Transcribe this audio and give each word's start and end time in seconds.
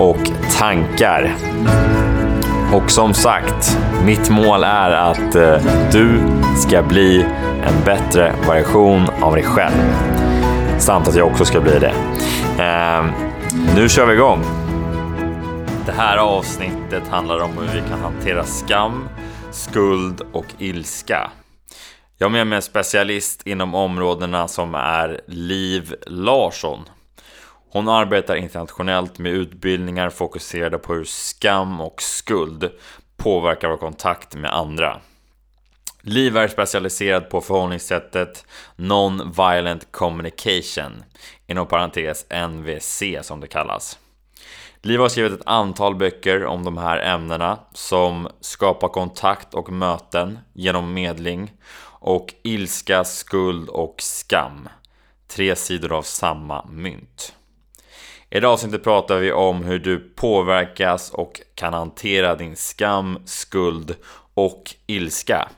och 0.00 0.30
tankar. 0.58 1.34
Och 2.72 2.90
som 2.90 3.14
sagt, 3.14 3.78
mitt 4.04 4.30
mål 4.30 4.64
är 4.64 4.90
att 4.90 5.34
eh, 5.34 5.56
du 5.92 6.20
ska 6.56 6.82
bli 6.82 7.22
en 7.62 7.84
bättre 7.84 8.34
version 8.46 9.06
av 9.20 9.34
dig 9.34 9.44
själv. 9.44 9.94
Samt 10.78 11.08
att 11.08 11.16
jag 11.16 11.26
också 11.26 11.44
ska 11.44 11.60
bli 11.60 11.78
det. 11.78 11.94
Ehm, 12.62 13.10
nu 13.76 13.88
kör 13.88 14.06
vi 14.06 14.14
igång! 14.14 14.42
Det 15.86 15.92
här 15.92 16.16
avsnittet 16.16 17.08
handlar 17.08 17.38
om 17.40 17.50
hur 17.58 17.80
vi 17.80 17.88
kan 17.88 18.00
hantera 18.00 18.44
skam, 18.44 19.08
skuld 19.50 20.22
och 20.32 20.46
ilska. 20.58 21.30
Jag 22.18 22.26
har 22.26 22.32
med 22.32 22.46
mig 22.46 22.56
en 22.56 22.62
specialist 22.62 23.46
inom 23.46 23.74
områdena 23.74 24.48
som 24.48 24.74
är 24.74 25.20
Liv 25.26 25.94
Larsson. 26.06 26.80
Hon 27.72 27.88
arbetar 27.88 28.36
internationellt 28.36 29.18
med 29.18 29.32
utbildningar 29.32 30.10
fokuserade 30.10 30.78
på 30.78 30.94
hur 30.94 31.04
skam 31.04 31.80
och 31.80 32.02
skuld 32.02 32.70
påverkar 33.16 33.68
vår 33.68 33.76
kontakt 33.76 34.34
med 34.34 34.54
andra. 34.54 35.00
Liv 36.02 36.36
är 36.36 36.48
specialiserad 36.48 37.30
på 37.30 37.40
förhållningssättet 37.40 38.46
Non-Violent 38.76 39.86
Communication, 39.90 41.04
inom 41.46 41.66
parentes 41.66 42.26
NVC 42.48 43.02
som 43.22 43.40
det 43.40 43.46
kallas. 43.46 43.98
Liv 44.82 45.00
har 45.00 45.08
skrivit 45.08 45.40
ett 45.40 45.46
antal 45.46 45.94
böcker 45.94 46.44
om 46.44 46.64
de 46.64 46.78
här 46.78 46.98
ämnena 46.98 47.58
som 47.72 48.28
skapar 48.40 48.88
kontakt 48.88 49.54
och 49.54 49.72
möten 49.72 50.38
genom 50.52 50.94
medling 50.94 51.52
och 51.82 52.34
ilska, 52.42 53.04
skuld 53.04 53.68
och 53.68 53.94
skam. 53.98 54.68
Tre 55.28 55.56
sidor 55.56 55.92
av 55.92 56.02
samma 56.02 56.66
mynt. 56.70 57.34
I 58.32 58.40
det 58.40 58.48
avsnittet 58.48 58.84
pratar 58.84 59.18
vi 59.18 59.32
om 59.32 59.64
hur 59.64 59.78
du 59.78 59.98
påverkas 59.98 61.10
och 61.10 61.40
kan 61.54 61.72
hantera 61.72 62.36
din 62.36 62.56
skam, 62.56 63.18
skuld 63.24 63.96
och 64.34 64.74
ilska. 64.86 65.48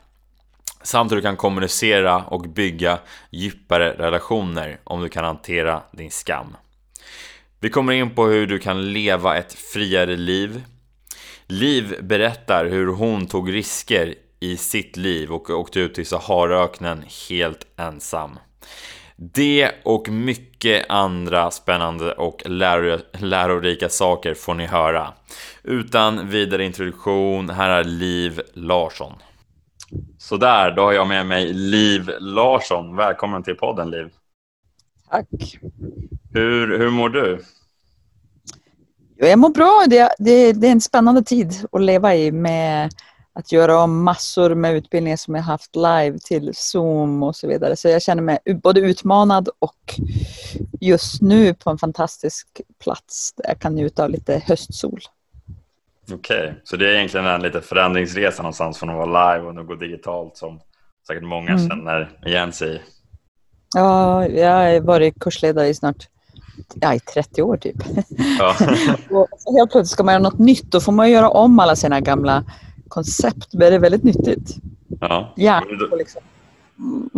Samt 0.83 1.13
hur 1.13 1.17
du 1.17 1.23
kan 1.23 1.37
kommunicera 1.37 2.25
och 2.25 2.41
bygga 2.41 2.99
djupare 3.31 3.93
relationer 3.99 4.81
om 4.85 5.03
du 5.03 5.09
kan 5.09 5.25
hantera 5.25 5.83
din 5.93 6.11
skam. 6.11 6.57
Vi 7.61 7.71
kommer 7.71 7.93
in 7.93 8.15
på 8.15 8.27
hur 8.27 8.47
du 8.47 8.59
kan 8.59 8.93
leva 8.93 9.37
ett 9.37 9.53
friare 9.53 10.17
liv. 10.17 10.63
Liv 11.47 11.97
berättar 12.03 12.65
hur 12.65 12.87
hon 12.87 13.27
tog 13.27 13.53
risker 13.53 14.15
i 14.41 14.57
sitt 14.57 14.97
liv 14.97 15.33
och 15.33 15.51
åkte 15.51 15.81
ut 15.81 15.95
till 15.95 16.07
Saharaöknen 16.07 17.05
helt 17.29 17.67
ensam. 17.77 18.39
Det 19.31 19.71
och 19.85 20.09
mycket 20.09 20.85
andra 20.89 21.51
spännande 21.51 22.13
och 22.13 22.43
lärorika 23.19 23.89
saker 23.89 24.35
får 24.35 24.55
ni 24.55 24.67
höra. 24.67 25.13
Utan 25.63 26.29
vidare 26.29 26.65
introduktion, 26.65 27.51
här 27.51 27.71
är 27.71 27.85
Liv 27.85 28.41
Larsson. 28.53 29.13
Sådär, 30.19 30.71
då 30.77 30.83
har 30.83 30.93
jag 30.93 31.09
med 31.09 31.27
mig 31.27 31.53
Liv 31.53 32.11
Larsson. 32.21 32.97
Välkommen 32.97 33.43
till 33.43 33.55
podden 33.55 33.91
Liv. 33.91 34.09
Tack. 35.11 35.59
Hur, 36.33 36.79
hur 36.79 36.91
mår 36.91 37.09
du? 37.09 37.45
Jag 39.17 39.39
mår 39.39 39.51
bra. 39.51 39.85
Det, 39.89 40.15
det, 40.19 40.53
det 40.53 40.67
är 40.67 40.73
en 40.73 40.81
spännande 40.81 41.23
tid 41.23 41.53
att 41.73 41.83
leva 41.83 42.15
i 42.17 42.33
med 42.33 42.91
att 43.35 43.53
göra 43.53 43.83
om 43.83 44.05
massor 44.05 44.55
med 44.55 44.75
utbildningar 44.75 45.17
som 45.17 45.35
jag 45.35 45.43
haft 45.43 45.77
live 45.77 46.19
till 46.19 46.51
Zoom 46.55 47.23
och 47.23 47.37
så 47.37 47.49
vidare. 47.49 47.77
Så 47.77 47.89
jag 47.89 48.03
känner 48.03 48.23
mig 48.23 48.39
både 48.63 48.81
utmanad 48.81 49.49
och 49.59 49.95
just 50.81 51.23
nu 51.23 51.55
på 51.55 51.71
en 51.71 51.79
fantastisk 51.79 52.61
plats 52.85 53.33
där 53.37 53.45
jag 53.49 53.59
kan 53.59 53.75
njuta 53.75 54.05
av 54.05 54.11
lite 54.11 54.43
höstsol. 54.47 55.01
Okej, 56.13 56.17
okay. 56.17 56.53
så 56.65 56.77
det 56.77 56.91
är 56.91 56.95
egentligen 56.95 57.27
en 57.27 57.43
lite 57.43 57.61
förändringsresa 57.61 58.43
någonstans 58.43 58.79
från 58.79 58.91
att 58.91 59.09
vara 59.09 59.35
live 59.35 59.49
och 59.49 59.55
nu 59.55 59.65
gå 59.65 59.75
digitalt 59.75 60.37
som 60.37 60.61
säkert 61.07 61.25
många 61.25 61.51
mm. 61.51 61.69
känner 61.69 62.19
igen 62.27 62.53
sig 62.53 62.77
i. 62.77 62.81
Ja, 63.75 64.27
jag 64.27 64.51
har 64.51 64.81
varit 64.81 65.21
kursledare 65.21 65.69
i 65.69 65.75
snart 65.75 66.09
ja, 66.75 66.95
i 66.95 67.01
30 67.01 67.43
år 67.43 67.57
typ. 67.57 67.77
Ja. 68.39 68.57
och 69.11 69.29
helt 69.57 69.71
plötsligt 69.73 69.89
ska 69.89 70.03
man 70.03 70.15
göra 70.15 70.23
något 70.23 70.39
nytt, 70.39 70.73
då 70.73 70.81
får 70.81 70.93
man 70.93 71.11
göra 71.11 71.29
om 71.31 71.59
alla 71.59 71.77
sina 71.77 72.01
gamla 72.01 72.45
koncept, 72.93 73.53
men 73.53 73.61
det 73.61 73.75
är 73.75 73.79
väldigt 73.79 74.05
nyttigt. 74.05 74.57
Ja. 75.01 75.35
Hjärnan 75.37 75.99
liksom. 75.99 76.23
Mm. 76.79 77.11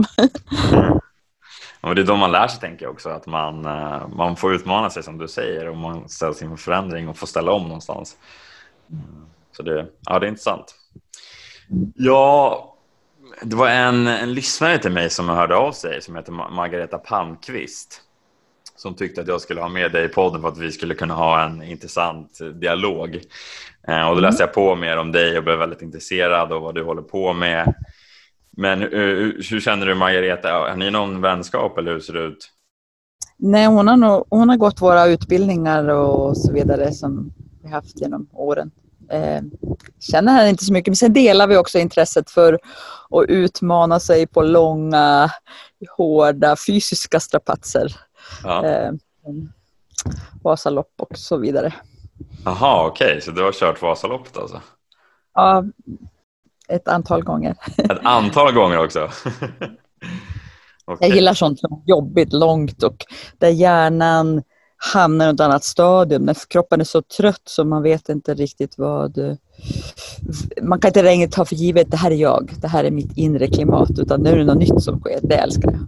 Ja, 1.87 1.95
det 1.95 2.01
är 2.01 2.07
då 2.07 2.17
man 2.17 2.33
lär 2.33 2.49
sig 2.49 2.61
tänker 2.61 2.85
jag 2.85 2.93
också, 2.93 3.09
att 3.09 3.27
man, 3.27 3.65
eh, 3.65 4.09
man 4.09 4.37
får 4.37 4.55
utmana 4.55 4.91
sig 4.91 5.03
som 5.03 5.19
du 5.19 5.29
säger 5.29 5.69
och 5.69 5.77
man 5.77 6.09
ställs 6.09 6.43
inför 6.43 6.57
förändring 6.57 7.09
och 7.09 7.17
får 7.17 7.27
ställa 7.27 7.53
om 7.53 7.63
någonstans. 7.63 8.17
Så 9.57 9.63
det, 9.63 9.87
ja, 10.07 10.19
det 10.19 10.27
är 10.27 10.29
intressant. 10.29 10.75
Ja, 11.95 12.75
det 13.43 13.57
var 13.57 13.69
en, 13.69 14.07
en 14.07 14.35
lyssnare 14.35 14.79
till 14.79 14.93
mig 14.93 15.11
som 15.11 15.29
hörde 15.29 15.57
av 15.57 15.73
sig 15.73 16.03
som 16.03 16.17
heter 16.17 16.33
Margareta 16.33 16.99
Palmqvist 16.99 18.03
som 18.77 18.95
tyckte 18.95 19.21
att 19.21 19.29
jag 19.29 19.41
skulle 19.41 19.61
ha 19.61 19.69
med 19.69 19.93
dig 19.93 20.05
i 20.05 20.09
podden 20.09 20.43
för 20.43 20.49
att 20.49 20.59
vi 20.59 20.73
skulle 20.73 20.95
kunna 20.95 21.15
ha 21.15 21.45
en 21.45 21.63
intressant 21.63 22.39
dialog. 22.55 23.21
Eh, 23.89 24.09
och 24.09 24.15
då 24.15 24.21
läste 24.21 24.43
jag 24.43 24.53
på 24.53 24.77
mer 24.77 24.97
om 24.97 25.13
dig 25.13 25.39
och 25.39 25.45
blev 25.45 25.59
väldigt 25.59 25.83
intresserad 25.83 26.53
av 26.53 26.63
vad 26.63 26.75
du 26.75 26.83
håller 26.83 27.03
på 27.03 27.33
med. 27.33 27.75
Men 28.57 28.83
uh, 28.83 29.33
hur 29.51 29.61
känner 29.61 29.87
du 29.87 29.95
Margareta? 29.95 30.53
Har 30.53 30.77
ni 30.77 30.91
någon 30.91 31.21
vänskap 31.21 31.79
eller 31.79 31.93
hur 31.93 32.01
ser 32.01 32.13
det 32.13 32.21
ut? 32.21 32.51
Nej, 33.37 33.67
hon 33.67 33.89
har, 33.89 33.97
nog, 33.97 34.27
hon 34.31 34.49
har 34.49 34.57
gått 34.57 34.83
våra 34.83 35.07
utbildningar 35.07 35.89
och 35.89 36.37
så 36.37 36.53
vidare 36.53 36.93
som 36.93 37.33
vi 37.63 37.71
haft 37.71 38.01
genom 38.01 38.29
åren. 38.33 38.71
Eh, 39.11 39.43
känner 40.01 40.33
henne 40.33 40.49
inte 40.49 40.65
så 40.65 40.73
mycket, 40.73 40.91
men 40.91 40.97
sen 40.97 41.13
delar 41.13 41.47
vi 41.47 41.57
också 41.57 41.79
intresset 41.79 42.31
för 42.31 42.55
att 43.11 43.29
utmana 43.29 44.01
sig 44.01 44.27
på 44.27 44.43
långa, 44.43 45.31
hårda 45.97 46.57
fysiska 46.67 47.21
strapatser. 47.21 47.97
Ja. 48.43 48.67
Eh, 48.67 48.93
Vasalopp 50.43 50.93
och 50.97 51.19
så 51.19 51.37
vidare. 51.37 51.75
Jaha, 52.45 52.87
okej, 52.87 53.07
okay. 53.07 53.21
så 53.21 53.31
du 53.31 53.43
har 53.43 53.53
kört 53.53 53.83
Vasaloppet 53.83 54.37
alltså? 54.37 54.61
Ja, 55.35 55.65
ett 56.69 56.89
antal 56.89 57.23
gånger. 57.25 57.57
Ett 57.77 58.05
antal 58.05 58.53
gånger 58.53 58.85
också? 58.85 59.01
okay. 60.87 61.09
Jag 61.09 61.17
gillar 61.17 61.35
sånt 61.35 61.61
som 61.61 61.73
är 61.73 61.83
jobbigt, 61.87 62.33
långt 62.33 62.83
och 62.83 63.05
där 63.39 63.49
hjärnan 63.49 64.43
hamnar 64.93 65.27
i 65.27 65.35
ett 65.35 65.41
annat 65.41 65.65
stadium. 65.65 66.23
När 66.23 66.37
kroppen 66.49 66.81
är 66.81 66.85
så 66.85 67.03
trött 67.03 67.43
så 67.45 67.65
man 67.65 67.83
vet 67.83 68.09
inte 68.09 68.35
riktigt 68.35 68.79
vad... 68.79 69.39
Man 70.63 70.81
kan 70.81 70.89
inte 70.89 71.03
längre 71.03 71.29
ta 71.29 71.45
för 71.45 71.55
givet 71.55 71.91
det 71.91 71.97
här 71.97 72.11
är 72.11 72.15
jag, 72.15 72.53
det 72.61 72.69
här 72.69 72.85
är 72.85 72.91
mitt 72.91 73.17
inre 73.17 73.47
klimat 73.47 73.99
utan 73.99 74.21
nu 74.21 74.31
är 74.31 74.37
det 74.37 74.45
något 74.45 74.59
nytt 74.59 74.83
som 74.83 75.01
sker. 75.01 75.21
Det 75.23 75.35
älskar 75.35 75.71
jag. 75.71 75.87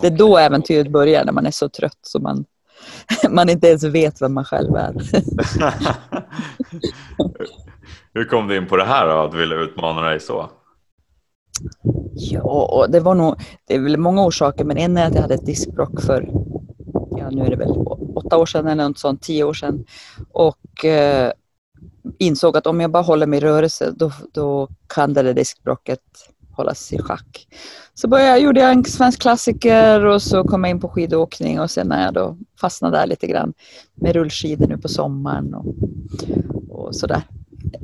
Det 0.00 0.06
är 0.06 0.16
då 0.16 0.38
äventyret 0.38 0.92
börjar, 0.92 1.24
när 1.24 1.32
man 1.32 1.46
är 1.46 1.50
så 1.50 1.68
trött 1.68 1.98
så 2.02 2.18
man, 2.18 2.44
man 3.30 3.48
inte 3.48 3.68
ens 3.68 3.84
vet 3.84 4.22
vem 4.22 4.34
man 4.34 4.44
själv 4.44 4.76
är. 4.76 4.94
Hur 8.14 8.24
kom 8.24 8.48
du 8.48 8.56
in 8.56 8.66
på 8.66 8.76
det 8.76 8.84
här 8.84 9.06
då, 9.06 9.12
att 9.12 9.32
du 9.32 9.38
ville 9.38 9.54
utmana 9.54 10.00
dig 10.00 10.20
så? 10.20 10.50
Ja, 12.14 12.86
det 12.88 13.00
var 13.00 13.14
nog, 13.14 13.34
det 13.66 13.74
är 13.74 13.80
väl 13.80 13.96
många 13.96 14.24
orsaker, 14.24 14.64
men 14.64 14.76
en 14.76 14.96
är 14.96 15.06
att 15.06 15.14
jag 15.14 15.22
hade 15.22 15.34
ett 15.34 15.46
diskbråck 15.46 16.00
för, 16.02 16.28
ja 17.16 17.30
nu 17.30 17.44
är 17.44 17.50
det 17.50 17.56
väl 17.56 17.70
åtta 18.14 18.36
år 18.36 18.46
sedan 18.46 18.66
eller 18.66 18.88
något 18.88 18.98
sånt, 18.98 19.22
tio 19.22 19.44
år 19.44 19.52
sedan. 19.52 19.84
Och 20.32 20.84
eh, 20.84 21.32
insåg 22.18 22.56
att 22.56 22.66
om 22.66 22.80
jag 22.80 22.90
bara 22.90 23.02
håller 23.02 23.26
mig 23.26 23.36
i 23.36 23.42
rörelse 23.42 23.92
då, 23.96 24.12
då 24.32 24.68
kan 24.86 25.12
det 25.12 25.22
där 25.22 25.34
diskbråcket 25.34 26.00
hållas 26.56 26.92
i 26.92 26.98
schack. 26.98 27.46
Så 27.94 28.08
började, 28.08 28.38
gjorde 28.38 28.60
jag 28.60 28.72
en 28.72 28.84
svensk 28.84 29.20
klassiker 29.20 30.04
och 30.04 30.22
så 30.22 30.44
kom 30.44 30.64
jag 30.64 30.70
in 30.70 30.80
på 30.80 30.88
skidåkning 30.88 31.60
och 31.60 31.70
sen 31.70 31.88
när 31.88 32.04
jag 32.04 32.14
då 32.14 32.36
fastnade 32.60 32.96
där 32.96 33.06
lite 33.06 33.26
grann 33.26 33.52
med 33.94 34.14
rullskidor 34.14 34.66
nu 34.66 34.78
på 34.78 34.88
sommaren 34.88 35.54
och, 35.54 35.66
och 36.68 36.96
sådär. 36.96 37.22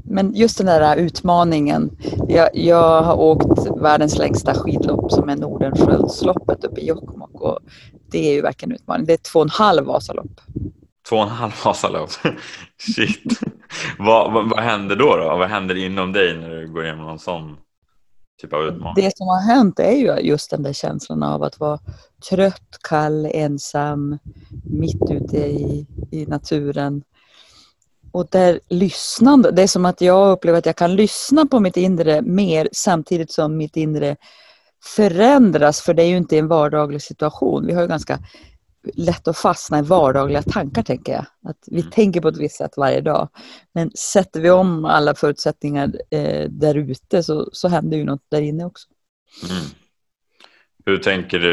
Men 0.05 0.35
just 0.35 0.59
den 0.59 0.67
där 0.67 0.97
utmaningen. 0.97 1.91
Jag, 2.29 2.49
jag 2.53 3.03
har 3.03 3.17
åkt 3.17 3.83
världens 3.83 4.19
längsta 4.19 4.55
skidlopp 4.55 5.13
som 5.13 5.29
är 5.29 5.37
Nordenskiöldsloppet 5.37 6.65
uppe 6.65 6.81
i 6.81 6.87
Jokkmokk 6.87 7.41
och 7.41 7.59
det 8.11 8.29
är 8.29 8.35
ju 8.35 8.43
verkligen 8.43 8.73
en 8.73 8.77
utmaning. 8.77 9.07
Det 9.07 9.13
är 9.13 9.33
två 9.33 9.39
och 9.39 9.45
en 9.45 9.51
halv 9.51 9.85
Vasalopp. 9.85 10.41
Två 11.09 11.17
och 11.17 11.23
en 11.23 11.29
halv 11.29 11.53
Vasalopp? 11.65 12.11
Shit. 12.97 13.41
vad, 13.99 14.33
vad, 14.33 14.51
vad 14.51 14.61
händer 14.61 14.97
då, 14.97 15.17
då? 15.17 15.37
Vad 15.37 15.49
händer 15.49 15.75
inom 15.75 16.13
dig 16.13 16.39
när 16.39 16.51
du 16.51 16.73
går 16.73 16.85
igenom 16.85 17.07
någon 17.07 17.19
sån 17.19 17.57
typ 18.43 18.53
av 18.53 18.65
utmaning? 18.65 19.05
Det 19.05 19.17
som 19.17 19.29
har 19.29 19.41
hänt 19.41 19.79
är 19.79 19.93
ju 19.93 20.21
just 20.21 20.51
den 20.51 20.63
där 20.63 20.73
känslan 20.73 21.23
av 21.23 21.43
att 21.43 21.61
vara 21.61 21.79
trött, 22.31 22.79
kall, 22.89 23.29
ensam, 23.33 24.19
mitt 24.65 25.11
ute 25.11 25.37
i, 25.37 25.87
i 26.11 26.27
naturen. 26.27 27.03
Och 28.13 28.29
där 28.31 28.61
lyssnande, 28.69 29.51
det 29.51 29.63
är 29.63 29.67
som 29.67 29.85
att 29.85 30.01
jag 30.01 30.33
upplever 30.33 30.59
att 30.59 30.67
jag 30.67 30.77
kan 30.77 30.97
lyssna 30.97 31.47
på 31.47 31.61
mitt 31.61 31.77
inre 31.77 32.23
mer 32.23 32.69
samtidigt 32.73 33.31
som 33.31 33.57
mitt 33.57 33.77
inre 33.77 34.17
förändras, 34.97 35.81
för 35.81 35.95
det 35.95 36.03
är 36.03 36.07
ju 36.07 36.17
inte 36.17 36.39
en 36.39 36.49
vardaglig 36.49 37.03
situation. 37.03 37.67
Vi 37.67 37.75
har 37.75 37.83
ju 37.83 37.89
ganska 37.89 38.19
lätt 38.95 39.29
att 39.29 39.37
fastna 39.37 39.79
i 39.79 39.83
vardagliga 39.83 40.43
tankar, 40.43 40.83
tänker 40.83 41.13
jag. 41.13 41.25
Att 41.51 41.59
vi 41.67 41.81
mm. 41.81 41.91
tänker 41.91 42.21
på 42.21 42.29
ett 42.29 42.37
visst 42.37 42.57
sätt 42.57 42.77
varje 42.77 43.01
dag. 43.01 43.29
Men 43.73 43.91
sätter 43.91 44.41
vi 44.41 44.51
om 44.51 44.85
alla 44.85 45.15
förutsättningar 45.15 45.93
eh, 46.11 46.49
där 46.49 46.75
ute 46.75 47.23
så, 47.23 47.49
så 47.53 47.69
händer 47.69 47.97
ju 47.97 48.05
något 48.05 48.25
där 48.29 48.43
inne 48.43 48.65
också. 48.65 48.89
Mm. 49.51 49.63
Hur, 50.85 50.99
tänker 50.99 51.39
du, 51.39 51.49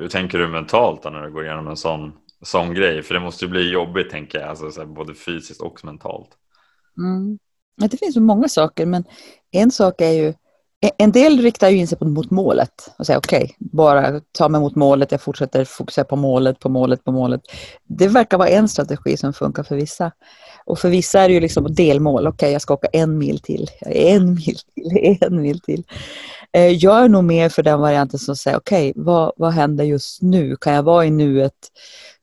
hur 0.00 0.08
tänker 0.08 0.38
du 0.38 0.48
mentalt 0.48 1.02
då 1.02 1.10
när 1.10 1.22
du 1.22 1.32
går 1.32 1.44
igenom 1.44 1.68
en 1.68 1.76
sån, 1.76 2.12
sån 2.42 2.74
grej? 2.74 3.02
För 3.02 3.14
det 3.14 3.20
måste 3.20 3.44
ju 3.44 3.50
bli 3.50 3.70
jobbigt, 3.70 4.10
tänker 4.10 4.40
jag, 4.40 4.48
alltså, 4.48 4.80
här, 4.80 4.86
både 4.86 5.14
fysiskt 5.14 5.60
och 5.60 5.84
mentalt. 5.84 6.28
Mm. 6.98 7.38
Det 7.76 7.96
finns 7.96 8.14
så 8.14 8.20
många 8.20 8.48
saker, 8.48 8.86
men 8.86 9.04
en 9.50 9.70
sak 9.70 10.00
är 10.00 10.12
ju 10.12 10.34
en 10.98 11.12
del 11.12 11.40
riktar 11.40 11.68
ju 11.68 11.76
in 11.76 11.88
sig 11.88 11.98
mot 12.00 12.30
målet 12.30 12.94
och 12.98 13.06
säger 13.06 13.18
okej, 13.18 13.42
okay, 13.42 13.54
bara 13.58 14.20
ta 14.32 14.48
mig 14.48 14.60
mot 14.60 14.74
målet, 14.74 15.12
jag 15.12 15.20
fortsätter 15.20 15.64
fokusera 15.64 16.04
på 16.04 16.16
målet, 16.16 16.58
på 16.58 16.68
målet, 16.68 17.04
på 17.04 17.12
målet. 17.12 17.40
Det 17.88 18.08
verkar 18.08 18.38
vara 18.38 18.48
en 18.48 18.68
strategi 18.68 19.16
som 19.16 19.32
funkar 19.32 19.62
för 19.62 19.76
vissa. 19.76 20.12
Och 20.66 20.78
för 20.78 20.88
vissa 20.88 21.20
är 21.20 21.28
det 21.28 21.34
ju 21.34 21.40
liksom 21.40 21.74
delmål, 21.74 22.26
okej 22.26 22.34
okay, 22.34 22.52
jag 22.52 22.62
ska 22.62 22.74
åka 22.74 22.88
en 22.92 23.18
mil 23.18 23.40
till, 23.40 23.70
en 23.86 24.34
mil 24.34 24.56
till, 24.74 25.18
en 25.20 25.42
mil 25.42 25.60
till. 25.60 25.84
Eh, 26.52 26.68
jag 26.68 27.04
är 27.04 27.08
nog 27.08 27.24
mer 27.24 27.48
för 27.48 27.62
den 27.62 27.80
varianten 27.80 28.18
som 28.18 28.36
säger 28.36 28.56
okej, 28.56 28.90
okay, 28.90 29.02
vad, 29.04 29.32
vad 29.36 29.52
händer 29.52 29.84
just 29.84 30.22
nu? 30.22 30.56
Kan 30.56 30.72
jag 30.72 30.82
vara 30.82 31.04
i 31.04 31.10
nuet? 31.10 31.52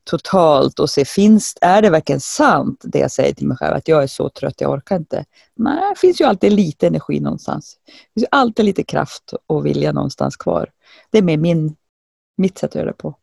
Totalt 0.03 0.79
och 0.79 0.89
se, 0.89 1.05
finns, 1.05 1.57
är 1.61 1.81
det 1.81 1.89
verkligen 1.89 2.21
sant 2.21 2.81
det 2.83 2.99
jag 2.99 3.11
säger 3.11 3.33
till 3.33 3.47
mig 3.47 3.57
själv, 3.57 3.75
att 3.75 3.87
jag 3.87 4.03
är 4.03 4.07
så 4.07 4.29
trött, 4.29 4.61
jag 4.61 4.71
orkar 4.71 4.95
inte? 4.95 5.25
Nej, 5.55 5.89
det 5.89 5.99
finns 5.99 6.21
ju 6.21 6.25
alltid 6.25 6.53
lite 6.53 6.87
energi 6.87 7.19
någonstans. 7.19 7.77
Det 7.85 8.19
finns 8.19 8.27
alltid 8.31 8.65
lite 8.65 8.83
kraft 8.83 9.33
och 9.47 9.65
vilja 9.65 9.91
någonstans 9.91 10.37
kvar. 10.37 10.69
Det 11.11 11.17
är 11.17 11.21
med 11.21 11.39
min, 11.39 11.75
mitt 12.37 12.57
sätt 12.57 12.71
att 12.71 12.75
göra 12.75 12.85
det 12.85 12.93
på. 12.93 13.15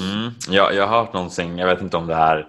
Mm, 0.00 0.30
ja, 0.48 0.72
jag 0.72 0.86
har 0.86 0.98
hört 0.98 1.12
någonting, 1.12 1.58
jag 1.58 1.66
vet 1.66 1.82
inte 1.82 1.96
om 1.96 2.06
det 2.06 2.14
här 2.14 2.48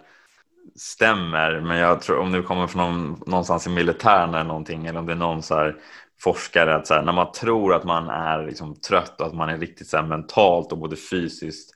stämmer, 0.76 1.62
men 1.62 1.78
jag 1.78 2.02
tror 2.02 2.20
om 2.20 2.32
det 2.32 2.42
kommer 2.42 2.68
från 2.68 2.82
någon, 2.82 3.24
någonstans 3.26 3.68
i 3.68 3.70
militären 3.70 4.34
eller 4.34 4.44
någonting, 4.44 4.86
eller 4.86 5.00
om 5.00 5.06
det 5.06 5.14
är 5.14 5.16
någon 5.16 5.44
så 5.44 5.56
här 5.56 5.76
forskare, 6.22 6.76
att 6.76 6.88
så 6.88 6.94
här, 6.94 7.02
när 7.02 7.14
man 7.14 7.32
tror 7.32 7.74
att 7.74 7.84
man 7.84 8.10
är 8.10 8.46
liksom 8.46 8.76
trött 8.76 9.22
och 9.22 9.28
att 9.28 9.34
man 9.34 9.50
är 9.50 9.58
riktigt 9.58 9.88
så 9.88 10.02
mentalt 10.02 10.72
och 10.72 10.78
både 10.78 10.96
fysiskt 10.96 11.76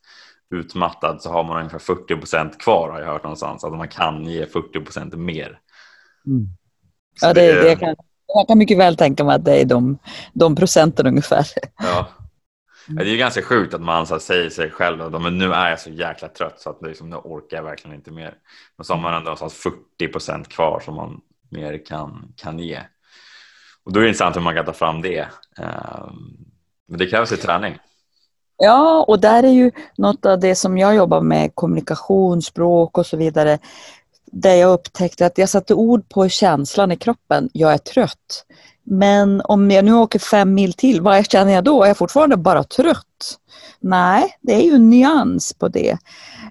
utmattad 0.49 1.21
så 1.21 1.29
har 1.31 1.43
man 1.43 1.57
ungefär 1.57 1.79
40 1.79 2.15
procent 2.15 2.61
kvar 2.61 2.89
har 2.89 2.99
jag 2.99 3.07
hört 3.07 3.23
någonstans. 3.23 3.63
Att 3.63 3.73
man 3.73 3.87
kan 3.87 4.25
ge 4.25 4.45
40 4.45 4.79
procent 4.79 5.13
mer. 5.13 5.59
Mm. 6.27 6.47
Ja, 7.21 7.33
det, 7.33 7.53
det, 7.53 7.63
det 7.63 7.75
kan, 7.75 7.95
jag 8.27 8.47
kan 8.47 8.57
mycket 8.57 8.77
väl 8.77 8.97
tänka 8.97 9.23
mig 9.23 9.35
att 9.35 9.45
det 9.45 9.61
är 9.61 9.65
de, 9.65 9.97
de 10.33 10.55
procenten 10.55 11.07
ungefär. 11.07 11.45
Ja. 11.77 12.07
Det 12.87 13.09
är 13.09 13.17
ganska 13.17 13.41
sjukt 13.41 13.73
att 13.73 13.81
man 13.81 14.07
så 14.07 14.19
säger 14.19 14.49
sig 14.49 14.69
själv 14.69 15.01
att 15.01 15.21
men 15.21 15.37
nu 15.37 15.53
är 15.53 15.69
jag 15.69 15.79
så 15.79 15.89
jäkla 15.89 16.27
trött 16.27 16.59
så 16.59 16.69
att 16.69 16.81
liksom, 16.81 17.09
nu 17.09 17.15
orkar 17.15 17.57
jag 17.57 17.63
verkligen 17.63 17.95
inte 17.95 18.11
mer. 18.11 18.33
Men 18.77 18.85
så 18.85 18.93
har 18.93 19.01
man 19.01 19.13
ändå 19.13 19.35
så 19.35 19.49
40 19.49 20.07
procent 20.07 20.49
kvar 20.49 20.79
som 20.79 20.95
man 20.95 21.21
mer 21.49 21.85
kan, 21.85 22.33
kan 22.35 22.59
ge. 22.59 22.79
Och 23.83 23.93
då 23.93 23.99
är 23.99 24.03
det 24.03 24.09
intressant 24.09 24.35
hur 24.35 24.41
man 24.41 24.55
kan 24.55 24.65
ta 24.65 24.73
fram 24.73 25.01
det. 25.01 25.27
Ehm, 25.57 26.37
men 26.87 26.97
det 26.97 27.07
krävs 27.07 27.31
ju 27.31 27.37
träning. 27.37 27.77
Ja, 28.57 29.05
och 29.07 29.19
där 29.19 29.43
är 29.43 29.51
ju 29.51 29.71
något 29.97 30.25
av 30.25 30.39
det 30.39 30.55
som 30.55 30.77
jag 30.77 30.95
jobbar 30.95 31.21
med, 31.21 31.55
kommunikation, 31.55 32.41
språk 32.41 32.97
och 32.97 33.05
så 33.05 33.17
vidare. 33.17 33.59
Där 34.25 34.55
jag 34.55 34.73
upptäckte 34.73 35.25
att 35.25 35.37
jag 35.37 35.49
satte 35.49 35.73
ord 35.73 36.09
på 36.09 36.29
känslan 36.29 36.91
i 36.91 36.97
kroppen, 36.97 37.49
jag 37.53 37.73
är 37.73 37.77
trött. 37.77 38.45
Men 38.83 39.41
om 39.41 39.71
jag 39.71 39.85
nu 39.85 39.93
åker 39.93 40.19
fem 40.19 40.53
mil 40.53 40.73
till, 40.73 41.01
vad 41.01 41.31
känner 41.31 41.53
jag 41.53 41.63
då? 41.63 41.83
Är 41.83 41.87
jag 41.87 41.97
fortfarande 41.97 42.37
bara 42.37 42.63
trött? 42.63 43.39
Nej, 43.79 44.37
det 44.41 44.53
är 44.53 44.61
ju 44.61 44.77
nyans 44.77 45.53
på 45.53 45.67
det. 45.67 45.97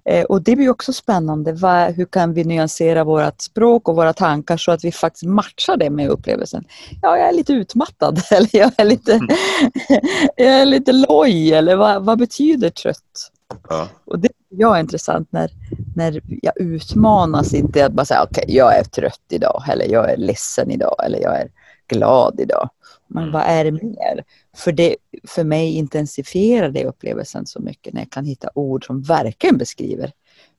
Eh, 0.05 0.25
och 0.25 0.43
det 0.43 0.57
blir 0.57 0.71
också 0.71 0.93
spännande. 0.93 1.51
hur 1.97 2.05
kan 2.05 2.35
vi 2.35 2.45
nyansera 2.45 3.05
vårt 3.05 3.41
språk 3.41 3.89
och 3.89 3.97
våra 3.97 4.13
tankar 4.13 4.57
så 4.57 4.73
att 4.73 4.85
vi 4.85 4.93
faktiskt 4.93 5.25
matchar 5.25 5.77
det 5.77 5.91
med 5.91 6.09
upplevelsen? 6.09 6.65
Ja, 7.03 7.19
jag 7.19 7.29
är 7.29 7.33
lite 7.33 7.53
utmattad 7.53 8.23
eller 8.31 8.57
jag 8.57 8.73
är 8.77 8.85
lite, 8.85 9.13
jag 10.37 10.61
är 10.61 10.67
lite 10.67 10.93
loj 10.93 11.53
eller 11.53 11.77
vad, 11.77 12.05
vad 12.05 12.19
betyder 12.19 12.71
trött? 12.71 13.31
Ja. 13.69 13.89
Och 14.05 14.19
det 14.19 14.29
jag 14.55 14.77
är 14.77 14.81
intressant 14.81 15.29
när, 15.31 15.51
när 15.97 16.21
jag 16.43 16.61
utmanas, 16.61 17.55
inte 17.55 17.87
att 17.87 17.93
bara 17.93 18.05
säga 18.05 18.23
okej, 18.23 18.45
okay, 18.45 18.57
jag 18.57 18.79
är 18.79 18.85
trött 18.85 19.27
idag 19.29 19.63
eller 19.69 19.93
jag 19.93 20.11
är 20.11 20.17
ledsen 20.17 20.71
idag 20.71 20.95
eller 21.05 21.19
jag 21.19 21.41
är 21.41 21.49
glad 21.93 22.41
idag. 22.41 22.71
Men 23.07 23.23
mm. 23.23 23.33
vad 23.33 23.43
är 23.43 23.65
det 23.65 23.73
mer? 23.73 24.25
För, 24.57 24.73
det, 24.73 24.97
för 25.25 25.45
mig 25.45 25.77
intensifierar 25.77 26.69
det 26.69 26.85
upplevelsen 26.85 27.47
så 27.47 27.61
mycket 27.61 27.95
när 27.95 28.01
jag 28.01 28.11
kan 28.11 28.25
hitta 28.25 28.51
ord 28.55 28.87
som 28.87 29.03
verkligen 29.03 29.59
beskriver 29.59 30.13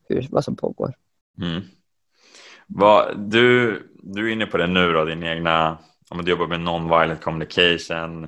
hur, 0.08 0.26
vad 0.30 0.44
som 0.44 0.56
pågår. 0.56 0.94
Mm. 1.40 1.62
Vad, 2.66 3.18
du, 3.18 3.82
du 4.02 4.28
är 4.28 4.32
inne 4.32 4.46
på 4.46 4.56
det 4.56 4.66
nu 4.66 4.92
då, 4.92 5.04
din 5.04 5.22
egna, 5.22 5.78
om 6.10 6.24
du 6.24 6.30
jobbar 6.30 6.46
med 6.46 6.60
non-violent 6.60 7.22
communication, 7.22 8.26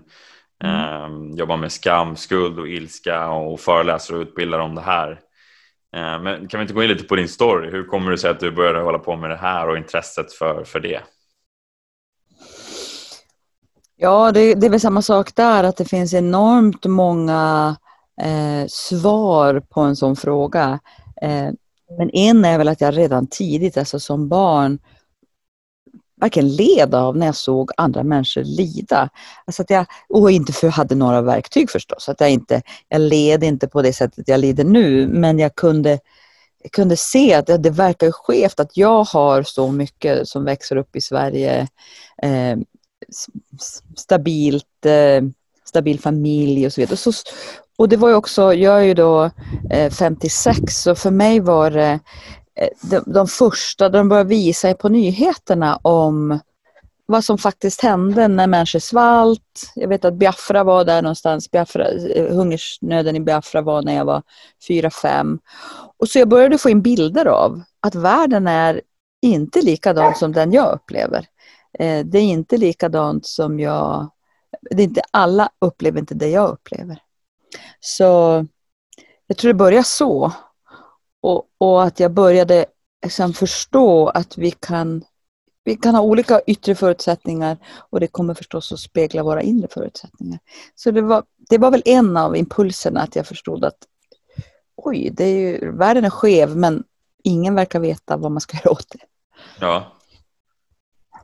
mm. 0.65 1.31
eh, 1.33 1.39
jobbar 1.39 1.57
med 1.57 1.73
skam, 1.73 2.17
skuld 2.17 2.59
och 2.59 2.69
ilska 2.69 3.29
och 3.29 3.61
föreläser 3.61 4.15
och 4.15 4.21
utbildar 4.21 4.59
om 4.59 4.75
det 4.75 4.81
här. 4.81 5.21
Eh, 5.97 6.23
men 6.23 6.49
kan 6.49 6.61
vi 6.61 6.63
inte 6.63 6.75
gå 6.75 6.83
in 6.83 6.89
lite 6.89 7.05
på 7.05 7.17
din 7.17 7.29
story? 7.29 7.71
Hur 7.71 7.85
kommer 7.85 8.11
det 8.11 8.19
sig 8.19 8.31
att 8.31 8.41
du 8.41 8.51
började 8.51 8.81
hålla 8.81 8.99
på 8.99 9.17
med 9.17 9.31
det 9.31 9.37
här 9.37 9.69
och 9.69 9.77
intresset 9.77 10.33
för, 10.33 10.65
för 10.65 10.81
det? 10.81 11.01
Ja, 13.99 14.33
det, 14.33 14.55
det 14.55 14.67
är 14.67 14.71
väl 14.71 14.81
samma 14.81 15.03
sak 15.03 15.35
där, 15.35 15.65
att 15.65 15.77
det 15.77 15.85
finns 15.85 16.15
enormt 16.15 16.85
många 16.85 17.77
eh, 18.23 18.67
svar 18.69 19.61
på 19.61 19.81
en 19.81 19.97
sån 19.97 20.17
fråga. 20.17 20.79
Eh, 21.23 21.51
men 21.99 22.11
en 22.13 22.45
är 22.45 22.59
väl 22.59 22.69
att 22.69 22.81
jag 22.81 22.97
redan 22.97 23.27
tidigt, 23.27 23.77
alltså 23.77 24.01
som 24.01 24.29
barn, 24.29 24.79
verkligen 26.21 26.57
led 26.57 26.95
av 26.95 27.17
när 27.17 27.27
jag 27.27 27.37
såg 27.37 27.71
andra 27.77 28.03
människor 28.03 28.45
lida. 28.45 29.09
Alltså 29.45 29.63
att 29.63 29.71
jag, 29.71 29.87
och 30.09 30.31
inte 30.31 30.53
för 30.53 30.67
jag 30.67 30.73
hade 30.73 30.95
några 30.95 31.23
verktyg 31.23 31.71
förstås. 31.71 32.09
Att 32.09 32.21
jag, 32.21 32.31
inte, 32.31 32.63
jag 32.89 33.01
led 33.01 33.45
inte 33.45 33.69
på 33.69 33.83
det 33.83 33.93
sättet 33.93 34.29
jag 34.29 34.41
lider 34.41 34.65
nu, 34.65 35.07
men 35.07 35.39
jag 35.39 35.55
kunde, 35.55 35.99
jag 36.63 36.73
kunde 36.73 36.97
se 36.97 37.35
att 37.35 37.47
det, 37.47 37.59
det 37.59 37.71
verkar 37.71 38.11
skevt 38.11 38.61
att 38.61 38.77
jag 38.77 39.05
har 39.05 39.43
så 39.43 39.71
mycket 39.71 40.29
som 40.29 40.45
växer 40.45 40.77
upp 40.77 40.97
i 40.97 41.01
Sverige. 41.01 41.69
Eh, 42.23 42.57
stabilt, 43.97 44.87
eh, 44.87 45.23
stabil 45.65 46.01
familj 46.01 46.67
och 46.67 46.73
så 46.73 46.81
vidare. 46.81 46.93
Och, 46.93 46.99
så, 46.99 47.13
och 47.77 47.89
det 47.89 47.97
var 47.97 48.09
ju 48.09 48.15
också, 48.15 48.55
jag 48.55 48.81
är 48.81 48.85
ju 48.85 48.95
då 48.95 49.31
eh, 49.71 49.93
56 49.93 50.59
så 50.69 50.95
för 50.95 51.11
mig 51.11 51.41
var 51.41 51.71
det 51.71 52.01
eh, 52.55 52.69
de, 52.83 53.03
de 53.07 53.27
första, 53.27 53.89
de 53.89 54.09
började 54.09 54.29
visa 54.29 54.75
på 54.75 54.89
nyheterna 54.89 55.77
om 55.77 56.39
vad 57.07 57.25
som 57.25 57.39
faktiskt 57.39 57.83
hände 57.83 58.29
när 58.29 58.47
människor 58.47 58.79
svalt. 58.79 59.73
Jag 59.75 59.89
vet 59.89 60.05
att 60.05 60.15
Biafra 60.15 60.65
var 60.65 60.85
där 60.85 61.03
någonstans. 61.03 61.51
Biafra, 61.51 61.89
eh, 61.89 62.35
hungersnöden 62.35 63.17
i 63.17 63.21
Biafra 63.21 63.61
var 63.61 63.83
när 63.83 63.97
jag 63.97 64.05
var 64.05 64.23
fyra 64.69 64.91
fem. 64.91 65.39
Och 65.99 66.09
så 66.09 66.19
jag 66.19 66.29
började 66.29 66.59
få 66.59 66.71
in 66.71 66.83
bilder 66.83 67.27
av 67.27 67.63
att 67.81 67.95
världen 67.95 68.47
är 68.47 68.81
inte 69.23 69.63
likadan 69.63 70.15
som 70.15 70.33
den 70.33 70.53
jag 70.53 70.75
upplever. 70.75 71.27
Eh, 71.79 72.07
det 72.07 72.19
är 72.19 72.23
inte 72.23 72.57
likadant 72.57 73.27
som 73.27 73.61
jag... 73.61 74.11
Det 74.71 74.83
är 74.83 74.85
inte, 74.85 75.03
alla 75.11 75.51
upplever 75.59 76.01
inte 76.01 76.15
det 76.15 76.29
jag 76.29 76.51
upplever. 76.51 76.99
Så 77.81 78.47
jag 79.27 79.37
tror 79.37 79.49
det 79.49 79.55
började 79.55 79.85
så. 79.85 80.33
Och, 81.21 81.45
och 81.59 81.85
att 81.85 82.01
jag 82.01 82.13
började 82.13 82.67
liksom 83.03 83.33
förstå 83.33 84.09
att 84.09 84.39
vi 84.39 84.51
kan, 84.51 85.05
vi 85.65 85.77
kan 85.77 85.95
ha 85.95 86.03
olika 86.03 86.41
yttre 86.47 86.75
förutsättningar 86.75 87.59
och 87.91 88.01
det 88.01 88.07
kommer 88.07 88.35
förstås 88.35 88.73
att 88.73 88.79
spegla 88.79 89.23
våra 89.23 89.43
inre 89.43 89.69
förutsättningar. 89.69 90.39
Så 90.75 90.91
det 90.91 91.03
var, 91.03 91.25
det 91.49 91.59
var 91.59 91.71
väl 91.71 91.83
en 91.85 92.17
av 92.17 92.37
impulserna 92.37 93.01
att 93.01 93.17
jag 93.17 93.27
förstod 93.27 93.65
att 93.65 93.79
oj, 94.77 95.11
det 95.13 95.25
är 95.25 95.39
ju, 95.39 95.73
världen 95.73 96.05
är 96.05 96.11
skev 96.11 96.57
men 96.57 96.85
ingen 97.25 97.55
verkar 97.55 97.81
veta 97.81 98.17
vad 98.17 98.33
man 98.33 98.41
ska 98.41 98.57
göra 98.57 98.71
åt 98.71 98.91
det. 98.91 98.99
Ja, 99.61 99.96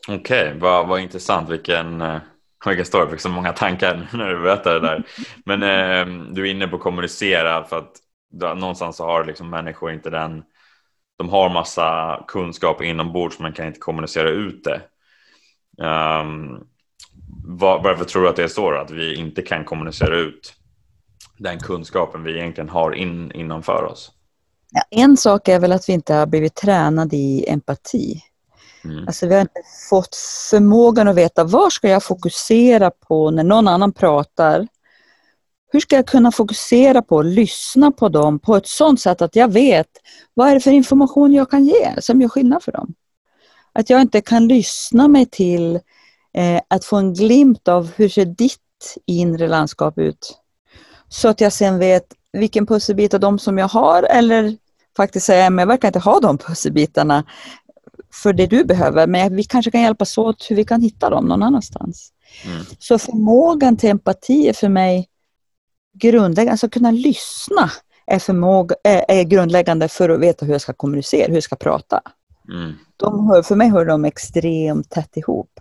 Okej, 0.07 0.47
okay, 0.47 0.59
vad, 0.59 0.87
vad 0.87 0.99
intressant. 0.99 1.49
Vilken, 1.49 2.01
eh, 2.01 2.21
vilken 2.65 2.85
story. 2.85 3.03
Jag 3.03 3.11
fick 3.11 3.21
så 3.21 3.29
många 3.29 3.53
tankar 3.53 4.09
när 4.13 4.29
du 4.29 4.41
berättade 4.41 4.79
det 4.79 4.87
där. 4.87 5.03
Men 5.45 5.63
eh, 5.63 6.33
du 6.33 6.47
är 6.47 6.51
inne 6.51 6.67
på 6.67 6.75
att 6.75 6.81
kommunicera 6.81 7.63
för 7.63 7.77
att 7.77 7.91
någonstans 8.57 8.95
så 8.95 9.05
har 9.05 9.25
liksom 9.25 9.49
människor 9.49 9.91
inte 9.91 10.09
den 10.09 10.43
de 11.17 11.29
har 11.29 11.49
massa 11.49 12.19
kunskap 12.27 12.81
inombords 12.81 13.39
men 13.39 13.53
kan 13.53 13.67
inte 13.67 13.79
kommunicera 13.79 14.29
ut 14.29 14.63
det. 14.63 14.81
Um, 15.83 16.67
var, 17.45 17.83
varför 17.83 18.05
tror 18.05 18.23
du 18.23 18.29
att 18.29 18.35
det 18.35 18.43
är 18.43 18.47
så 18.47 18.71
då? 18.71 18.77
Att 18.77 18.91
vi 18.91 19.15
inte 19.15 19.41
kan 19.41 19.65
kommunicera 19.65 20.17
ut 20.17 20.53
den 21.37 21.59
kunskapen 21.59 22.23
vi 22.23 22.39
egentligen 22.39 22.69
har 22.69 22.91
in, 22.91 23.31
innanför 23.31 23.83
oss? 23.83 24.11
Ja, 24.71 24.83
en 24.89 25.17
sak 25.17 25.47
är 25.47 25.59
väl 25.59 25.71
att 25.71 25.89
vi 25.89 25.93
inte 25.93 26.13
har 26.13 26.25
blivit 26.25 26.55
tränade 26.55 27.15
i 27.15 27.45
empati. 27.49 28.23
Mm. 28.83 29.07
Alltså 29.07 29.27
vi 29.27 29.33
har 29.33 29.41
inte 29.41 29.61
fått 29.89 30.15
förmågan 30.49 31.07
att 31.07 31.15
veta 31.15 31.43
var 31.43 31.69
ska 31.69 31.89
jag 31.89 32.03
fokusera 32.03 32.91
på 32.91 33.31
när 33.31 33.43
någon 33.43 33.67
annan 33.67 33.93
pratar. 33.93 34.67
Hur 35.71 35.79
ska 35.79 35.95
jag 35.95 36.07
kunna 36.07 36.31
fokusera 36.31 37.01
på 37.01 37.19
att 37.19 37.25
lyssna 37.25 37.91
på 37.91 38.09
dem 38.09 38.39
på 38.39 38.55
ett 38.55 38.67
sådant 38.67 39.01
sätt 39.01 39.21
att 39.21 39.35
jag 39.35 39.51
vet 39.51 39.87
vad 40.33 40.49
är 40.49 40.53
det 40.53 40.59
för 40.59 40.71
information 40.71 41.33
jag 41.33 41.51
kan 41.51 41.65
ge 41.65 42.01
som 42.01 42.21
gör 42.21 42.29
skillnad 42.29 42.63
för 42.63 42.71
dem. 42.71 42.93
Att 43.73 43.89
jag 43.89 44.01
inte 44.01 44.21
kan 44.21 44.47
lyssna 44.47 45.07
mig 45.07 45.25
till 45.25 45.79
att 46.67 46.85
få 46.85 46.97
en 46.97 47.13
glimt 47.13 47.67
av 47.67 47.91
hur 47.95 48.09
ser 48.09 48.25
ditt 48.25 48.59
inre 49.05 49.47
landskap 49.47 49.97
ut. 49.97 50.39
Så 51.09 51.27
att 51.27 51.41
jag 51.41 51.53
sen 51.53 51.79
vet 51.79 52.05
vilken 52.33 52.65
pusselbit 52.65 53.13
av 53.13 53.19
dem 53.19 53.39
som 53.39 53.57
jag 53.57 53.67
har 53.67 54.03
eller 54.03 54.57
faktiskt 54.97 55.25
säga, 55.25 55.49
men 55.49 55.63
jag 55.63 55.67
verkar 55.67 55.87
inte 55.87 55.99
ha 55.99 56.19
de 56.19 56.37
pusselbitarna 56.37 57.23
för 58.13 58.33
det 58.33 58.47
du 58.47 58.63
behöver, 58.63 59.07
men 59.07 59.35
vi 59.35 59.43
kanske 59.43 59.71
kan 59.71 59.81
hjälpas 59.81 60.17
åt 60.17 60.47
hur 60.49 60.55
vi 60.55 60.65
kan 60.65 60.81
hitta 60.81 61.09
dem 61.09 61.25
någon 61.25 61.43
annanstans. 61.43 62.13
Mm. 62.45 62.65
Så 62.79 62.99
förmågan 62.99 63.77
till 63.77 63.89
empati 63.89 64.49
är 64.49 64.53
för 64.53 64.69
mig 64.69 65.07
grundläggande, 65.93 66.51
alltså 66.51 66.69
kunna 66.69 66.91
lyssna 66.91 67.71
är, 68.05 68.19
förmåga, 68.19 68.75
är, 68.83 69.05
är 69.07 69.23
grundläggande 69.23 69.87
för 69.87 70.09
att 70.09 70.19
veta 70.19 70.45
hur 70.45 70.53
jag 70.53 70.61
ska 70.61 70.73
kommunicera, 70.73 71.27
hur 71.27 71.33
jag 71.33 71.43
ska 71.43 71.55
prata. 71.55 72.01
Mm. 72.49 72.73
De 72.97 73.27
hör, 73.27 73.41
för 73.41 73.55
mig 73.55 73.69
hör 73.69 73.85
de 73.85 74.05
extremt 74.05 74.89
tätt 74.89 75.17
ihop. 75.17 75.59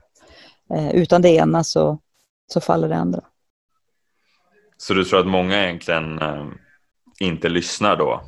Eh, 0.72 0.94
utan 0.94 1.22
det 1.22 1.28
ena 1.28 1.64
så, 1.64 1.98
så 2.52 2.60
faller 2.60 2.88
det 2.88 2.96
andra. 2.96 3.20
Så 4.76 4.94
du 4.94 5.04
tror 5.04 5.20
att 5.20 5.26
många 5.26 5.64
egentligen 5.64 6.18
eh, 6.18 6.46
inte 7.20 7.48
lyssnar 7.48 7.96
då? 7.96 8.22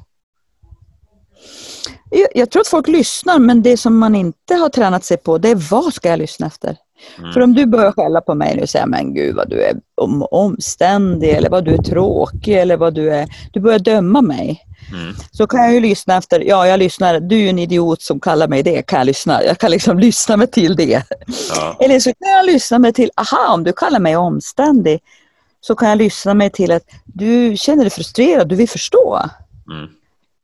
Jag, 2.10 2.28
jag, 2.34 2.50
tror 2.50 2.60
att 2.60 2.68
folk 2.68 2.88
lyssnar 2.88 3.38
men 3.38 3.62
det 3.62 3.76
som 3.76 3.98
man 3.98 4.14
inte 4.14 4.54
har 4.54 4.68
tränat 4.68 5.04
sig 5.04 5.16
på 5.16 5.38
det 5.38 5.48
är 5.48 5.70
vad 5.70 5.94
ska 5.94 6.08
jag 6.08 6.18
lyssna 6.18 6.46
efter? 6.46 6.76
Mm. 7.18 7.32
För 7.32 7.40
om 7.40 7.54
du 7.54 7.66
börjar 7.66 7.92
skälla 7.92 8.20
på 8.20 8.34
mig 8.34 8.56
nu 8.56 8.62
och 8.62 8.68
säger 8.68 8.87
men 8.87 9.14
gud 9.14 9.37
vad 9.37 9.50
du 9.50 9.62
är 9.62 9.75
om, 9.94 10.26
omständig 10.30 11.30
eller 11.30 11.50
vad 11.50 11.64
du 11.64 11.75
är 11.75 11.82
tråkig 11.82 12.54
eller 12.54 12.76
vad 12.76 12.94
du 12.94 13.14
är, 13.14 13.28
du 13.52 13.61
börjar 13.61 13.78
döma 13.78 14.23
mig. 14.23 14.66
Mm. 14.92 15.14
Så 15.30 15.46
kan 15.46 15.61
jag 15.64 15.75
ju 15.75 15.80
lyssna 15.80 16.16
efter, 16.16 16.40
ja 16.40 16.66
jag 16.66 16.78
lyssnar, 16.78 17.20
du 17.20 17.44
är 17.44 17.50
en 17.50 17.58
idiot 17.58 18.02
som 18.02 18.20
kallar 18.20 18.49
mig 18.49 18.62
det, 18.62 18.82
kan 18.82 18.99
jag 18.99 19.06
lyssna, 19.06 19.44
jag 19.44 19.58
kan 19.58 19.70
liksom 19.70 19.99
lyssna 20.08 20.37
mig 20.37 20.46
till 20.46 20.76
det. 20.76 21.02
Ja. 21.54 21.76
Eller 21.80 22.00
så 22.00 22.11
kan 22.11 22.30
jag 22.30 22.46
lyssna 22.46 22.78
mig 22.78 22.92
till, 22.92 23.11
aha 23.16 23.54
om 23.54 23.64
du 23.64 23.73
kallar 23.73 24.00
mig 24.00 24.16
omständig, 24.16 25.00
så 25.61 25.75
kan 25.75 25.88
jag 25.88 25.99
lyssna 25.99 26.34
mig 26.34 26.50
till 26.50 26.73
att 26.73 26.82
du 27.04 27.56
känner 27.56 27.84
dig 27.84 27.90
frustrerad, 27.90 28.49
du 28.49 28.56
vill 28.56 28.68
förstå. 28.68 29.20
Mm. 29.70 29.88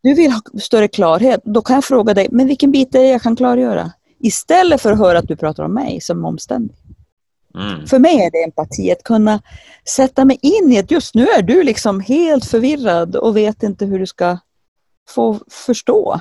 Du 0.02 0.14
vill 0.14 0.32
ha 0.32 0.40
större 0.60 0.88
klarhet, 0.88 1.40
då 1.44 1.62
kan 1.62 1.74
jag 1.74 1.84
fråga 1.84 2.14
dig, 2.14 2.28
men 2.30 2.46
vilken 2.46 2.70
bit 2.70 2.94
är 2.94 2.98
det 2.98 3.08
jag 3.08 3.22
kan 3.22 3.36
klargöra? 3.36 3.92
Istället 4.20 4.80
för 4.80 4.92
att 4.92 4.98
höra 4.98 5.18
att 5.18 5.28
du 5.28 5.36
pratar 5.36 5.64
om 5.64 5.74
mig 5.74 6.00
som 6.00 6.24
omständig. 6.24 6.76
Mm. 7.54 7.86
För 7.86 7.98
mig 7.98 8.20
är 8.20 8.30
det 8.30 8.44
empati, 8.44 8.92
att 8.92 9.02
kunna 9.02 9.42
sätta 9.88 10.24
mig 10.24 10.38
in 10.42 10.72
i 10.72 10.78
att 10.78 10.90
just 10.90 11.14
nu 11.14 11.26
är 11.26 11.42
du 11.42 11.62
liksom 11.62 12.00
helt 12.00 12.44
förvirrad 12.44 13.16
och 13.16 13.36
vet 13.36 13.62
inte 13.62 13.84
hur 13.84 13.98
du 13.98 14.06
ska 14.06 14.38
få 15.08 15.38
förstå. 15.50 16.20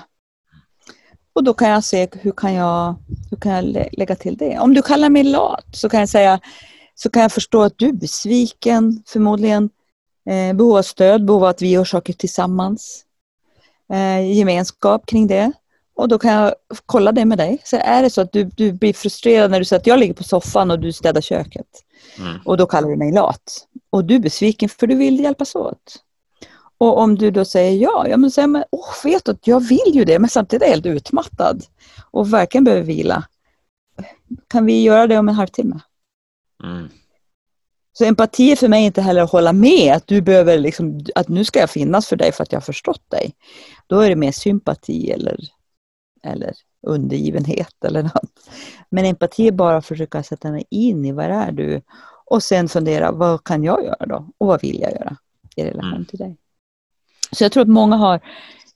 Och 1.34 1.44
då 1.44 1.54
kan 1.54 1.70
jag 1.70 1.84
se 1.84 2.08
hur 2.12 2.32
kan 2.32 2.54
jag, 2.54 2.96
hur 3.30 3.38
kan 3.38 3.52
jag 3.52 3.88
lägga 3.92 4.16
till 4.16 4.38
det. 4.38 4.60
Om 4.60 4.74
du 4.74 4.82
kallar 4.82 5.10
mig 5.10 5.24
lat 5.24 5.66
så 5.72 5.90
kan 5.90 6.00
jag 6.00 6.10
säga 6.10 6.40
så 6.96 7.10
kan 7.10 7.22
jag 7.22 7.32
förstå 7.32 7.62
att 7.62 7.78
du 7.78 7.88
är 7.88 7.94
besviken, 7.94 9.04
förmodligen 9.08 9.70
eh, 10.30 10.56
behov 10.56 10.78
av 10.78 10.82
stöd, 10.82 11.26
behov 11.26 11.44
av 11.44 11.50
att 11.50 11.62
vi 11.62 11.70
gör 11.70 11.84
saker 11.84 12.14
tillsammans. 12.14 13.06
Eh, 13.94 14.32
gemenskap 14.38 15.06
kring 15.06 15.28
det. 15.28 15.52
Och 16.00 16.08
då 16.08 16.20
kan 16.20 16.32
jag 16.32 16.54
kolla 16.86 17.12
det 17.12 17.26
med 17.26 17.38
dig. 17.38 17.62
Så 17.64 17.78
är 17.78 18.04
det 18.04 18.10
så 18.10 18.22
att 18.22 18.32
du, 18.32 18.44
du 18.44 18.72
blir 18.72 18.94
frustrerad 18.94 19.52
när 19.52 19.60
du 19.60 19.66
säger 19.66 19.80
att 19.80 19.88
jag 19.88 20.00
ligger 20.00 20.14
på 20.14 20.24
soffan 20.24 20.72
och 20.72 20.80
du 20.80 20.94
städar 20.94 21.22
köket. 21.22 21.68
Mm. 22.18 22.38
Och 22.46 22.58
då 22.58 22.66
kallar 22.66 22.90
du 22.90 22.96
mig 22.96 23.12
lat. 23.12 23.68
Och 23.90 24.06
du 24.06 24.16
är 24.16 24.20
besviken 24.20 24.70
för 24.70 24.88
du 24.88 24.96
vill 24.96 25.20
hjälpas 25.20 25.56
åt. 25.56 25.96
Och 26.78 26.98
om 26.98 27.16
du 27.16 27.32
då 27.32 27.46
säger 27.46 27.82
ja, 27.82 28.08
ja 28.08 28.18
men 28.18 28.32
säger 28.32 28.48
man, 28.48 28.64
åh, 28.70 28.94
vet 29.04 29.26
du, 29.26 29.38
jag 29.44 29.60
vill 29.60 29.92
ju 29.94 30.06
det 30.06 30.20
men 30.20 30.30
samtidigt 30.30 30.64
är 30.64 30.68
jag 30.68 30.74
helt 30.74 30.86
utmattad 30.86 31.64
och 32.12 32.34
verkligen 32.34 32.64
behöver 32.64 32.84
vila. 32.84 33.24
Kan 34.48 34.66
vi 34.66 34.84
göra 34.84 35.08
det 35.08 35.18
om 35.18 35.30
en 35.30 35.36
halvtimme? 35.36 35.80
Mm. 36.64 36.90
Så 37.94 38.06
empati 38.06 38.52
är 38.52 38.56
för 38.56 38.68
mig 38.68 38.86
inte 38.86 39.02
heller 39.02 39.22
att 39.22 39.32
hålla 39.32 39.54
med 39.54 39.96
att 39.96 40.08
du 40.08 40.22
behöver 40.22 40.58
liksom, 40.58 41.06
att 41.16 41.28
nu 41.28 41.46
ska 41.46 41.60
jag 41.60 41.70
finnas 41.70 42.08
för 42.08 42.16
dig 42.16 42.32
för 42.32 42.44
att 42.44 42.52
jag 42.52 42.60
har 42.60 42.66
förstått 42.66 43.10
dig. 43.10 43.36
Då 43.88 44.00
är 44.00 44.10
det 44.10 44.16
mer 44.16 44.32
sympati 44.32 45.12
eller 45.12 45.40
eller 46.24 46.54
undergivenhet 46.88 47.86
eller 47.86 48.04
något. 48.04 48.50
Men 48.90 49.06
empati 49.06 49.48
är 49.48 49.52
bara 49.52 49.78
att 49.78 49.86
försöka 49.86 50.24
sätta 50.24 50.52
mig 50.52 50.66
in 50.70 51.06
i 51.06 51.12
vad 51.12 51.26
är 51.26 51.52
du 51.52 51.82
och 52.26 52.44
sen 52.44 52.70
fundera 52.70 53.12
vad 53.12 53.44
kan 53.44 53.64
jag 53.64 53.84
göra 53.84 54.06
då 54.06 54.30
och 54.38 54.48
vad 54.48 54.62
vill 54.62 54.80
jag 54.80 54.92
göra 54.92 55.18
i 55.56 55.64
relation 55.64 55.94
mm. 55.94 56.06
till 56.06 56.20
dig. 56.20 56.38
Så 57.32 57.44
jag 57.44 57.52
tror 57.52 57.62
att 57.62 57.70
många 57.70 57.96
har 57.96 58.20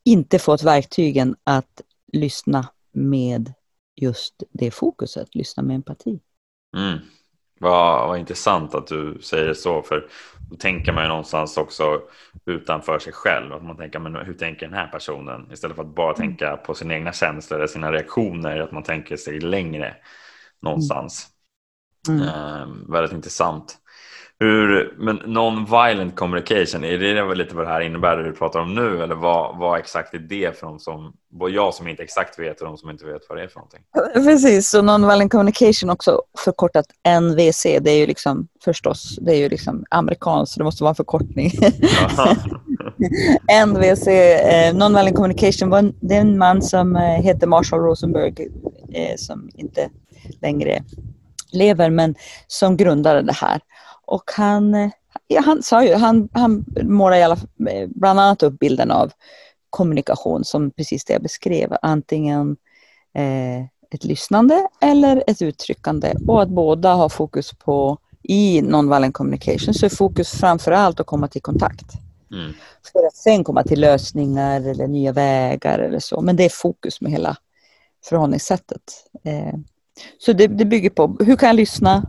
inte 0.04 0.40
fått 0.40 0.64
verktygen 0.64 1.36
att 1.44 1.82
lyssna 2.14 2.68
med 2.92 3.54
just 3.96 4.44
det 4.52 4.72
fokuset, 4.72 5.36
lyssna 5.36 5.64
med 5.64 5.76
empati. 5.76 6.20
Mm. 6.78 7.00
Vad, 7.60 8.08
vad 8.08 8.20
intressant 8.20 8.76
att 8.76 8.88
du 8.88 9.20
säger 9.22 9.54
så, 9.54 9.82
för 9.82 10.08
då 10.53 10.57
tänker 10.57 10.93
man 10.93 11.03
ju 11.03 11.07
någonstans 11.10 11.57
också 11.57 12.01
utanför 12.45 13.00
sig 13.00 13.13
själv. 13.13 13.53
Att 13.53 13.63
man 13.63 13.77
tänker, 13.77 14.00
men 14.00 14.15
hur 14.15 14.33
tänker 14.33 14.65
den 14.65 14.75
här 14.75 14.88
personen? 14.88 15.51
Istället 15.51 15.75
för 15.75 15.83
att 15.83 15.95
bara 15.95 16.13
mm. 16.13 16.27
tänka 16.27 16.57
på 16.57 16.74
sina 16.74 16.93
egna 16.93 17.13
känslor 17.13 17.60
eller 17.60 17.67
sina 17.67 17.91
reaktioner, 17.91 18.60
att 18.60 18.72
man 18.72 18.83
tänker 18.83 19.17
sig 19.17 19.39
längre 19.39 19.95
någonstans. 20.62 21.27
Mm. 22.07 22.22
Mm. 22.22 22.29
Eh, 22.29 22.67
väldigt 22.89 23.13
intressant. 23.13 23.77
Hur, 24.40 24.94
men 24.98 25.20
non-violent 25.20 26.16
communication, 26.16 26.84
är 26.84 26.98
det 26.98 27.36
lite 27.36 27.56
vad 27.56 27.66
det 27.66 27.70
här 27.70 27.82
innebär 27.82 28.18
det 28.18 28.24
du 28.24 28.32
pratar 28.32 28.60
om 28.60 28.75
nu 28.75 29.04
eller 29.04 29.16
vad, 29.16 29.58
vad 29.58 29.80
exakt 29.80 30.13
är 30.13 30.20
det 30.20 30.60
för 30.60 30.68
de 30.68 30.80
som, 30.80 31.13
vad 31.32 31.52
jag 31.52 31.74
som 31.74 31.88
inte 31.88 32.04
exakt 32.04 32.40
vet 32.40 32.62
och 32.62 32.68
de 32.68 32.78
som 32.78 32.90
inte 32.90 33.06
vet 33.06 33.22
vad 33.30 33.38
det 33.38 33.44
är 33.44 33.48
för 33.48 33.60
någonting? 33.60 33.82
Precis, 34.13 34.70
så 34.70 34.82
non-violent 34.82 35.30
communication 35.30 35.90
också 35.90 36.22
förkortat 36.38 36.86
NVC, 37.22 37.63
det 37.63 37.92
är 37.92 37.98
ju 37.98 38.06
liksom 38.06 38.48
förstås, 38.63 39.18
det 39.22 39.32
är 39.32 39.38
ju 39.38 39.50
liksom 39.50 39.86
amerikanskt, 39.90 40.58
det 40.58 40.63
måste 40.63 40.84
vara 40.84 40.90
en 40.92 40.96
förkortning. 40.96 41.52
NVC, 43.68 44.08
eh, 44.08 44.74
non-violent 44.74 45.16
communication, 45.16 45.94
det 46.02 46.16
är 46.16 46.22
en 46.22 46.38
man 46.38 46.62
som 46.62 46.96
eh, 46.96 47.02
heter 47.02 47.48
Marshall 47.48 47.80
Rosenberg 47.80 48.48
eh, 48.94 49.16
som 49.18 49.50
inte 49.54 49.90
längre 50.42 50.84
lever 51.52 51.90
men 51.90 52.16
som 52.48 52.78
grundade 52.78 53.22
det 53.22 53.34
här. 53.34 53.62
Och 54.05 54.31
han, 54.33 54.91
ja, 55.27 55.41
han 55.41 55.63
sa 55.63 55.83
ju, 55.83 55.93
han, 55.93 56.29
han 56.31 56.65
målar 56.81 57.17
i 57.17 57.24
alla, 57.24 57.38
bland 57.88 58.19
annat 58.19 58.43
upp 58.43 58.60
bilden 58.60 58.91
av 58.91 59.12
kommunikation 59.69 60.43
som 60.43 60.72
precis 60.72 61.05
det 61.05 61.13
jag 61.13 61.22
beskrev. 61.22 61.77
Antingen 61.81 62.57
eh, 63.13 63.62
ett 63.93 64.03
lyssnande 64.03 64.67
eller 64.81 65.24
ett 65.27 65.41
uttryckande 65.41 66.13
och 66.27 66.41
att 66.41 66.50
båda 66.50 66.93
har 66.93 67.10
fokus 67.10 67.51
på 67.53 67.98
i 68.24 68.62
non-violent 68.62 69.12
communication 69.12 69.74
så 69.74 69.86
är 69.86 69.89
fokus 69.89 70.31
framför 70.31 70.72
allt 70.72 71.00
att 71.00 71.05
komma 71.05 71.27
till 71.27 71.41
kontakt. 71.41 71.86
Mm. 72.31 72.53
För 72.91 73.07
att 73.07 73.15
sen 73.15 73.43
komma 73.43 73.63
till 73.63 73.79
lösningar 73.79 74.62
eller 74.62 74.88
nya 74.88 75.12
vägar 75.12 75.79
eller 75.79 76.00
så. 76.00 76.22
Men 76.22 76.36
det 76.36 76.45
är 76.45 76.50
fokus 76.50 77.01
med 77.01 77.12
hela 77.12 77.38
förhållningssättet. 78.05 78.81
Eh, 79.24 79.53
så 80.17 80.33
det, 80.33 80.48
det, 80.48 80.65
bygger 80.65 80.89
på 80.89 81.17
hur 81.19 81.36
kan 81.36 81.48
jag 81.48 81.55
lyssna 81.55 82.05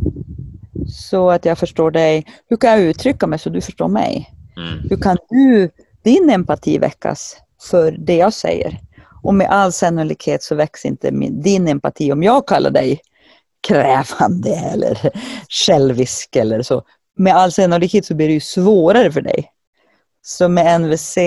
så 0.89 1.31
att 1.31 1.45
jag 1.45 1.59
förstår 1.59 1.91
dig? 1.91 2.27
Hur 2.49 2.57
kan 2.57 2.71
jag 2.71 2.81
uttrycka 2.81 3.27
mig 3.27 3.39
så 3.39 3.51
du 3.51 3.61
förstår 3.61 3.89
mig? 3.89 4.31
Mm. 4.57 4.89
Hur 4.91 4.97
kan 4.97 5.17
du, 5.29 5.71
din 6.03 6.31
empati 6.31 6.79
väckas 6.79 7.37
för 7.71 7.93
det 7.93 8.17
jag 8.17 8.33
säger? 8.33 8.81
Och 9.23 9.35
med 9.35 9.51
all 9.51 9.73
sannolikhet 9.73 10.43
så 10.43 10.55
väcks 10.55 10.85
inte 10.85 11.13
min, 11.13 11.43
din 11.43 11.69
empati 11.69 12.13
om 12.13 12.23
jag 12.23 12.49
kallar 12.49 12.71
dig 12.71 13.01
krävande 13.69 14.51
eller 14.51 15.11
självisk 15.49 16.37
eller 16.37 16.63
så. 16.63 16.83
Med 17.17 17.35
all 17.35 17.53
sannolikhet 17.53 18.07
så 18.07 18.15
blir 18.15 18.29
det 18.29 18.35
ju 18.35 18.41
svårare 18.41 19.13
för 19.13 19.21
dig. 19.21 19.51
Så 20.23 20.49
med 20.49 20.81
NVC 20.81 21.19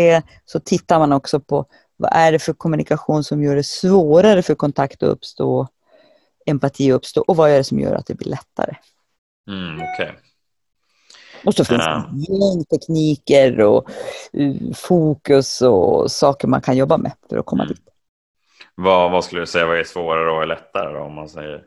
så 0.45 0.59
tittar 0.59 0.99
man 0.99 1.13
också 1.13 1.39
på 1.39 1.65
vad 1.97 2.11
är 2.13 2.31
det 2.31 2.39
för 2.39 2.53
kommunikation 2.53 3.23
som 3.23 3.43
gör 3.43 3.55
det 3.55 3.65
svårare 3.65 4.41
för 4.41 4.55
kontakt 4.55 5.03
att 5.03 5.09
uppstå, 5.09 5.67
empati 6.45 6.91
att 6.91 6.95
uppstå 6.95 7.21
och 7.21 7.35
vad 7.35 7.49
är 7.49 7.57
det 7.57 7.63
som 7.63 7.79
gör 7.79 7.95
att 7.95 8.05
det 8.05 8.15
blir 8.15 8.29
lättare. 8.29 8.75
Mm, 9.47 9.75
okay. 9.75 10.11
Och 11.45 11.53
så 11.53 11.65
finns 11.65 11.85
det 11.85 12.33
uh. 12.33 12.63
tekniker 12.63 13.59
och 13.59 13.89
uh, 14.37 14.73
fokus 14.73 15.61
och 15.61 16.11
saker 16.11 16.47
man 16.47 16.61
kan 16.61 16.77
jobba 16.77 16.97
med 16.97 17.11
för 17.29 17.37
att 17.37 17.45
komma 17.45 17.63
mm. 17.63 17.75
dit. 17.75 17.83
Vad, 18.75 19.11
vad 19.11 19.23
skulle 19.23 19.41
du 19.41 19.47
säga 19.47 19.65
vad 19.65 19.79
är 19.79 19.83
svårare 19.83 20.31
och 20.31 20.47
lättare 20.47 20.93
då, 20.93 20.99
om 20.99 21.13
man 21.13 21.29
säger? 21.29 21.63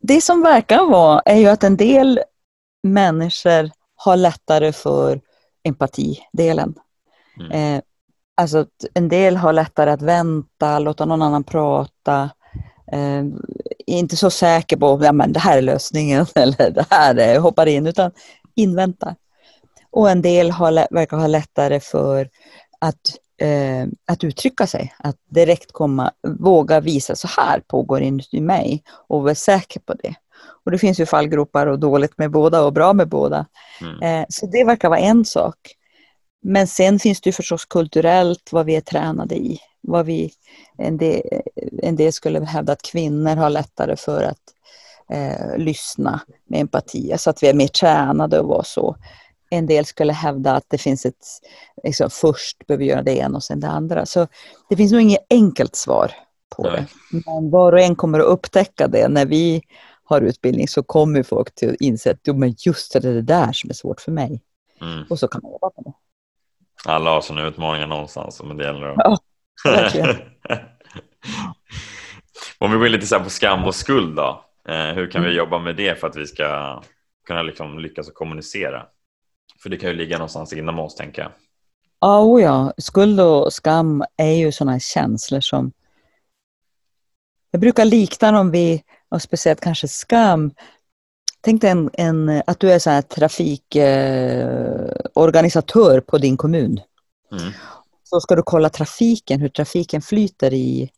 Det 0.00 0.20
som 0.20 0.42
verkar 0.42 0.84
vara 0.84 1.20
är 1.20 1.36
ju 1.36 1.46
att 1.46 1.64
en 1.64 1.76
del 1.76 2.20
människor 2.82 3.70
har 3.96 4.16
lättare 4.16 4.72
för 4.72 5.20
empatidelen. 5.64 6.74
Mm. 7.40 7.52
Eh, 7.52 7.82
alltså 8.36 8.66
en 8.94 9.08
del 9.08 9.36
har 9.36 9.52
lättare 9.52 9.90
att 9.90 10.02
vänta, 10.02 10.78
låta 10.78 11.04
någon 11.04 11.22
annan 11.22 11.44
prata. 11.44 12.30
Eh, 12.92 13.24
inte 13.98 14.16
så 14.16 14.30
säker 14.30 14.76
på 14.76 14.92
att 14.92 15.04
ja, 15.04 15.12
det 15.12 15.40
här 15.40 15.58
är 15.58 15.62
lösningen 15.62 16.26
eller 16.34 16.70
det 16.70 16.86
här 16.90 17.14
är, 17.16 17.38
hoppar 17.38 17.66
in, 17.66 17.86
utan 17.86 18.10
inväntar. 18.54 19.16
Och 19.90 20.10
en 20.10 20.22
del 20.22 20.50
har, 20.50 20.94
verkar 20.94 21.16
ha 21.16 21.26
lättare 21.26 21.80
för 21.80 22.28
att, 22.78 23.00
eh, 23.40 23.86
att 24.06 24.24
uttrycka 24.24 24.66
sig, 24.66 24.94
att 24.98 25.16
direkt 25.30 25.72
komma, 25.72 26.12
våga 26.38 26.80
visa 26.80 27.16
så 27.16 27.28
här 27.28 27.60
pågår 27.60 28.02
inuti 28.02 28.40
mig 28.40 28.82
och 29.08 29.22
vara 29.22 29.34
säker 29.34 29.80
på 29.80 29.94
det. 29.94 30.14
Och 30.64 30.70
det 30.70 30.78
finns 30.78 31.00
ju 31.00 31.06
fallgropar 31.06 31.66
och 31.66 31.78
dåligt 31.78 32.18
med 32.18 32.30
båda 32.30 32.62
och 32.62 32.72
bra 32.72 32.92
med 32.92 33.08
båda. 33.08 33.46
Mm. 33.80 34.02
Eh, 34.02 34.26
så 34.28 34.46
det 34.46 34.64
verkar 34.64 34.88
vara 34.88 34.98
en 34.98 35.24
sak. 35.24 35.56
Men 36.42 36.66
sen 36.66 36.98
finns 36.98 37.20
det 37.20 37.28
ju 37.28 37.32
förstås 37.32 37.64
kulturellt 37.64 38.52
vad 38.52 38.66
vi 38.66 38.76
är 38.76 38.80
tränade 38.80 39.34
i. 39.34 39.58
Vad 39.80 40.06
vi, 40.06 40.32
en, 40.78 40.96
del, 40.96 41.22
en 41.82 41.96
del 41.96 42.12
skulle 42.12 42.44
hävda 42.44 42.72
att 42.72 42.82
kvinnor 42.82 43.36
har 43.36 43.50
lättare 43.50 43.96
för 43.96 44.22
att 44.22 44.42
eh, 45.10 45.56
lyssna 45.56 46.20
med 46.46 46.60
empati, 46.60 47.14
så 47.18 47.30
att 47.30 47.42
vi 47.42 47.48
är 47.48 47.54
mer 47.54 47.68
tränade 47.68 48.40
att 48.40 48.46
vara 48.46 48.64
så. 48.64 48.96
En 49.50 49.66
del 49.66 49.84
skulle 49.84 50.12
hävda 50.12 50.52
att 50.52 50.64
det 50.68 50.78
finns 50.78 51.06
ett, 51.06 51.26
liksom, 51.82 52.10
först 52.10 52.66
behöver 52.66 52.84
göra 52.84 53.02
det 53.02 53.16
ena 53.16 53.36
och 53.36 53.44
sen 53.44 53.60
det 53.60 53.68
andra. 53.68 54.06
Så 54.06 54.26
det 54.68 54.76
finns 54.76 54.92
nog 54.92 55.00
inget 55.00 55.26
enkelt 55.30 55.76
svar 55.76 56.12
på 56.56 56.62
Nej. 56.62 56.72
det. 56.72 56.86
Men 57.26 57.50
var 57.50 57.72
och 57.72 57.80
en 57.80 57.96
kommer 57.96 58.18
att 58.18 58.26
upptäcka 58.26 58.88
det 58.88 59.08
när 59.08 59.26
vi 59.26 59.62
har 60.04 60.20
utbildning 60.20 60.68
så 60.68 60.82
kommer 60.82 61.22
folk 61.22 61.54
till 61.54 61.70
att 61.70 61.76
inse 61.80 62.10
att 62.10 62.36
men 62.36 62.54
just 62.58 62.92
det, 62.92 62.98
är 62.98 63.14
det 63.14 63.22
där 63.22 63.52
som 63.52 63.70
är 63.70 63.74
svårt 63.74 64.00
för 64.00 64.12
mig. 64.12 64.42
Mm. 64.80 65.04
Och 65.10 65.18
så 65.18 65.28
kan 65.28 65.40
man 65.42 65.52
jobba 65.52 65.70
på 65.70 65.82
det. 65.82 65.92
Alla 66.84 67.10
har 67.10 67.20
sina 67.20 67.46
utmaningar 67.46 67.86
någonstans, 67.86 68.42
men 68.44 68.56
det 68.56 68.64
gäller 68.64 68.86
att... 68.86 68.94
Ja, 68.96 69.18
Om 72.58 72.70
vi 72.70 72.76
går 72.76 72.86
in 72.86 72.92
lite 72.92 73.06
så 73.06 73.20
på 73.20 73.30
skam 73.30 73.64
och 73.64 73.74
skuld 73.74 74.16
då. 74.16 74.44
Eh, 74.68 74.86
hur 74.86 75.10
kan 75.10 75.22
vi 75.22 75.28
mm. 75.28 75.38
jobba 75.38 75.58
med 75.58 75.76
det 75.76 76.00
för 76.00 76.06
att 76.06 76.16
vi 76.16 76.26
ska 76.26 76.82
kunna 77.26 77.42
liksom 77.42 77.78
lyckas 77.78 78.10
kommunicera? 78.10 78.86
För 79.62 79.70
det 79.70 79.76
kan 79.76 79.90
ju 79.90 79.96
ligga 79.96 80.18
någonstans 80.18 80.52
inom 80.52 80.78
oss, 80.78 80.94
tänker 80.94 81.22
jag. 81.22 81.30
Ja, 82.00 82.22
oh 82.22 82.42
ja. 82.42 82.72
Skuld 82.78 83.20
och 83.20 83.52
skam 83.52 84.04
är 84.16 84.32
ju 84.32 84.52
sådana 84.52 84.80
känslor 84.80 85.40
som... 85.40 85.72
Jag 87.50 87.60
brukar 87.60 87.84
likna 87.84 88.32
dem 88.32 88.50
vid, 88.50 88.80
och 89.08 89.22
speciellt 89.22 89.60
kanske 89.60 89.88
skam, 89.88 90.52
Tänk 91.42 91.60
dig 91.60 91.70
en, 91.70 91.90
en, 91.92 92.42
att 92.46 92.60
du 92.60 92.72
är 92.72 93.02
trafikorganisatör 93.02 95.94
eh, 95.94 96.00
på 96.00 96.18
din 96.18 96.36
kommun. 96.36 96.80
Mm. 97.32 97.52
Så 98.10 98.20
ska 98.20 98.36
du 98.36 98.42
kolla 98.42 98.68
trafiken, 98.68 99.40
hur 99.40 99.48
trafiken 99.48 100.02
flyter 100.02 100.54
i, 100.54 100.90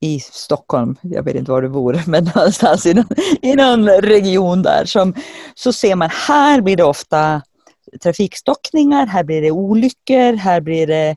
i 0.00 0.20
Stockholm. 0.20 0.96
Jag 1.02 1.22
vet 1.22 1.36
inte 1.36 1.50
var 1.50 1.62
du 1.62 1.68
bor, 1.68 2.02
men 2.06 2.24
någonstans 2.24 2.86
i 2.86 2.94
någon, 2.94 3.06
i 3.42 3.54
någon 3.54 3.88
region 3.88 4.62
där. 4.62 4.84
Som, 4.84 5.14
så 5.54 5.72
ser 5.72 5.94
man, 5.96 6.10
här 6.10 6.60
blir 6.60 6.76
det 6.76 6.84
ofta 6.84 7.42
trafikstockningar, 8.02 9.06
här 9.06 9.24
blir 9.24 9.42
det 9.42 9.50
olyckor, 9.50 10.36
här 10.36 10.60
blir 10.60 10.86
det 10.86 11.16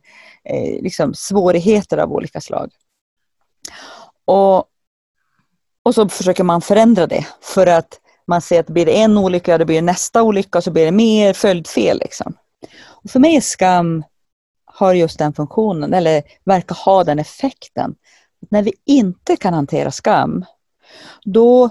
eh, 0.49 0.83
liksom 0.83 1.13
svårigheter 1.13 1.97
av 1.97 2.13
olika 2.13 2.41
slag. 2.41 2.71
Och 4.25 4.65
och 5.83 5.95
så 5.95 6.09
försöker 6.09 6.43
man 6.43 6.61
förändra 6.61 7.07
det 7.07 7.27
för 7.41 7.67
att 7.67 7.99
man 8.27 8.41
ser 8.41 8.59
att 8.59 8.67
det 8.67 8.73
blir 8.73 8.89
en 8.89 9.17
olycka, 9.17 9.57
det 9.57 9.65
blir 9.65 9.81
nästa 9.81 10.23
olycka 10.23 10.57
och 10.57 10.63
så 10.63 10.71
blir 10.71 10.85
det 10.85 10.91
mer 10.91 11.33
följdfel. 11.33 11.99
Liksom. 11.99 12.33
Och 12.85 13.09
för 13.09 13.19
mig 13.19 13.35
är 13.35 13.41
skam 13.41 14.03
har 14.73 14.93
just 14.93 15.19
den 15.19 15.33
funktionen, 15.33 15.93
eller 15.93 16.23
verkar 16.43 16.75
ha 16.75 17.03
den 17.03 17.19
effekten. 17.19 17.95
När 18.51 18.63
vi 18.63 18.73
inte 18.85 19.35
kan 19.35 19.53
hantera 19.53 19.91
skam, 19.91 20.45
då 21.23 21.69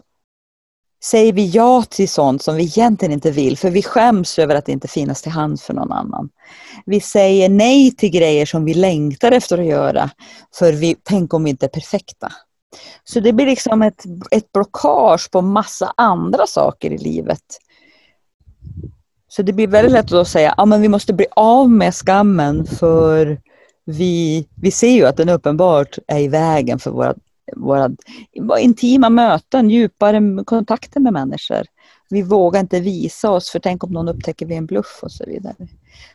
säger 1.05 1.33
vi 1.33 1.47
ja 1.47 1.83
till 1.83 2.09
sånt 2.09 2.43
som 2.43 2.57
vi 2.57 2.63
egentligen 2.63 3.13
inte 3.13 3.31
vill, 3.31 3.59
för 3.59 3.71
vi 3.71 3.83
skäms 3.83 4.39
över 4.39 4.55
att 4.55 4.69
inte 4.69 4.89
finnas 4.89 5.23
till 5.23 5.33
hands 5.33 5.63
för 5.63 5.75
någon 5.75 5.93
annan. 5.93 6.29
Vi 6.87 7.01
säger 7.01 7.49
nej 7.49 7.97
till 7.97 8.11
grejer 8.11 8.47
som 8.47 8.65
vi 8.65 8.75
längtar 8.75 9.33
efter 9.33 9.59
att 9.59 9.67
göra, 9.67 10.11
för 10.55 10.73
vi, 10.73 10.97
tänk 11.03 11.35
om 11.35 11.45
vi 11.45 11.51
inte 11.51 11.67
är 11.67 11.71
perfekta. 11.71 12.33
Så 13.05 13.21
det 13.21 13.33
blir 13.33 13.47
liksom 13.47 13.83
ett, 13.83 14.03
ett 14.31 14.53
blockage 14.53 15.31
på 15.31 15.43
massa 15.43 15.93
andra 15.97 16.47
saker 16.47 16.91
i 16.91 16.99
livet. 16.99 17.59
Så 19.33 19.43
det 19.43 19.53
blir 19.53 19.67
väldigt 19.67 19.93
lätt 19.93 20.13
att 20.13 20.29
säga 20.29 20.53
att 20.53 20.71
ja, 20.71 20.77
vi 20.77 20.89
måste 20.89 21.13
bli 21.13 21.27
av 21.31 21.71
med 21.71 21.95
skammen 21.95 22.67
för 22.67 23.41
vi, 23.85 24.47
vi 24.55 24.71
ser 24.71 24.91
ju 24.91 25.07
att 25.07 25.17
den 25.17 25.29
uppenbart 25.29 25.99
är 26.07 26.19
i 26.19 26.29
vägen 26.29 26.79
för 26.79 26.91
våra, 26.91 27.15
våra 27.57 27.91
intima 28.59 29.11
möten, 29.11 29.71
djupare 29.71 30.45
kontakter 30.45 31.01
med 31.01 31.13
människor. 31.13 31.67
Vi 32.11 32.23
vågar 32.23 32.61
inte 32.61 32.81
visa 32.81 33.31
oss 33.31 33.51
för 33.51 33.59
tänk 33.59 33.85
om 33.85 33.91
någon 33.91 34.09
upptäcker 34.09 34.47
vi 34.47 34.55
en 34.55 34.67
bluff 34.67 35.01
och 35.03 35.13
så 35.13 35.25
vidare. 35.27 35.69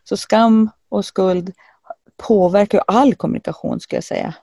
Så 0.04 0.18
skam 0.18 0.70
och 0.90 1.06
skuld 1.06 1.54
påverkar 2.18 2.84
all 2.88 3.16
kommunikation 3.16 3.80
skulle 3.80 3.98
jag 3.98 4.04
säga. 4.04 4.34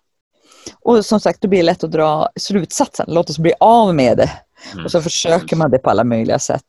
Och 0.80 1.04
som 1.04 1.20
sagt, 1.20 1.40
då 1.40 1.48
blir 1.48 1.58
det 1.58 1.66
lätt 1.66 1.84
att 1.84 1.92
dra 1.92 2.28
slutsatsen, 2.36 3.06
låt 3.08 3.30
oss 3.30 3.38
bli 3.38 3.52
av 3.60 3.94
med 3.94 4.16
det. 4.16 4.30
Mm. 4.72 4.84
Och 4.84 4.90
så 4.90 5.02
försöker 5.02 5.56
man 5.56 5.70
det 5.70 5.78
på 5.78 5.90
alla 5.90 6.04
möjliga 6.04 6.38
sätt. 6.38 6.64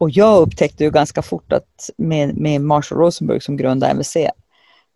Och 0.00 0.10
jag 0.10 0.42
upptäckte 0.42 0.84
ju 0.84 0.90
ganska 0.90 1.22
fort 1.22 1.52
att 1.52 1.90
med, 1.96 2.36
med 2.36 2.60
Marshall 2.60 2.98
Rosenberg 2.98 3.40
som 3.40 3.56
grundade 3.56 3.92
MVC, 3.92 4.16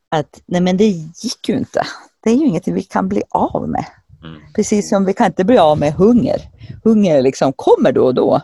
att 0.09 0.43
nej 0.47 0.61
men 0.61 0.77
det 0.77 0.87
gick 0.87 1.49
ju 1.49 1.59
inte. 1.59 1.87
Det 2.23 2.31
är 2.31 2.35
ju 2.35 2.47
ingenting 2.47 2.75
vi 2.75 2.83
kan 2.83 3.09
bli 3.09 3.23
av 3.31 3.69
med. 3.69 3.85
Mm. 4.25 4.41
Precis 4.55 4.89
som 4.89 5.05
vi 5.05 5.13
kan 5.13 5.27
inte 5.27 5.45
bli 5.45 5.59
av 5.59 5.79
med 5.79 5.93
hunger. 5.93 6.41
Hunger 6.85 7.23
liksom 7.23 7.53
kommer 7.53 7.93
då 7.93 8.05
och 8.05 8.15
då. 8.15 8.41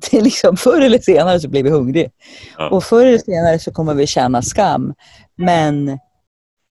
Det 0.00 0.16
är 0.16 0.22
liksom, 0.22 0.56
förr 0.56 0.80
eller 0.80 0.98
senare 0.98 1.40
så 1.40 1.48
blir 1.48 1.62
vi 1.62 1.70
hungriga. 1.70 2.10
Ja. 2.58 2.70
Och 2.70 2.84
förr 2.84 3.06
eller 3.06 3.18
senare 3.18 3.58
så 3.58 3.72
kommer 3.72 3.94
vi 3.94 4.06
känna 4.06 4.42
skam. 4.42 4.94
Men 5.36 5.98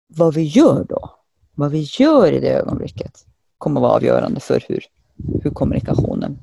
vad 0.08 0.34
vi 0.34 0.42
gör 0.42 0.84
då, 0.88 1.10
vad 1.54 1.70
vi 1.70 1.88
gör 1.98 2.32
i 2.32 2.40
det 2.40 2.52
ögonblicket 2.52 3.12
kommer 3.58 3.80
vara 3.80 3.92
avgörande 3.92 4.40
för 4.40 4.64
hur, 4.68 4.84
hur 5.42 5.50
kommunikationen 5.50 6.38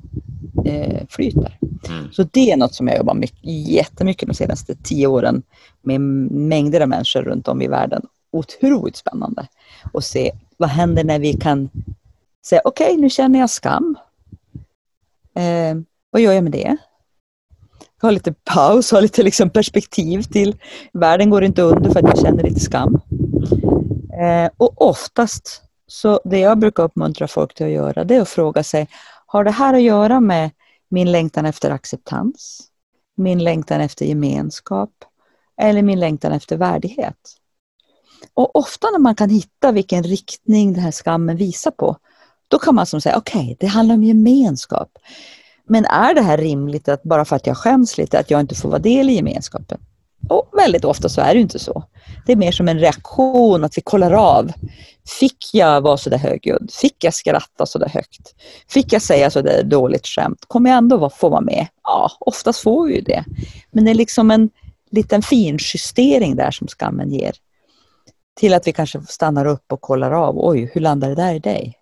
eh, 0.68 1.06
flyter. 1.08 1.58
Mm. 1.88 2.12
Så 2.12 2.22
det 2.22 2.50
är 2.50 2.56
något 2.56 2.74
som 2.74 2.88
jag 2.88 2.96
jobbar 2.96 3.14
mycket, 3.14 3.68
jättemycket 3.68 4.28
de 4.28 4.34
senaste 4.34 4.74
tio 4.74 5.06
åren 5.06 5.42
med 5.82 6.00
mängder 6.00 6.80
av 6.80 6.88
människor 6.88 7.22
runt 7.22 7.48
om 7.48 7.62
i 7.62 7.68
världen. 7.68 8.02
Otroligt 8.32 8.96
spännande 8.96 9.46
att 9.94 10.04
se 10.04 10.32
vad 10.56 10.68
händer 10.68 11.04
när 11.04 11.18
vi 11.18 11.32
kan 11.32 11.70
säga 12.46 12.60
okej, 12.64 12.96
nu 12.96 13.10
känner 13.10 13.38
jag 13.38 13.50
skam. 13.50 13.96
Eh, 15.34 15.76
vad 16.10 16.22
gör 16.22 16.32
jag 16.32 16.44
med 16.44 16.52
det? 16.52 16.76
Ha 18.02 18.10
lite 18.10 18.32
paus, 18.32 18.90
ha 18.90 19.00
lite 19.00 19.22
liksom 19.22 19.50
perspektiv 19.50 20.22
till 20.22 20.56
världen 20.92 21.30
går 21.30 21.44
inte 21.44 21.62
under 21.62 21.90
för 21.90 21.98
att 21.98 22.16
jag 22.16 22.18
känner 22.18 22.42
lite 22.42 22.60
skam. 22.60 23.00
Eh, 24.20 24.50
och 24.56 24.82
oftast, 24.82 25.62
så 25.86 26.20
det 26.24 26.38
jag 26.38 26.58
brukar 26.58 26.82
uppmuntra 26.82 27.28
folk 27.28 27.54
till 27.54 27.66
att 27.66 27.72
göra, 27.72 28.04
det 28.04 28.14
är 28.14 28.20
att 28.20 28.28
fråga 28.28 28.62
sig, 28.62 28.88
har 29.26 29.44
det 29.44 29.50
här 29.50 29.74
att 29.74 29.82
göra 29.82 30.20
med 30.20 30.50
min 30.88 31.12
längtan 31.12 31.46
efter 31.46 31.70
acceptans, 31.70 32.68
min 33.16 33.44
längtan 33.44 33.80
efter 33.80 34.06
gemenskap 34.06 34.90
eller 35.60 35.82
min 35.82 36.00
längtan 36.00 36.32
efter 36.32 36.56
värdighet? 36.56 37.16
Och 38.34 38.56
ofta 38.56 38.90
när 38.90 38.98
man 38.98 39.14
kan 39.14 39.30
hitta 39.30 39.72
vilken 39.72 40.02
riktning 40.02 40.72
den 40.72 40.82
här 40.82 40.90
skammen 40.90 41.36
visar 41.36 41.70
på, 41.70 41.96
då 42.48 42.58
kan 42.58 42.74
man 42.74 42.86
som 42.86 43.00
säga, 43.00 43.16
okej, 43.16 43.40
okay, 43.40 43.56
det 43.60 43.66
handlar 43.66 43.94
om 43.94 44.02
gemenskap. 44.02 44.98
Men 45.64 45.84
är 45.84 46.14
det 46.14 46.22
här 46.22 46.38
rimligt 46.38 46.88
att 46.88 47.02
bara 47.02 47.24
för 47.24 47.36
att 47.36 47.46
jag 47.46 47.56
skäms 47.56 47.98
lite, 47.98 48.18
att 48.18 48.30
jag 48.30 48.40
inte 48.40 48.54
får 48.54 48.68
vara 48.68 48.78
del 48.78 49.10
i 49.10 49.12
gemenskapen? 49.12 49.80
Och 50.28 50.50
väldigt 50.52 50.84
ofta 50.84 51.08
så 51.08 51.20
är 51.20 51.34
det 51.34 51.40
inte 51.40 51.58
så. 51.58 51.84
Det 52.26 52.32
är 52.32 52.36
mer 52.36 52.52
som 52.52 52.68
en 52.68 52.78
reaktion, 52.78 53.64
att 53.64 53.78
vi 53.78 53.82
kollar 53.82 54.12
av. 54.12 54.52
Fick 55.20 55.54
jag 55.54 55.80
vara 55.80 55.96
så 55.96 56.10
där 56.10 56.18
högljudd? 56.18 56.70
Fick 56.72 57.04
jag 57.04 57.14
skratta 57.14 57.66
så 57.66 57.78
där 57.78 57.88
högt? 57.88 58.34
Fick 58.68 58.92
jag 58.92 59.02
säga 59.02 59.30
så 59.30 59.42
där 59.42 59.62
dåligt 59.62 60.06
skämt? 60.06 60.44
Kommer 60.46 60.70
jag 60.70 60.76
ändå 60.76 61.10
få 61.10 61.28
vara 61.28 61.40
med? 61.40 61.66
Ja, 61.82 62.10
oftast 62.20 62.60
får 62.60 62.86
vi 62.86 62.94
ju 62.94 63.00
det. 63.00 63.24
Men 63.70 63.84
det 63.84 63.90
är 63.90 63.94
liksom 63.94 64.30
en 64.30 64.50
liten 64.90 65.22
finjustering 65.22 66.36
där 66.36 66.50
som 66.50 66.68
skammen 66.68 67.12
ger. 67.12 67.32
Till 68.36 68.54
att 68.54 68.66
vi 68.66 68.72
kanske 68.72 69.00
stannar 69.00 69.46
upp 69.46 69.72
och 69.72 69.80
kollar 69.80 70.12
av. 70.12 70.34
Oj, 70.38 70.70
hur 70.74 70.80
landar 70.80 71.08
det 71.08 71.14
där 71.14 71.34
i 71.34 71.38
dig? 71.38 71.74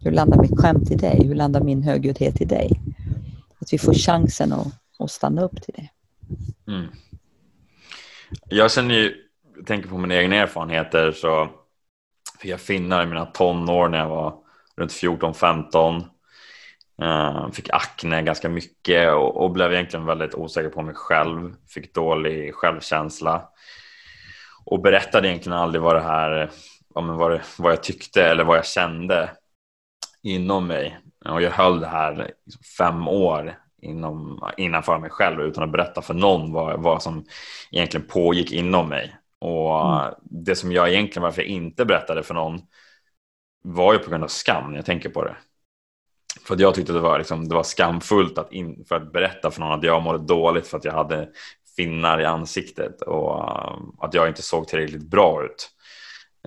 Hur 0.00 0.10
landar 0.10 0.42
mitt 0.42 0.60
skämt 0.60 0.90
i 0.90 0.94
dig? 0.94 1.26
Hur 1.26 1.34
landar 1.34 1.60
min 1.60 1.82
högljuddhet 1.82 2.40
i 2.40 2.44
dig? 2.44 2.80
Att 3.58 3.72
vi 3.72 3.78
får 3.78 3.94
chansen 3.94 4.52
att, 4.52 4.66
att 4.98 5.10
stanna 5.10 5.42
upp 5.42 5.62
till 5.62 5.74
det. 5.76 5.88
Mm. 6.68 6.86
Jag 8.48 8.72
känner 8.72 8.94
ju, 8.94 9.14
jag 9.56 9.66
tänker 9.66 9.88
på 9.88 9.98
mina 9.98 10.14
egna 10.14 10.36
erfarenheter 10.36 11.12
så 11.12 11.48
fick 12.38 12.50
jag 12.50 12.60
finnar 12.60 13.02
i 13.02 13.06
mina 13.06 13.26
tonår 13.26 13.88
när 13.88 13.98
jag 13.98 14.08
var 14.08 14.34
runt 14.76 14.92
14-15. 14.92 16.04
Uh, 17.02 17.08
eh, 17.08 17.50
fick 17.50 17.70
akne 17.70 18.22
ganska 18.22 18.48
mycket 18.48 19.12
och, 19.12 19.42
och, 19.42 19.50
blev 19.50 19.72
egentligen 19.72 20.06
väldigt 20.06 20.34
osäker 20.34 20.68
på 20.68 20.82
mig 20.82 20.94
själv. 20.94 21.54
Fick 21.68 21.94
dålig 21.94 22.54
självkänsla 22.54 23.48
och 24.64 24.82
berättade 24.82 25.28
egentligen 25.28 25.58
aldrig 25.58 25.82
vad 25.82 25.96
det 25.96 26.02
här, 26.02 26.50
vad, 26.88 27.30
det, 27.30 27.42
vad 27.58 27.72
jag 27.72 27.82
tyckte 27.82 28.24
eller 28.24 28.44
vad 28.44 28.56
jag 28.56 28.66
kände 28.66 29.30
inom 30.22 30.66
mig. 30.66 30.98
Och 31.24 31.42
jag 31.42 31.50
höll 31.50 31.80
det 31.80 31.86
här 31.86 32.34
liksom 32.44 32.62
fem 32.78 33.08
år 33.08 33.61
inom, 33.82 34.42
innanför 34.56 34.98
mig 34.98 35.10
själv 35.10 35.40
utan 35.40 35.64
att 35.64 35.72
berätta 35.72 36.02
för 36.02 36.14
någon 36.14 36.52
vad, 36.52 36.82
vad 36.82 37.02
som 37.02 37.24
egentligen 37.70 38.06
pågick 38.06 38.52
inom 38.52 38.88
mig. 38.88 39.16
Och 39.38 40.00
mm. 40.00 40.14
det 40.22 40.56
som 40.56 40.72
jag 40.72 40.90
egentligen 40.90 41.22
varför 41.22 41.42
jag 41.42 41.48
inte 41.48 41.84
berättade 41.84 42.22
för 42.22 42.34
någon 42.34 42.60
var 43.64 43.92
ju 43.92 43.98
på 43.98 44.10
grund 44.10 44.24
av 44.24 44.28
skam 44.28 44.70
när 44.70 44.78
jag 44.78 44.86
tänker 44.86 45.08
på 45.08 45.24
det. 45.24 45.36
För 46.46 46.54
att 46.54 46.60
jag 46.60 46.74
tyckte 46.74 46.92
det 46.92 47.00
var, 47.00 47.18
liksom, 47.18 47.48
det 47.48 47.54
var 47.54 47.62
skamfullt 47.62 48.38
att, 48.38 48.52
in, 48.52 48.84
för 48.88 48.94
att 48.94 49.12
berätta 49.12 49.50
för 49.50 49.60
någon 49.60 49.78
att 49.78 49.84
jag 49.84 50.02
mådde 50.02 50.26
dåligt 50.26 50.66
för 50.66 50.78
att 50.78 50.84
jag 50.84 50.92
hade 50.92 51.28
finnar 51.76 52.20
i 52.20 52.24
ansiktet 52.24 53.02
och 53.02 53.34
uh, 53.34 53.78
att 53.98 54.14
jag 54.14 54.28
inte 54.28 54.42
såg 54.42 54.68
tillräckligt 54.68 55.10
bra 55.10 55.44
ut. 55.44 55.70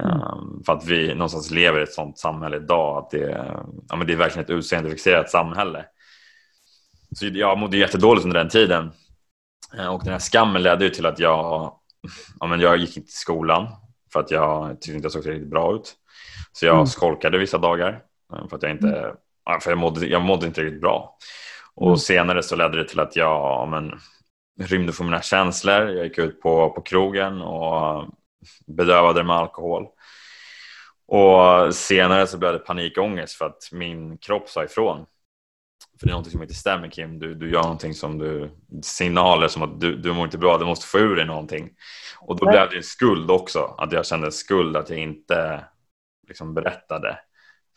Mm. 0.01 0.21
Um, 0.21 0.63
för 0.65 0.73
att 0.73 0.85
vi 0.85 1.13
någonstans 1.13 1.51
lever 1.51 1.79
i 1.79 1.83
ett 1.83 1.93
sånt 1.93 2.17
samhälle 2.17 2.57
idag 2.57 2.97
att 2.97 3.09
det, 3.09 3.55
ja, 3.89 3.95
men 3.95 4.07
det 4.07 4.13
är 4.13 4.17
verkligen 4.17 4.43
ett 4.43 4.49
utseendefixerat 4.49 5.29
samhälle. 5.29 5.85
Så 7.15 7.25
jag 7.25 7.57
mådde 7.57 7.77
jättedåligt 7.77 8.25
under 8.25 8.39
den 8.39 8.49
tiden. 8.49 8.91
Uh, 9.79 9.87
och 9.87 10.03
den 10.03 10.13
här 10.13 10.19
skammen 10.19 10.63
ledde 10.63 10.83
ju 10.83 10.89
till 10.89 11.05
att 11.05 11.19
jag, 11.19 11.73
ja, 12.39 12.47
men 12.47 12.59
jag 12.59 12.77
gick 12.77 12.97
inte 12.97 13.09
till 13.09 13.17
skolan 13.17 13.67
för 14.13 14.19
att 14.19 14.31
jag 14.31 14.81
tyckte 14.81 14.95
inte 14.95 15.05
jag 15.05 15.11
såg 15.11 15.23
tillräckligt 15.23 15.49
bra 15.49 15.75
ut. 15.75 15.93
Så 16.51 16.65
jag 16.65 16.75
mm. 16.75 16.87
skolkade 16.87 17.37
vissa 17.37 17.57
dagar 17.57 18.01
uh, 18.33 18.47
för 18.47 18.55
att 18.55 18.63
jag 18.63 18.71
inte, 18.71 18.87
mm. 19.47 19.61
för 19.61 19.71
jag 19.71 19.77
mådde, 19.77 20.07
jag 20.07 20.21
mådde 20.21 20.47
inte 20.47 20.63
riktigt 20.63 20.81
bra. 20.81 21.17
Och 21.75 21.87
mm. 21.87 21.97
senare 21.97 22.43
så 22.43 22.55
ledde 22.55 22.77
det 22.77 22.89
till 22.89 22.99
att 22.99 23.15
jag, 23.15 23.31
ja, 23.31 23.65
men, 23.65 23.99
rymde 24.59 24.93
från 24.93 25.07
mina 25.07 25.21
känslor. 25.21 25.89
Jag 25.89 26.05
gick 26.05 26.17
ut 26.17 26.41
på, 26.41 26.69
på 26.69 26.81
krogen 26.81 27.41
och 27.41 28.05
bedövade 28.67 29.23
med 29.23 29.35
alkohol. 29.35 29.87
Och 31.07 31.75
senare 31.75 32.27
så 32.27 32.37
blev 32.37 32.53
det 32.53 32.59
panikångest 32.59 33.37
för 33.37 33.45
att 33.45 33.69
min 33.71 34.17
kropp 34.17 34.49
sa 34.49 34.63
ifrån. 34.63 35.05
För 36.05 36.09
det 36.09 36.11
är 36.11 36.13
någonting 36.13 36.31
som 36.31 36.41
inte 36.41 36.53
stämmer 36.53 36.89
Kim. 36.89 37.19
Du, 37.19 37.35
du 37.35 37.51
gör 37.51 37.61
någonting 37.61 37.93
som 37.93 38.17
du, 38.17 38.51
signaler 38.81 39.47
som 39.47 39.61
att 39.61 39.81
du, 39.81 39.95
du 39.95 40.13
mår 40.13 40.25
inte 40.25 40.37
bra, 40.37 40.57
du 40.57 40.65
måste 40.65 40.85
få 40.85 40.99
ur 40.99 41.15
dig 41.15 41.25
någonting. 41.25 41.69
Och 42.19 42.39
då 42.39 42.49
blev 42.49 42.69
det 42.69 42.77
en 42.77 42.83
skuld 42.83 43.31
också, 43.31 43.75
att 43.77 43.91
jag 43.91 44.05
kände 44.05 44.31
skuld 44.31 44.77
att 44.77 44.89
jag 44.89 44.99
inte 44.99 45.65
liksom 46.27 46.53
berättade 46.53 47.19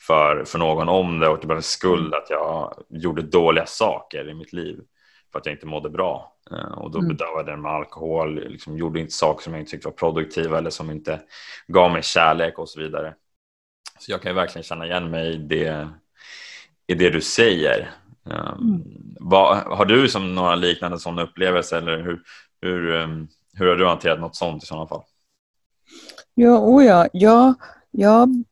för, 0.01 0.45
för 0.45 0.59
någon 0.59 0.89
om 0.89 1.19
det 1.19 1.29
och 1.29 1.39
det 1.41 1.47
blev 1.47 1.57
en 1.57 1.63
skuld 1.63 2.15
att 2.15 2.31
jag 2.31 2.85
gjorde 2.89 3.23
dåliga 3.23 3.67
saker 3.67 4.29
i 4.31 4.35
mitt 4.35 4.53
liv 4.53 4.81
för 5.33 5.39
att 5.39 5.47
jag 5.47 5.55
inte 5.55 5.67
mådde 5.67 5.91
bra. 5.91 6.37
Eh, 6.51 6.79
och 6.79 6.91
då 6.91 6.99
mm. 6.99 7.09
bedövade 7.09 7.51
jag 7.51 7.61
med 7.61 7.73
alkohol, 7.73 8.35
liksom 8.35 8.79
gjorde 8.79 9.01
inte 9.01 9.13
saker 9.13 9.43
som 9.43 9.53
jag 9.53 9.63
inte 9.63 9.71
tyckte 9.71 9.89
var 9.89 9.93
produktiva 9.93 10.59
eller 10.59 10.71
som 10.71 10.91
inte 10.91 11.21
gav 11.67 11.93
mig 11.93 12.03
kärlek 12.03 12.59
och 12.59 12.69
så 12.69 12.81
vidare. 12.81 13.15
Så 13.99 14.13
jag 14.13 14.23
kan 14.23 14.31
ju 14.31 14.37
verkligen 14.37 14.63
känna 14.63 14.87
igen 14.87 15.11
mig 15.11 15.35
i 15.35 15.39
det, 15.39 15.89
i 16.87 16.95
det 16.95 17.11
du 17.11 17.21
säger. 17.21 17.91
Um, 18.31 18.75
mm. 18.75 18.83
vad, 19.21 19.57
har 19.57 19.85
du 19.85 20.09
som 20.09 20.35
några 20.35 20.55
liknande 20.55 20.99
sådana 20.99 21.23
upplevelser 21.23 21.77
eller 21.77 22.03
hur, 22.03 22.21
hur, 22.63 22.91
um, 22.91 23.29
hur 23.53 23.69
har 23.69 23.77
du 23.77 23.87
hanterat 23.87 24.21
något 24.21 24.37
sånt 24.37 24.63
i 24.63 24.67
sådana 24.67 24.87
fall? 24.87 25.03
Ja, 26.35 26.59
oh 26.59 26.85
ja. 26.85 27.09
Jag, 27.13 27.55
jag 27.91 28.45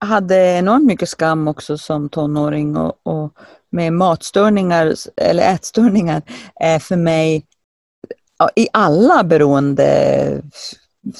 hade 0.00 0.36
enormt 0.36 0.84
mycket 0.84 1.08
skam 1.08 1.48
också 1.48 1.78
som 1.78 2.08
tonåring 2.08 2.76
och, 2.76 3.00
och 3.02 3.32
med 3.70 3.92
matstörningar 3.92 4.94
eller 5.16 5.54
ätstörningar 5.54 6.22
är 6.54 6.78
för 6.78 6.96
mig 6.96 7.46
i 8.56 8.68
alla 8.72 9.24
beroende 9.24 10.42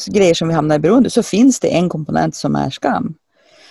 grejer 0.06 0.34
som 0.34 0.48
vi 0.48 0.54
hamnar 0.54 0.76
i 0.76 0.78
beroende 0.78 1.10
så 1.10 1.22
finns 1.22 1.60
det 1.60 1.68
en 1.68 1.88
komponent 1.88 2.36
som 2.36 2.56
är 2.56 2.70
skam. 2.70 3.14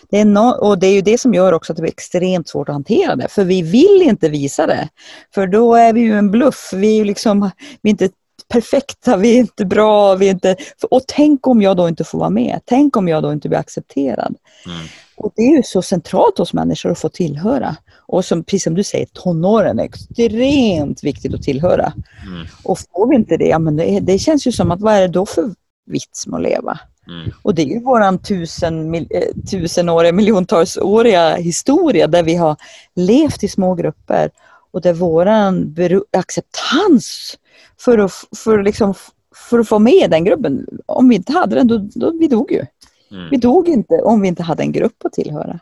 Det 0.09 0.19
är 0.19 0.25
no 0.25 0.49
och 0.49 0.79
det 0.79 0.87
är 0.87 0.93
ju 0.93 1.01
det 1.01 1.17
som 1.17 1.33
gör 1.33 1.53
också 1.53 1.73
att 1.73 1.77
det 1.77 1.81
blir 1.81 1.91
extremt 1.91 2.49
svårt 2.49 2.69
att 2.69 2.75
hantera 2.75 3.15
det. 3.15 3.27
För 3.27 3.43
vi 3.43 3.61
vill 3.61 4.01
inte 4.01 4.29
visa 4.29 4.67
det. 4.67 4.89
För 5.33 5.47
då 5.47 5.75
är 5.75 5.93
vi 5.93 6.01
ju 6.01 6.17
en 6.17 6.31
bluff. 6.31 6.69
Vi 6.73 6.87
är 6.87 6.95
ju 6.95 7.03
liksom, 7.03 7.49
vi 7.81 7.89
inte 7.89 8.09
perfekta, 8.47 9.17
vi 9.17 9.35
är 9.35 9.37
inte 9.37 9.65
bra. 9.65 10.15
Vi 10.15 10.27
är 10.27 10.31
inte, 10.31 10.55
och 10.91 11.01
tänk 11.07 11.47
om 11.47 11.61
jag 11.61 11.77
då 11.77 11.87
inte 11.87 12.03
får 12.03 12.19
vara 12.19 12.29
med? 12.29 12.59
Tänk 12.65 12.97
om 12.97 13.07
jag 13.07 13.23
då 13.23 13.33
inte 13.33 13.49
blir 13.49 13.59
accepterad? 13.59 14.35
Mm. 14.65 14.87
Och 15.17 15.33
Det 15.35 15.41
är 15.41 15.55
ju 15.55 15.63
så 15.63 15.81
centralt 15.81 16.37
hos 16.37 16.53
människor 16.53 16.91
att 16.91 16.99
få 16.99 17.09
tillhöra. 17.09 17.75
Och 17.95 18.25
som, 18.25 18.43
precis 18.43 18.63
som 18.63 18.75
du 18.75 18.83
säger, 18.83 19.05
tonåren 19.05 19.79
är 19.79 19.83
extremt 19.83 21.03
viktigt 21.03 21.33
att 21.33 21.43
tillhöra. 21.43 21.93
Mm. 22.27 22.47
Och 22.63 22.79
får 22.79 23.09
vi 23.09 23.15
inte 23.15 23.37
det, 23.37 23.47
ja, 23.47 23.59
men 23.59 23.75
det, 23.75 23.99
det, 23.99 24.19
känns 24.19 24.47
ju 24.47 24.51
som 24.51 24.71
att 24.71 24.81
vad 24.81 24.93
är 24.93 25.01
det 25.01 25.07
då 25.07 25.25
för 25.25 25.51
vits 25.85 26.27
med 26.27 26.37
att 26.37 26.43
leva? 26.43 26.79
Mm. 27.07 27.31
Och 27.41 27.55
det 27.55 27.61
är 27.61 27.65
ju 27.65 27.79
våran 27.79 28.19
tusen, 28.19 28.91
mil, 28.91 29.07
eh, 29.09 29.43
tusenåriga, 29.51 30.11
miljontalsåriga 30.11 31.35
historia 31.35 32.07
där 32.07 32.23
vi 32.23 32.35
har 32.35 32.55
levt 32.95 33.43
i 33.43 33.47
små 33.47 33.75
grupper 33.75 34.29
och 34.71 34.81
där 34.81 34.93
våran 34.93 35.75
acceptans 36.17 37.37
för 37.79 37.97
att, 37.97 38.11
för, 38.35 38.63
liksom, 38.63 38.93
för 39.35 39.59
att 39.59 39.67
få 39.67 39.79
med 39.79 40.11
den 40.11 40.23
gruppen, 40.23 40.67
om 40.85 41.09
vi 41.09 41.15
inte 41.15 41.33
hade 41.33 41.55
den, 41.55 41.67
då, 41.67 41.77
då 41.77 42.11
vi 42.11 42.27
dog 42.27 42.51
ju. 42.51 42.65
Mm. 43.11 43.29
Vi 43.31 43.37
dog 43.37 43.69
inte 43.69 43.95
om 43.95 44.21
vi 44.21 44.27
inte 44.27 44.43
hade 44.43 44.63
en 44.63 44.71
grupp 44.71 45.05
att 45.05 45.13
tillhöra. 45.13 45.59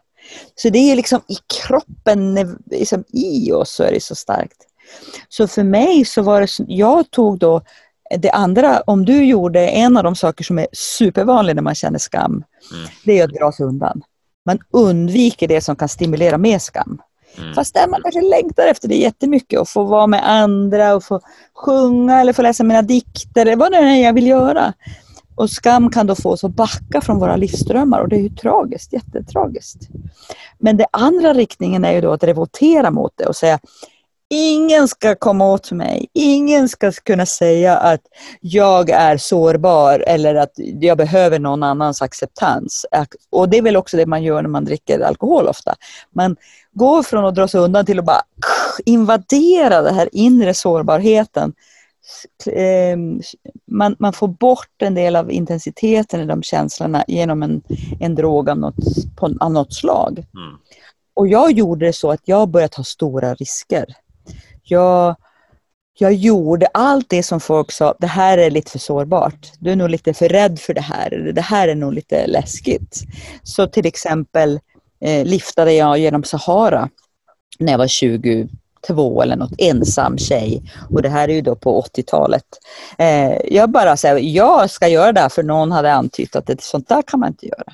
Så 0.55 0.69
det 0.69 0.91
är 0.91 0.95
liksom 0.95 1.21
i 1.27 1.36
kroppen, 1.63 2.55
liksom 2.71 3.03
i 3.08 3.51
oss 3.51 3.75
så 3.75 3.84
är 3.84 3.91
det 3.91 4.03
så 4.03 4.15
starkt. 4.15 4.58
Så 5.29 5.47
för 5.47 5.63
mig 5.63 6.05
så 6.05 6.21
var 6.21 6.41
det, 6.41 6.47
jag 6.67 7.12
tog 7.12 7.39
då 7.39 7.62
det 8.18 8.32
andra, 8.32 8.82
om 8.82 9.06
du 9.06 9.26
gjorde 9.26 9.68
en 9.68 9.98
av 9.98 10.04
de 10.04 10.15
saker 10.15 10.44
som 10.44 10.60
är 10.60 10.68
supervanliga 10.72 11.54
när 11.54 11.62
man 11.62 11.76
känner 11.76 12.00
skam, 12.00 12.32
mm. 12.32 12.88
det 13.04 13.20
är 13.20 13.24
att 13.24 13.34
dra 13.34 13.52
sig 13.52 13.65
undan. 13.65 14.02
Man 14.46 14.60
undviker 14.72 15.48
det 15.48 15.62
som 15.62 15.76
kan 15.76 15.89
stimulera 15.89 16.38
mer 16.38 16.60
skam. 16.60 17.02
Mm. 17.38 17.54
Fast 17.54 17.74
där 17.74 17.88
man 17.88 18.02
kanske 18.02 18.22
längtar 18.22 18.68
efter 18.68 18.88
det 18.88 18.96
jättemycket 18.96 19.60
och 19.60 19.70
få 19.70 19.84
vara 19.84 20.08
med 20.08 20.30
andra 20.30 20.96
och 20.96 21.04
få 21.04 21.20
sjunga 21.54 22.22
eller 22.22 22.34
få 22.34 22.41
läsa 22.41 22.63
mina 22.63 22.82
dikter 22.82 23.41
eller 23.41 23.56
vad 23.56 23.72
det 23.72 23.78
är 23.78 24.04
jag 24.04 24.13
vill 24.13 24.28
göra. 24.28 24.74
Och 25.36 25.50
skam 25.50 25.89
kan 25.89 26.08
då 26.08 26.15
få 26.15 26.30
oss 26.30 26.44
att 26.44 26.56
backa 26.56 27.02
från 27.02 27.20
våra 27.20 27.36
livsdrömmar 27.36 28.00
och 28.00 28.10
det 28.10 28.15
är 28.15 28.22
ju 28.22 28.30
tragiskt, 28.30 28.94
jättetragiskt. 28.94 29.89
Men 30.58 30.78
den 30.78 30.88
andra 30.91 31.34
riktningen 31.34 31.86
är 31.86 31.94
ju 31.94 32.02
då 32.02 32.12
att 32.12 32.24
revoltera 32.24 32.91
mot 32.91 33.13
det 33.15 33.26
och 33.26 33.36
säga 33.36 33.60
Ingen 34.30 34.88
ska 34.88 35.16
komma 35.16 35.52
åt 35.52 35.72
mig. 35.72 36.08
Ingen 36.14 36.70
ska 36.70 36.92
kunna 36.92 37.26
säga 37.26 37.78
att 37.78 38.02
jag 38.42 38.90
är 38.90 39.18
sårbar 39.18 40.00
eller 40.08 40.36
att 40.36 40.52
jag 40.58 40.98
behöver 40.98 41.40
någon 41.40 41.64
annans 41.64 42.02
acceptans. 42.02 42.86
Och 43.30 43.50
det 43.50 43.58
är 43.58 43.62
väl 43.62 43.78
också 43.78 43.98
det 43.98 44.06
man 44.06 44.24
gör 44.24 44.42
när 44.42 44.50
man 44.50 44.66
dricker 44.66 45.00
alkohol 45.00 45.48
ofta. 45.48 45.76
Man 46.12 46.36
går 46.74 47.04
från 47.04 47.26
att 47.26 47.36
dra 47.36 47.48
sig 47.48 47.62
undan 47.62 47.86
till 47.86 48.00
att 48.00 48.06
bara 48.06 48.22
invadera 48.86 49.82
den 49.82 49.96
här 49.96 50.10
inre 50.12 50.54
sårbarheten. 50.54 51.54
Ehm, 52.46 53.22
man, 53.72 53.96
man 54.00 54.14
får 54.14 54.28
bort 54.28 54.82
en 54.82 54.96
del 54.96 55.16
av 55.16 55.32
intensiteten 55.32 56.22
i 56.22 56.26
de 56.26 56.44
känslorna 56.44 57.06
genom 57.08 57.44
en, 57.44 57.62
en 58.00 58.16
drog 58.16 58.50
av 58.50 58.58
något, 58.58 58.76
av 59.40 59.52
något 59.52 59.74
slag. 59.74 60.18
Mm. 60.18 60.58
Och 61.14 61.28
jag 61.28 61.52
gjorde 61.52 61.86
det 61.86 61.94
så 61.94 62.12
att 62.12 62.22
jag 62.24 62.50
började 62.50 62.74
ta 62.74 62.84
stora 62.84 63.34
risker 63.34 63.86
jag, 64.65 65.15
jag 65.97 66.13
gjorde 66.13 66.67
allt 66.73 67.10
det 67.10 67.23
som 67.23 67.39
folk 67.39 67.71
sa, 67.71 67.95
det 67.99 68.08
här 68.08 68.38
är 68.38 68.51
lite 68.51 68.71
för 68.71 68.80
sårbart. 68.80 69.51
Du 69.60 69.71
är 69.71 69.75
nog 69.75 69.89
lite 69.89 70.13
för 70.13 70.30
rädd 70.30 70.60
för 70.60 70.73
det 70.73 70.82
här. 70.82 71.32
Det 71.36 71.41
här 71.41 71.67
är 71.67 71.75
nog 71.75 71.93
lite 71.93 72.28
läskigt. 72.28 73.04
Så 73.43 73.67
till 73.67 73.86
exempel 73.86 74.60
eh, 75.01 75.25
liftade 75.25 75.73
jag 75.73 75.97
genom 75.97 76.23
Sahara 76.23 76.89
när 77.60 77.73
jag 77.73 77.78
var 77.78 77.88
22 77.88 79.21
eller 79.21 79.36
något, 79.36 79.54
ensam 79.58 80.17
tjej. 80.17 80.63
Och 80.89 81.01
det 81.01 81.10
här 81.10 81.30
är 81.30 81.34
ju 81.34 81.41
då 81.41 81.56
på 81.56 81.82
80-talet. 81.82 82.45
Eh, 82.97 83.56
jag 83.56 83.69
bara 83.69 83.97
säger, 83.97 84.17
jag 84.19 84.69
ska 84.69 84.88
göra 84.88 85.12
det 85.12 85.21
här 85.21 85.30
för 85.30 85.43
någon 85.43 85.71
hade 85.71 85.93
antytt 85.93 86.36
att 86.36 86.47
det, 86.47 86.62
sånt 86.62 86.89
där 86.89 87.01
kan 87.01 87.19
man 87.19 87.30
inte 87.30 87.45
göra. 87.45 87.73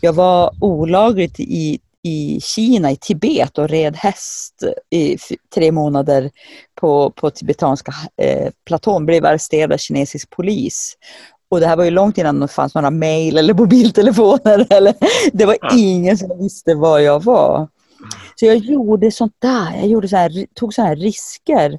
Jag 0.00 0.12
var 0.12 0.54
olagligt 0.60 1.40
i 1.40 1.80
i 2.04 2.40
Kina, 2.40 2.90
i 2.90 2.96
Tibet 2.96 3.58
och 3.58 3.68
red 3.68 3.96
häst 3.96 4.62
i 4.90 5.18
tre 5.54 5.72
månader 5.72 6.30
på, 6.74 7.10
på 7.10 7.30
tibetanska 7.30 7.92
eh, 8.16 8.50
platån, 8.66 9.06
blev 9.06 9.24
arresterad 9.24 9.72
av 9.72 9.76
kinesisk 9.76 10.30
polis. 10.30 10.96
Och 11.48 11.60
det 11.60 11.66
här 11.66 11.76
var 11.76 11.84
ju 11.84 11.90
långt 11.90 12.18
innan 12.18 12.40
det 12.40 12.48
fanns 12.48 12.74
några 12.74 12.90
mejl 12.90 13.38
eller 13.38 13.54
mobiltelefoner. 13.60 14.66
Eller, 14.70 14.94
det 15.32 15.46
var 15.46 15.56
ingen 15.78 16.18
som 16.18 16.38
visste 16.38 16.74
var 16.74 16.98
jag 16.98 17.24
var. 17.24 17.68
Så 18.34 18.46
jag 18.46 18.56
gjorde 18.56 19.10
sånt 19.10 19.36
där, 19.38 19.76
jag 19.76 19.86
gjorde 19.86 20.08
så 20.08 20.16
här, 20.16 20.46
tog 20.54 20.74
sådana 20.74 20.88
här 20.88 20.96
risker 20.96 21.78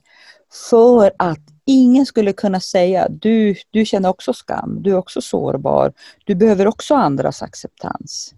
för 0.70 1.12
att 1.18 1.40
ingen 1.66 2.06
skulle 2.06 2.34
kunna 2.34 2.60
säga 2.60 3.08
du, 3.10 3.56
du 3.72 3.86
känner 3.86 4.10
också 4.10 4.34
skam, 4.34 4.78
du 4.82 4.92
är 4.92 4.98
också 4.98 5.22
sårbar, 5.22 5.94
du 6.26 6.36
behöver 6.36 6.68
också 6.68 6.96
andras 6.96 7.42
acceptans. 7.42 8.34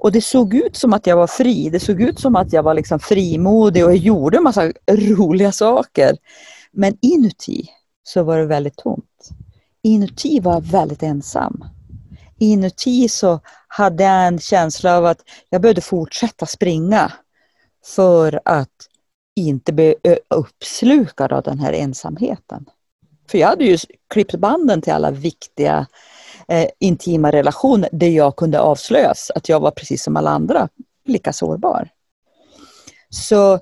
Och 0.00 0.12
det 0.12 0.20
såg 0.20 0.54
ut 0.54 0.76
som 0.76 0.92
att 0.92 1.06
jag 1.06 1.16
var 1.16 1.26
fri. 1.26 1.70
Det 1.70 1.80
såg 1.80 2.02
ut 2.02 2.18
som 2.18 2.36
att 2.36 2.52
jag 2.52 2.62
var 2.62 2.74
liksom 2.74 3.00
frimodig 3.00 3.84
och 3.84 3.90
jag 3.90 3.96
gjorde 3.96 4.36
en 4.36 4.42
massa 4.42 4.72
roliga 4.90 5.52
saker. 5.52 6.16
Men 6.72 6.98
inuti 7.02 7.68
så 8.02 8.22
var 8.22 8.38
det 8.38 8.46
väldigt 8.46 8.76
tomt. 8.76 9.30
Inuti 9.82 10.40
var 10.40 10.52
jag 10.52 10.60
väldigt 10.60 11.02
ensam. 11.02 11.64
Inuti 12.38 13.08
så 13.08 13.40
hade 13.68 14.04
jag 14.04 14.26
en 14.26 14.38
känsla 14.38 14.96
av 14.96 15.06
att 15.06 15.20
jag 15.50 15.62
behövde 15.62 15.80
fortsätta 15.80 16.46
springa 16.46 17.12
för 17.84 18.40
att 18.44 18.88
inte 19.36 19.72
bli 19.72 19.94
uppslukad 20.28 21.32
av 21.32 21.42
den 21.42 21.58
här 21.58 21.72
ensamheten. 21.72 22.66
För 23.30 23.38
jag 23.38 23.48
hade 23.48 23.64
ju 23.64 23.78
klippt 24.08 24.34
banden 24.34 24.82
till 24.82 24.92
alla 24.92 25.10
viktiga 25.10 25.86
eh, 26.50 26.66
intima 26.78 27.30
relationer 27.30 27.88
där 27.92 28.08
jag 28.08 28.36
kunde 28.36 28.60
avslöjas 28.60 29.30
att 29.34 29.48
jag 29.48 29.60
var 29.60 29.70
precis 29.70 30.02
som 30.02 30.16
alla 30.16 30.30
andra, 30.30 30.68
lika 31.04 31.32
sårbar. 31.32 31.88
Så 33.10 33.58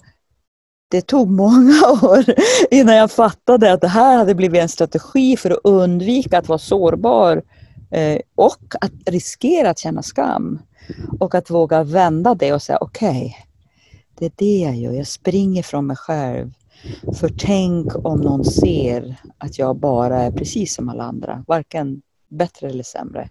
det 0.90 1.00
tog 1.00 1.30
många 1.30 1.80
år 2.02 2.24
innan 2.70 2.96
jag 2.96 3.10
fattade 3.10 3.72
att 3.72 3.80
det 3.80 3.88
här 3.88 4.16
hade 4.16 4.34
blivit 4.34 4.60
en 4.62 4.68
strategi 4.68 5.36
för 5.36 5.50
att 5.50 5.60
undvika 5.64 6.38
att 6.38 6.48
vara 6.48 6.58
sårbar 6.58 7.42
eh, 7.90 8.20
och 8.34 8.74
att 8.80 8.92
riskera 9.06 9.70
att 9.70 9.78
känna 9.78 10.02
skam. 10.02 10.58
Och 11.20 11.34
att 11.34 11.50
våga 11.50 11.84
vända 11.84 12.34
det 12.34 12.52
och 12.52 12.62
säga 12.62 12.78
okej, 12.80 13.08
okay, 13.08 13.32
det 14.18 14.26
är 14.26 14.32
det 14.36 14.58
jag 14.58 14.76
gör, 14.76 14.92
jag 14.92 15.06
springer 15.06 15.62
från 15.62 15.86
mig 15.86 15.96
själv. 15.96 16.52
För 17.14 17.28
tänk 17.38 18.06
om 18.06 18.20
någon 18.20 18.44
ser 18.44 19.16
att 19.38 19.58
jag 19.58 19.76
bara 19.76 20.22
är 20.22 20.30
precis 20.30 20.74
som 20.74 20.88
alla 20.88 21.04
andra, 21.04 21.44
varken 21.46 22.02
bättre 22.28 22.68
eller 22.68 22.84
sämre. 22.84 23.30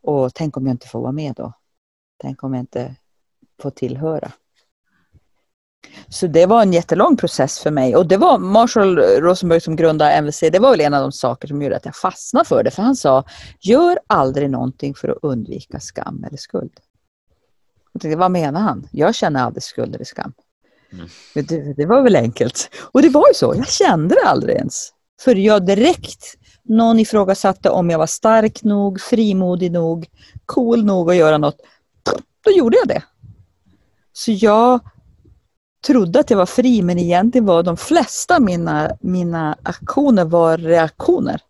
Och 0.00 0.34
tänk 0.34 0.56
om 0.56 0.66
jag 0.66 0.74
inte 0.74 0.88
får 0.88 1.00
vara 1.00 1.12
med 1.12 1.34
då? 1.34 1.52
Tänk 2.18 2.44
om 2.44 2.54
jag 2.54 2.62
inte 2.62 2.94
får 3.62 3.70
tillhöra? 3.70 4.32
Så 6.08 6.26
det 6.26 6.46
var 6.46 6.62
en 6.62 6.72
jättelång 6.72 7.16
process 7.16 7.58
för 7.58 7.70
mig 7.70 7.96
och 7.96 8.06
det 8.06 8.16
var 8.16 8.38
Marshall 8.38 8.98
Rosenberg 8.98 9.60
som 9.60 9.76
grundade 9.76 10.12
MVC, 10.12 10.40
det 10.40 10.58
var 10.58 10.70
väl 10.70 10.80
en 10.80 10.94
av 10.94 11.02
de 11.02 11.12
saker 11.12 11.48
som 11.48 11.62
gjorde 11.62 11.76
att 11.76 11.84
jag 11.84 11.96
fastnade 11.96 12.44
för 12.44 12.62
det. 12.62 12.70
För 12.70 12.82
han 12.82 12.96
sa, 12.96 13.24
gör 13.60 13.98
aldrig 14.06 14.50
någonting 14.50 14.94
för 14.94 15.08
att 15.08 15.18
undvika 15.22 15.80
skam 15.80 16.24
eller 16.24 16.36
skuld. 16.36 16.72
Jag 17.92 18.02
tänkte, 18.02 18.18
vad 18.18 18.30
menar 18.30 18.60
han? 18.60 18.88
Jag 18.92 19.14
känner 19.14 19.40
aldrig 19.40 19.62
skuld 19.62 19.94
eller 19.94 20.04
skam. 20.04 20.32
Mm. 20.92 21.08
Det, 21.34 21.74
det, 21.76 21.86
var 21.86 22.02
väl 22.02 22.16
enkelt. 22.16 22.70
Och 22.92 23.02
det 23.02 23.08
var 23.08 23.28
ju 23.28 23.34
så, 23.34 23.54
jag 23.56 23.68
kände 23.68 24.14
det 24.14 24.28
aldrig 24.28 24.56
ens. 24.56 24.92
För 25.20 25.34
jag 25.34 25.66
direkt 25.66 26.24
någon 26.68 26.98
ifrågasatte 26.98 27.70
om 27.70 27.90
jag 27.90 27.98
var 27.98 28.06
stark 28.06 28.62
nog, 28.62 29.00
frimodig 29.00 29.72
nog, 29.72 30.06
cool 30.46 30.84
nog 30.84 31.10
att 31.10 31.16
göra 31.16 31.38
något. 31.38 31.60
Då 32.44 32.50
gjorde 32.50 32.76
jag 32.76 32.88
det. 32.88 33.02
Så 34.12 34.32
jag 34.32 34.80
trodde 35.86 36.20
att 36.20 36.30
jag 36.30 36.36
var 36.36 36.46
fri 36.46 36.82
men 36.82 36.98
egentligen 36.98 37.46
var 37.46 37.62
de 37.62 37.76
flesta 37.76 38.40
mina, 38.40 38.96
mina 39.00 39.56
aktioner 39.62 40.24
var 40.24 40.58
reaktioner. 40.58 41.40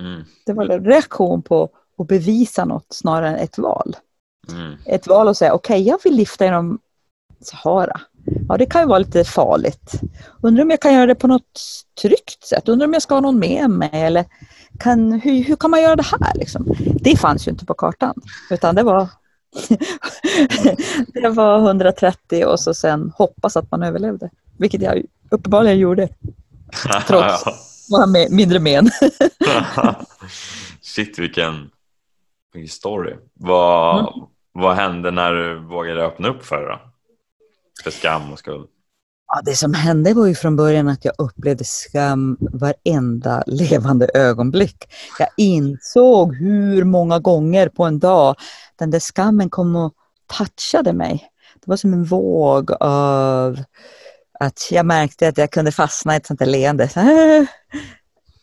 Mm. 0.00 0.24
Det 0.46 0.52
var 0.52 0.68
en 0.68 0.84
reaktion 0.84 1.42
på 1.42 1.70
att 1.98 2.06
bevisa 2.06 2.64
något 2.64 2.86
snarare 2.90 3.28
än 3.28 3.34
ett 3.34 3.58
val. 3.58 3.96
Mm. 4.48 4.76
Ett 4.84 5.06
val 5.06 5.28
att 5.28 5.36
säga 5.36 5.54
okej 5.54 5.80
okay, 5.82 5.88
jag 5.88 5.98
vill 6.04 6.14
lyfta 6.14 6.44
genom 6.44 6.78
Sahara. 7.40 8.00
Ja, 8.48 8.56
det 8.56 8.66
kan 8.66 8.82
ju 8.82 8.88
vara 8.88 8.98
lite 8.98 9.24
farligt. 9.24 10.00
Undrar 10.42 10.62
om 10.62 10.70
jag 10.70 10.80
kan 10.80 10.94
göra 10.94 11.06
det 11.06 11.14
på 11.14 11.26
något 11.26 11.60
tryggt 12.02 12.44
sätt. 12.44 12.68
Undrar 12.68 12.86
om 12.86 12.92
jag 12.92 13.02
ska 13.02 13.14
ha 13.14 13.20
någon 13.20 13.38
med 13.38 13.70
mig 13.70 13.90
eller 13.92 14.24
kan, 14.78 15.12
hur, 15.12 15.44
hur 15.44 15.56
kan 15.56 15.70
man 15.70 15.82
göra 15.82 15.96
det 15.96 16.02
här? 16.02 16.32
Liksom? 16.34 16.74
Det 17.00 17.16
fanns 17.16 17.46
ju 17.46 17.50
inte 17.50 17.66
på 17.66 17.74
kartan 17.74 18.14
utan 18.50 18.74
det 18.74 18.82
var 18.82 19.08
det 21.14 21.28
var 21.28 21.58
130 21.58 22.44
och 22.44 22.60
så 22.60 22.74
sen 22.74 23.12
hoppas 23.16 23.56
att 23.56 23.70
man 23.70 23.82
överlevde. 23.82 24.30
Vilket 24.58 24.82
jag 24.82 25.02
uppenbarligen 25.30 25.78
gjorde. 25.78 26.08
Trots 27.06 27.44
med, 28.08 28.30
mindre 28.30 28.58
men. 28.58 28.90
Shit 30.82 31.18
vilken, 31.18 31.70
vilken 32.52 32.68
story. 32.68 33.14
Vad, 33.34 33.98
mm. 33.98 34.28
vad 34.52 34.76
hände 34.76 35.10
när 35.10 35.32
du 35.32 35.58
vågade 35.58 36.04
öppna 36.04 36.28
upp 36.28 36.44
för 36.44 36.68
det? 36.68 36.78
För 37.82 37.90
skam 37.90 38.32
och 38.32 38.38
skuld? 38.38 38.68
Ja, 39.28 39.40
det 39.44 39.56
som 39.56 39.74
hände 39.74 40.14
var 40.14 40.26
ju 40.26 40.34
från 40.34 40.56
början 40.56 40.88
att 40.88 41.04
jag 41.04 41.14
upplevde 41.18 41.64
skam 41.64 42.36
varenda 42.40 43.42
levande 43.46 44.08
ögonblick. 44.14 44.84
Jag 45.18 45.28
insåg 45.36 46.34
hur 46.34 46.84
många 46.84 47.18
gånger 47.18 47.68
på 47.68 47.84
en 47.84 47.98
dag 47.98 48.36
den 48.76 48.90
där 48.90 49.00
skammen 49.00 49.50
kom 49.50 49.76
och 49.76 49.94
touchade 50.38 50.92
mig. 50.92 51.30
Det 51.54 51.70
var 51.70 51.76
som 51.76 51.92
en 51.92 52.04
våg 52.04 52.72
av 52.80 53.62
att 54.40 54.68
jag 54.70 54.86
märkte 54.86 55.28
att 55.28 55.38
jag 55.38 55.50
kunde 55.50 55.72
fastna 55.72 56.14
i 56.14 56.16
ett 56.16 56.26
sånt 56.26 56.38
där 56.38 56.46
leende. 56.46 56.90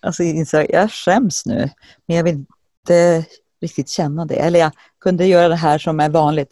Alltså 0.01 0.23
insåg 0.23 0.65
jag 0.69 0.91
skäms 0.91 1.45
nu, 1.45 1.69
men 2.07 2.17
jag 2.17 2.23
vill 2.23 2.35
inte 2.35 3.25
riktigt 3.61 3.89
känna 3.89 4.25
det. 4.25 4.35
Eller 4.35 4.59
jag 4.59 4.71
kunde 4.99 5.25
göra 5.25 5.47
det 5.47 5.55
här 5.55 5.77
som 5.77 5.99
är 5.99 6.09
vanligt. 6.09 6.51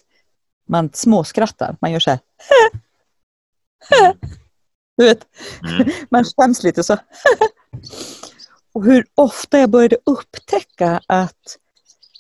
Man 0.72 0.90
småskrattar, 0.94 1.76
man 1.82 1.92
gör 1.92 2.00
så 2.00 2.10
här. 2.10 2.20
Du 4.98 5.06
vet, 5.06 5.28
mm. 5.64 5.92
man 6.10 6.24
skäms 6.24 6.64
lite 6.64 6.84
så. 6.84 6.98
och 8.74 8.86
hur 8.86 9.06
ofta 9.16 9.60
jag 9.60 9.70
började 9.70 9.98
upptäcka 10.06 11.02
att 11.08 11.58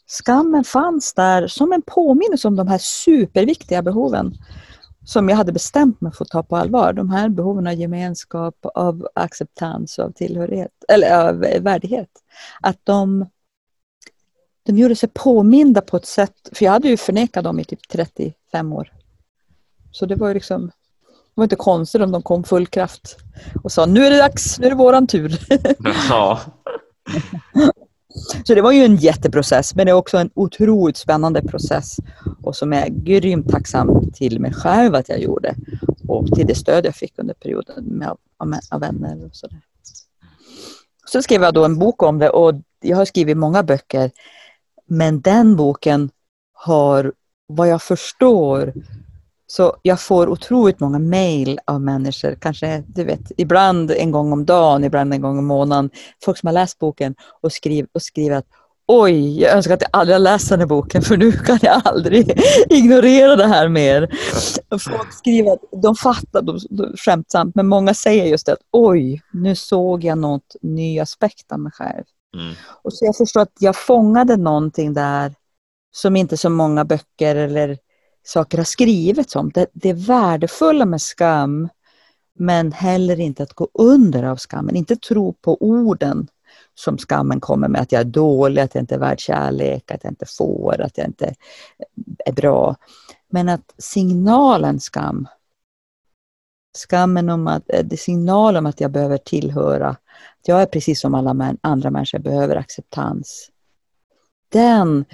skammen 0.08 0.64
fanns 0.64 1.14
där 1.14 1.48
som 1.48 1.74
en 1.74 1.82
påminnelse 1.82 2.48
om 2.48 2.56
de 2.56 2.68
här 2.68 2.78
superviktiga 2.78 3.82
behoven 3.82 4.34
som 5.06 5.30
jag 5.30 5.38
hade 5.38 5.52
bestämt 5.52 6.02
mig 6.02 6.12
för 6.12 6.26
att 6.26 6.30
ta 6.30 6.44
på 6.44 6.58
allvar. 6.58 6.94
De 6.94 7.10
här 7.10 7.30
behoven 7.30 7.68
av 7.68 7.74
gemenskap, 7.74 8.56
av 8.74 9.08
acceptans, 9.16 10.00
av 10.00 10.12
tillhörighet, 10.12 10.72
eller 10.88 11.28
av 11.28 11.40
värdighet. 11.40 12.10
Att 12.62 12.80
de, 12.84 13.26
de 14.64 14.78
gjorde 14.78 14.96
sig 14.96 15.10
påminda 15.14 15.82
på 15.82 15.98
ett 15.98 16.06
sätt, 16.06 16.50
för 16.52 16.66
jag 16.66 16.72
hade 16.72 16.88
ju 16.88 16.98
förnekat 16.98 17.44
dem 17.44 17.60
i 17.60 17.64
typ 17.64 17.90
35 17.90 18.74
år. 18.74 18.94
Så 19.92 20.06
det 20.06 20.16
var 20.16 20.28
ju 20.28 20.34
liksom 20.34 20.72
var 21.34 21.44
inte 21.44 21.56
konstigt 21.56 22.02
om 22.02 22.12
de 22.12 22.22
kom 22.22 22.44
full 22.44 22.68
kraft 22.68 23.18
och 23.64 23.72
sa 23.72 23.86
nu 23.86 24.06
är 24.06 24.12
det 24.12 24.18
dags, 24.18 24.60
nu 24.60 24.66
är 24.66 24.70
det 24.70 24.76
våran 24.76 25.08
tur. 25.08 25.40
Ja. 26.10 26.40
Så 28.46 28.56
det 28.56 28.62
var 28.62 28.72
ju 28.72 28.86
en 28.86 28.96
jätteprocess, 28.96 29.76
men 29.76 29.86
det 29.86 29.92
är 29.92 29.96
också 29.96 30.18
en 30.18 30.30
otroligt 30.34 30.98
spännande 30.98 31.42
process 31.42 31.96
och 32.44 32.56
som 32.56 32.72
jag 32.72 32.88
är 32.88 32.90
grymt 32.90 33.50
tacksam 33.50 34.12
till 34.14 34.40
mig 34.40 34.54
själv 34.54 34.96
att 34.96 35.10
jag 35.10 35.20
gjorde 35.20 35.56
och 36.08 36.28
till 36.28 36.48
det 36.48 36.56
stöd 36.56 36.86
jag 36.86 36.96
fick 36.96 37.14
under 37.20 37.34
perioden 37.34 37.84
med, 37.84 38.10
av, 38.10 38.56
av 38.72 38.80
vänner 38.80 39.26
och 39.26 39.36
sådär. 39.36 39.62
Så 41.06 41.22
skrev 41.22 41.44
jag 41.44 41.54
då 41.54 41.66
en 41.66 41.80
bok 41.80 42.04
om 42.04 42.20
det 42.20 42.30
och 42.30 42.54
jag 42.82 42.98
har 42.98 43.06
skrivit 43.06 43.38
många 43.38 43.64
böcker, 43.64 44.12
men 44.92 45.22
den 45.22 45.56
boken 45.56 46.10
har, 46.54 47.14
vad 47.48 47.68
jag 47.68 47.82
förstår, 47.82 48.74
så 49.48 49.78
jag 49.82 50.02
får 50.02 50.30
otroligt 50.30 50.80
många 50.80 51.00
mejl 51.00 51.60
av 51.66 51.82
människor, 51.82 52.36
kanske 52.40 52.84
du 52.88 53.04
vet, 53.04 53.32
ibland 53.38 53.92
en 53.92 54.12
gång 54.12 54.34
om 54.34 54.46
dagen, 54.46 54.84
ibland 54.84 55.14
en 55.14 55.22
gång 55.22 55.40
i 55.40 55.42
månaden. 55.42 55.90
Folk 56.24 56.38
som 56.38 56.48
har 56.48 56.54
läst 56.54 56.80
boken 56.80 57.16
och, 57.42 57.52
skriv, 57.52 57.88
och 57.92 58.02
skriver 58.02 58.36
att 58.36 58.46
oj, 58.88 59.42
jag 59.42 59.56
önskar 59.56 59.74
att 59.74 59.82
jag 59.82 59.90
aldrig 59.94 60.16
har 60.16 60.20
läst 60.20 60.50
den 60.50 60.60
här 60.60 60.68
boken 60.68 61.02
för 61.02 61.18
nu 61.18 61.32
kan 61.32 61.60
jag 61.62 61.82
aldrig 61.86 62.40
ignorera 62.70 63.36
det 63.36 63.48
här 63.48 63.68
mer. 63.68 64.08
Folk 64.80 65.14
skriver 65.14 65.52
att 65.52 65.82
de 65.82 65.96
fattar 65.96 66.42
de, 66.42 66.60
de, 66.70 66.98
skämtsamt, 66.98 67.56
men 67.56 67.68
många 67.68 67.94
säger 67.94 68.26
just 68.26 68.46
det 68.46 68.54
att 68.54 68.68
oj, 68.72 69.22
nu 69.32 69.56
såg 69.56 70.04
jag 70.04 70.18
något 70.18 70.56
ny 70.62 71.00
aspekt 71.00 71.52
av 71.52 71.60
mig 71.60 71.72
själv. 71.72 72.04
Mm. 72.38 72.54
Och 72.84 72.94
så 72.94 73.06
jag 73.06 73.18
förstår 73.18 73.42
att 73.42 73.58
jag 73.60 73.76
fångade 73.76 74.38
någonting 74.38 74.94
där 74.94 75.36
som 75.92 76.16
inte 76.16 76.38
så 76.38 76.50
många 76.50 76.86
böcker 76.86 77.36
eller 77.36 77.78
saker 78.24 78.58
har 78.58 78.66
skrivits 78.66 79.36
om. 79.36 79.52
Det, 79.54 79.68
det 79.74 79.94
värdefulla 79.94 80.86
med 80.86 81.02
skam, 81.02 81.70
men 82.40 82.72
heller 82.72 83.20
inte 83.20 83.44
att 83.44 83.54
gå 83.54 83.68
under 83.74 84.24
av 84.24 84.38
skammen. 84.38 84.76
Inte 84.76 84.96
tro 84.96 85.34
på 85.34 85.58
orden 85.60 86.28
som 86.76 86.98
skammen 86.98 87.40
kommer 87.40 87.68
med, 87.68 87.82
att 87.82 87.92
jag 87.92 88.00
är 88.00 88.06
dålig, 88.06 88.62
att 88.62 88.76
jag 88.76 88.82
inte 88.82 88.96
är 88.96 89.00
värd 89.00 89.20
kärlek, 89.20 89.92
att 89.92 90.04
jag 90.04 90.12
inte 90.12 90.26
får, 90.38 90.82
att 90.82 90.98
jag 90.98 91.08
inte 91.08 91.36
är 92.26 92.34
bra. 92.34 92.76
Men 93.30 93.50
att 93.50 93.74
signalen 93.78 94.80
skam, 94.80 95.28
skammen 96.78 97.30
om 97.30 97.48
att, 97.48 97.64
eh, 97.68 97.86
det 97.86 97.98
signalen 97.98 98.66
om 98.66 98.66
att 98.66 98.82
jag 98.82 98.92
behöver 98.92 99.18
tillhöra, 99.18 99.96
jag 100.48 100.62
är 100.62 100.66
precis 100.66 101.02
som 101.02 101.16
alla 101.16 101.56
andra 101.62 101.90
människor, 101.90 102.20
behöver 102.20 102.56
acceptans. 102.56 103.50
Den 104.52 105.06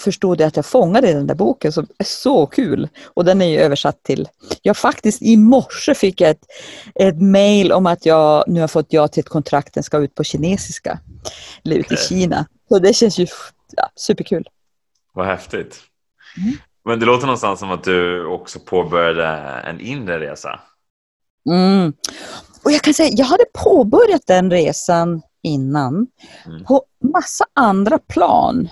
förstod 0.00 0.40
jag 0.40 0.46
att 0.46 0.56
jag 0.56 0.66
fångade 0.66 1.10
i 1.10 1.14
den 1.14 1.26
där 1.26 1.34
boken 1.34 1.72
som 1.72 1.86
är 1.98 2.04
så 2.04 2.46
kul. 2.46 2.88
Och 3.04 3.24
den 3.24 3.42
är 3.42 3.46
ju 3.46 3.58
översatt 3.58 4.02
till... 4.02 4.28
Jag 4.62 4.76
faktiskt 4.76 5.22
i 5.22 5.36
morse 5.36 5.94
fick 5.94 6.20
jag 6.20 6.30
ett, 6.30 6.44
ett 6.94 7.22
mail 7.22 7.72
om 7.72 7.86
att 7.86 8.06
jag 8.06 8.44
nu 8.46 8.60
har 8.60 8.68
fått 8.68 8.86
ja 8.88 9.08
till 9.08 9.20
ett 9.20 9.28
kontrakt, 9.28 9.74
den 9.74 9.82
ska 9.82 9.98
ut 9.98 10.14
på 10.14 10.24
kinesiska. 10.24 10.98
Eller 11.64 11.76
ut 11.76 11.92
i 11.92 11.96
Kina. 11.96 12.46
Så 12.68 12.78
det 12.78 12.92
känns 12.92 13.18
ju 13.18 13.26
ja, 13.76 13.88
superkul. 13.94 14.48
Vad 15.12 15.26
häftigt. 15.26 15.80
Mm. 16.38 16.56
Men 16.84 17.00
det 17.00 17.06
låter 17.06 17.26
någonstans 17.26 17.60
som 17.60 17.70
att 17.70 17.84
du 17.84 18.26
också 18.26 18.58
påbörjade 18.58 19.26
en 19.64 19.80
inre 19.80 20.20
resa. 20.20 20.60
Mm. 21.46 21.92
Och 22.64 22.72
jag 22.72 22.82
kan 22.82 22.94
säga, 22.94 23.10
jag 23.12 23.26
hade 23.26 23.44
påbörjat 23.64 24.26
den 24.26 24.50
resan 24.50 25.22
innan 25.42 26.06
mm. 26.46 26.64
på 26.64 26.82
massa 27.12 27.44
andra 27.54 27.98
plan. 27.98 28.68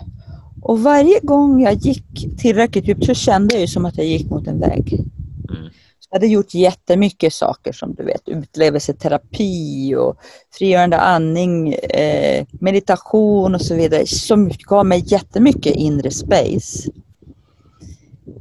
Och 0.63 0.81
varje 0.81 1.21
gång 1.21 1.63
jag 1.63 1.75
gick 1.75 2.39
tillräckligt 2.39 2.89
djupt 2.89 3.07
så 3.07 3.15
kände 3.15 3.55
jag 3.55 3.61
ju 3.61 3.67
som 3.67 3.85
att 3.85 3.97
jag 3.97 4.07
gick 4.07 4.31
mot 4.31 4.47
en 4.47 4.61
vägg. 4.61 4.93
Mm. 4.93 5.71
Jag 6.11 6.17
hade 6.17 6.27
gjort 6.27 6.55
jättemycket 6.55 7.33
saker 7.33 7.73
som 7.73 7.95
du 7.95 8.05
vet, 8.05 8.29
utlevelseterapi 8.29 9.95
och 9.95 10.17
frigörande 10.59 10.99
andning, 10.99 11.73
eh, 11.73 12.47
meditation 12.61 13.55
och 13.55 13.61
så 13.61 13.75
vidare, 13.75 14.07
som 14.07 14.49
gav 14.49 14.87
mig 14.87 15.03
jättemycket 15.07 15.77
inre 15.77 16.11
space. 16.11 16.91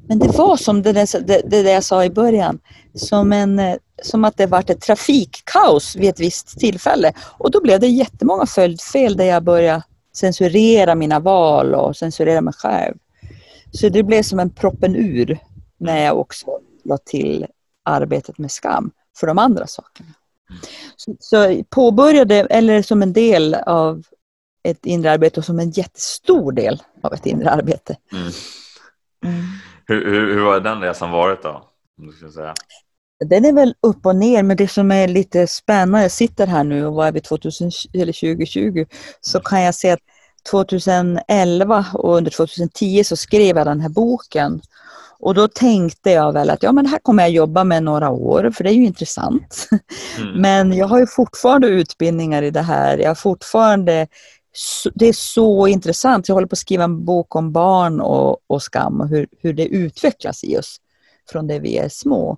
Men 0.08 0.20
det 0.20 0.38
var 0.38 0.58
som 0.58 0.82
det, 0.82 0.94
där, 0.94 1.20
det, 1.28 1.64
det 1.64 1.72
jag 1.72 1.84
sa 1.84 2.06
i 2.06 2.10
början, 2.10 2.60
som, 2.96 3.34
en, 3.34 3.60
eh, 3.60 3.76
som 4.04 4.26
att 4.26 4.38
det 4.38 4.46
var 4.46 4.72
ett 4.72 4.82
trafikkaos 4.82 5.96
vid 5.96 6.10
ett 6.10 6.20
visst 6.20 6.60
tillfälle. 6.60 7.14
Och 7.38 7.52
då 7.52 7.62
blev 7.62 7.80
det 7.80 7.88
jättemånga 7.88 8.46
följdfel 8.46 9.18
där 9.18 9.26
jag 9.26 9.44
började 9.44 9.84
censurera 10.16 10.96
mina 10.96 11.20
val 11.20 11.76
och 11.76 11.96
censurera 11.96 12.42
mig 12.42 12.54
själv. 12.54 12.96
Så 13.72 13.90
det 13.90 14.04
blev 14.04 14.24
som 14.24 14.40
en 14.40 14.50
proppen 14.50 14.96
ur 14.96 15.40
när 15.78 16.06
jag 16.06 16.20
också 16.20 16.60
la 16.84 16.98
till 16.98 17.46
arbetet 17.84 18.38
med 18.38 18.52
skam 18.52 18.92
för 19.18 19.28
de 19.28 19.38
andra 19.38 19.68
sakerna. 19.68 20.10
Så, 20.96 21.16
så 21.20 21.64
påbörjade, 21.70 22.36
eller 22.36 22.82
som 22.82 23.02
en 23.02 23.14
del 23.14 23.56
av 23.56 24.04
ett 24.64 24.86
inre 24.86 25.12
arbete 25.12 25.40
och 25.40 25.46
som 25.46 25.60
en 25.60 25.70
jättestor 25.70 26.52
del 26.52 26.82
av 27.02 27.14
ett 27.14 27.26
inre 27.26 27.50
arbete. 27.50 27.98
Mm. 28.12 28.24
Mm. 29.26 29.44
Hur, 29.86 30.06
hur, 30.06 30.34
hur 30.34 30.46
har 30.46 30.60
den 30.60 30.82
resan 30.82 31.12
varit 31.12 31.44
då? 31.44 31.73
Om 32.00 32.08
du 32.08 32.14
ska 32.14 32.32
säga? 32.32 32.54
Den 33.26 33.46
är 33.46 33.54
väl 33.54 33.76
upp 33.82 34.06
och 34.06 34.16
ner, 34.16 34.44
men 34.44 34.58
det 34.58 34.68
som 34.68 34.92
är 34.92 35.08
lite 35.08 35.48
spännande, 35.48 36.02
jag 36.02 36.12
sitter 36.12 36.48
här 36.48 36.64
nu 36.64 36.86
och 36.86 36.94
vad 36.94 37.08
är 37.08 37.12
vi 37.12 37.22
2000, 37.22 37.72
eller 37.94 38.14
2020, 38.14 38.86
så 39.22 39.40
kan 39.40 39.62
jag 39.62 39.76
se 39.76 39.92
att 39.92 40.00
2011 40.50 41.86
och 41.94 42.16
under 42.16 42.32
2010 42.32 43.04
så 43.04 43.16
skrev 43.16 43.58
jag 43.58 43.68
den 43.68 43.82
här 43.82 43.90
boken. 43.90 44.62
Och 45.20 45.34
då 45.34 45.48
tänkte 45.48 46.12
jag 46.12 46.34
väl 46.34 46.50
att 46.50 46.64
ja, 46.64 46.72
men 46.72 46.86
här 46.86 47.00
kommer 47.00 47.24
jag 47.24 47.30
jobba 47.30 47.64
med 47.64 47.84
några 47.84 48.10
år, 48.10 48.52
för 48.56 48.64
det 48.64 48.70
är 48.70 48.74
ju 48.74 48.86
intressant. 48.86 49.68
Mm. 50.18 50.42
Men 50.42 50.74
jag 50.74 50.88
har 50.88 51.00
ju 51.00 51.08
fortfarande 51.08 51.68
utbildningar 51.68 52.42
i 52.42 52.52
det 52.52 52.62
här. 52.62 52.98
Jag 52.98 53.10
har 53.10 53.16
fortfarande 53.16 54.08
det 54.94 55.08
är 55.08 55.14
så 55.14 55.68
intressant. 55.68 56.28
Jag 56.28 56.36
håller 56.36 56.48
på 56.48 56.54
att 56.54 56.60
skriva 56.60 56.84
en 56.84 57.06
bok 57.06 57.36
om 57.36 57.52
barn 57.52 58.02
och, 58.02 58.38
och 58.48 58.64
skam 58.64 59.02
och 59.02 59.08
hur, 59.08 59.28
hur 59.42 59.54
det 59.54 59.66
utvecklas 59.66 60.44
i 60.44 60.58
oss 60.58 60.78
från 61.32 61.48
det 61.48 61.60
vi 61.60 61.78
är 61.78 61.90
små. 61.90 62.38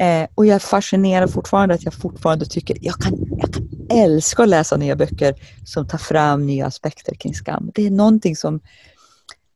Eh, 0.00 0.28
och 0.34 0.46
jag 0.46 0.54
är 0.54 0.58
fascinerad 0.58 1.32
fortfarande 1.32 1.74
att 1.74 1.84
jag 1.84 1.94
fortfarande 1.94 2.46
tycker 2.46 2.78
jag 2.80 2.94
kan, 2.94 3.12
jag 3.38 3.54
kan 3.54 3.68
älska 3.90 4.42
att 4.42 4.48
läsa 4.48 4.76
nya 4.76 4.96
böcker 4.96 5.34
som 5.64 5.88
tar 5.88 5.98
fram 5.98 6.46
nya 6.46 6.66
aspekter 6.66 7.14
kring 7.14 7.34
skam. 7.34 7.70
Det 7.74 7.86
är 7.86 7.90
någonting 7.90 8.36
som 8.36 8.60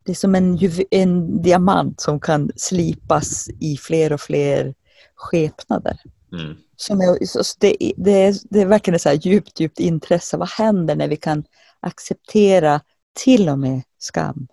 det 0.05 0.11
är 0.11 0.15
som 0.15 0.35
en, 0.35 0.59
en 0.91 1.41
diamant 1.41 2.01
som 2.01 2.19
kan 2.19 2.51
slipas 2.55 3.49
i 3.59 3.77
fler 3.77 4.13
och 4.13 4.21
fler 4.21 4.73
skepnader. 5.15 5.97
Mm. 6.33 6.55
Som 6.75 7.01
är, 7.01 7.17
det, 7.59 7.93
det, 7.97 8.11
är, 8.11 8.35
det 8.49 8.61
är 8.61 8.65
verkligen 8.65 8.95
ett 8.95 9.01
så 9.01 9.11
djupt, 9.11 9.59
djupt 9.59 9.79
intresse. 9.79 10.37
Vad 10.37 10.49
händer 10.49 10.95
när 10.95 11.07
vi 11.07 11.15
kan 11.15 11.43
acceptera 11.79 12.81
till 13.23 13.49
och 13.49 13.59
med 13.59 13.81
skam? 13.97 14.47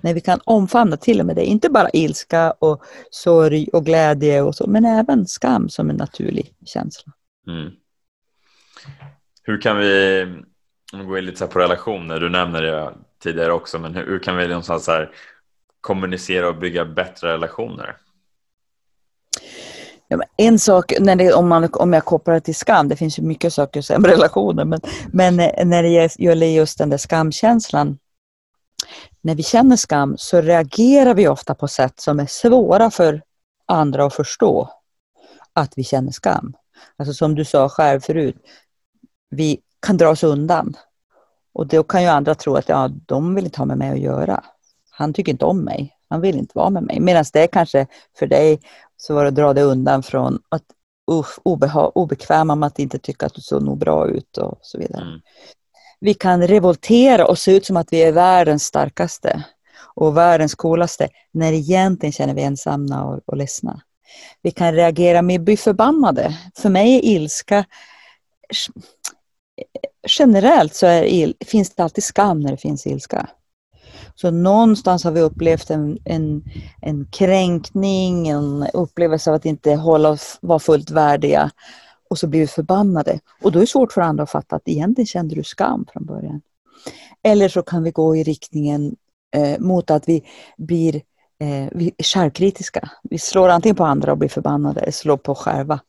När 0.00 0.14
vi 0.14 0.20
kan 0.20 0.40
omfamna 0.44 0.96
till 0.96 1.20
och 1.20 1.26
med 1.26 1.36
det, 1.36 1.44
inte 1.44 1.70
bara 1.70 1.90
ilska 1.92 2.50
och 2.50 2.82
sorg 3.10 3.68
och 3.72 3.84
glädje 3.84 4.42
och 4.42 4.54
så, 4.54 4.66
men 4.66 4.84
även 4.84 5.26
skam 5.26 5.68
som 5.68 5.90
en 5.90 5.96
naturlig 5.96 6.54
känsla. 6.66 7.12
Mm. 7.46 7.70
Hur 9.42 9.60
kan 9.60 9.76
vi, 9.78 10.22
om 10.92 10.98
vi 10.98 11.04
går 11.04 11.18
in 11.18 11.24
lite 11.24 11.46
på 11.46 11.58
relationer, 11.58 12.20
du 12.20 12.30
nämnde 12.30 12.60
det 12.60 12.92
tidigare 13.22 13.52
också, 13.52 13.78
men 13.78 13.94
hur, 13.94 14.06
hur 14.06 14.18
kan 14.18 14.36
vi 14.36 14.48
någonstans 14.48 14.86
här 14.86 15.10
kommunicera 15.80 16.48
och 16.48 16.56
bygga 16.56 16.84
bättre 16.84 17.32
relationer? 17.32 17.96
Ja, 20.08 20.22
en 20.36 20.58
sak, 20.58 20.92
när 21.00 21.16
det, 21.16 21.32
om, 21.32 21.48
man, 21.48 21.68
om 21.72 21.92
jag 21.92 22.04
kopplar 22.04 22.34
det 22.34 22.40
till 22.40 22.54
skam, 22.54 22.88
det 22.88 22.96
finns 22.96 23.18
ju 23.18 23.22
mycket 23.22 23.52
saker 23.52 23.80
att 23.80 23.86
säga 23.86 23.98
med 23.98 24.10
relationer, 24.10 24.64
men, 24.64 24.80
men 25.12 25.36
när 25.68 25.82
det 25.82 26.14
gäller 26.18 26.46
just 26.46 26.78
den 26.78 26.90
där 26.90 26.98
skamkänslan 26.98 27.98
när 29.20 29.34
vi 29.34 29.42
känner 29.42 29.76
skam 29.76 30.14
så 30.18 30.40
reagerar 30.40 31.14
vi 31.14 31.28
ofta 31.28 31.54
på 31.54 31.68
sätt 31.68 32.00
som 32.00 32.20
är 32.20 32.26
svåra 32.26 32.90
för 32.90 33.22
andra 33.66 34.04
att 34.04 34.14
förstå 34.14 34.70
att 35.52 35.72
vi 35.76 35.84
känner 35.84 36.12
skam. 36.12 36.54
Alltså 36.96 37.14
som 37.14 37.34
du 37.34 37.44
sa 37.44 37.68
själv 37.68 38.00
förut, 38.00 38.36
vi 39.30 39.60
kan 39.86 39.96
dra 39.96 40.08
oss 40.08 40.22
undan. 40.22 40.76
Och 41.52 41.66
då 41.66 41.82
kan 41.82 42.02
ju 42.02 42.08
andra 42.08 42.34
tro 42.34 42.56
att 42.56 42.68
ja, 42.68 42.90
de 43.06 43.34
vill 43.34 43.44
inte 43.44 43.60
ha 43.60 43.66
med 43.66 43.78
mig 43.78 43.90
att 43.90 43.98
göra. 43.98 44.44
Han 44.90 45.12
tycker 45.12 45.32
inte 45.32 45.44
om 45.44 45.64
mig. 45.64 45.96
Han 46.08 46.20
vill 46.20 46.38
inte 46.38 46.52
vara 46.58 46.70
med 46.70 46.82
mig. 46.82 47.00
Medan 47.00 47.24
det 47.32 47.46
kanske 47.46 47.86
för 48.18 48.26
dig 48.26 48.60
så 48.96 49.14
var 49.14 49.22
det 49.22 49.28
att 49.28 49.34
dra 49.34 49.52
dig 49.52 49.64
undan 49.64 50.02
från 50.02 50.38
att 50.48 50.62
usch, 51.10 51.38
obeha, 51.42 51.88
obekväma 51.94 52.54
med 52.54 52.66
att 52.66 52.78
inte 52.78 52.98
tycka 52.98 53.26
att 53.26 53.34
du 53.34 53.40
såg 53.40 53.62
nog 53.62 53.78
bra 53.78 54.08
ut 54.08 54.38
och 54.38 54.58
så 54.62 54.78
vidare. 54.78 55.02
Mm 55.02 55.20
vi 56.04 56.14
kan 56.14 56.46
revoltera 56.46 57.26
och 57.26 57.38
se 57.38 57.56
ut 57.56 57.66
som 57.66 57.76
att 57.76 57.92
vi 57.92 58.02
är 58.02 58.12
världens 58.12 58.64
starkaste 58.64 59.44
och 59.94 60.16
världens 60.16 60.54
coolaste 60.54 61.08
när 61.32 61.52
egentligen 61.52 62.12
känner 62.12 62.34
vi 62.34 62.42
ensamma 62.42 63.04
och, 63.04 63.20
och 63.26 63.36
ledsna. 63.36 63.80
Vi 64.42 64.50
kan 64.50 64.74
reagera 64.74 65.22
med 65.22 65.40
att 65.40 65.44
bli 65.44 65.56
förbannade. 65.56 66.38
För 66.56 66.68
mig 66.68 66.96
är 66.96 67.04
ilska 67.04 67.64
generellt 70.18 70.74
så 70.74 70.86
är 70.86 71.04
il, 71.04 71.34
finns 71.46 71.70
det 71.70 71.82
alltid 71.82 72.04
skam 72.04 72.40
när 72.40 72.50
det 72.50 72.56
finns 72.56 72.86
ilska. 72.86 73.28
Så 74.14 74.30
någonstans 74.30 75.04
har 75.04 75.12
vi 75.12 75.20
upplevt 75.20 75.70
en, 75.70 75.98
en, 76.04 76.44
en 76.82 77.06
kränkning, 77.06 78.28
en 78.28 78.66
upplevelse 78.74 79.30
av 79.30 79.36
att 79.36 79.46
inte 79.46 79.74
hålla, 79.74 80.18
vara 80.40 80.58
fullt 80.58 80.90
värdiga 80.90 81.50
och 82.10 82.18
så 82.18 82.26
blir 82.26 82.40
vi 82.40 82.46
förbannade. 82.46 83.20
Och 83.42 83.52
då 83.52 83.58
är 83.58 83.60
det 83.60 83.66
svårt 83.66 83.92
för 83.92 84.00
andra 84.00 84.22
att 84.22 84.30
fatta 84.30 84.56
att 84.56 84.68
egentligen 84.68 85.06
kände 85.06 85.34
du 85.34 85.44
skam 85.44 85.86
från 85.92 86.04
början. 86.04 86.40
Eller 87.22 87.48
så 87.48 87.62
kan 87.62 87.82
vi 87.82 87.90
gå 87.90 88.16
i 88.16 88.22
riktningen 88.22 88.96
eh, 89.36 89.58
mot 89.58 89.90
att 89.90 90.08
vi 90.08 90.24
blir 90.56 90.94
eh, 91.40 91.68
vi 91.72 91.92
självkritiska. 91.98 92.90
Vi 93.02 93.18
slår 93.18 93.48
antingen 93.48 93.76
på 93.76 93.84
andra 93.84 94.12
och 94.12 94.18
blir 94.18 94.28
förbannade 94.28 94.80
eller 94.80 94.92
slår 94.92 95.16
på 95.16 95.34
själva 95.34 95.80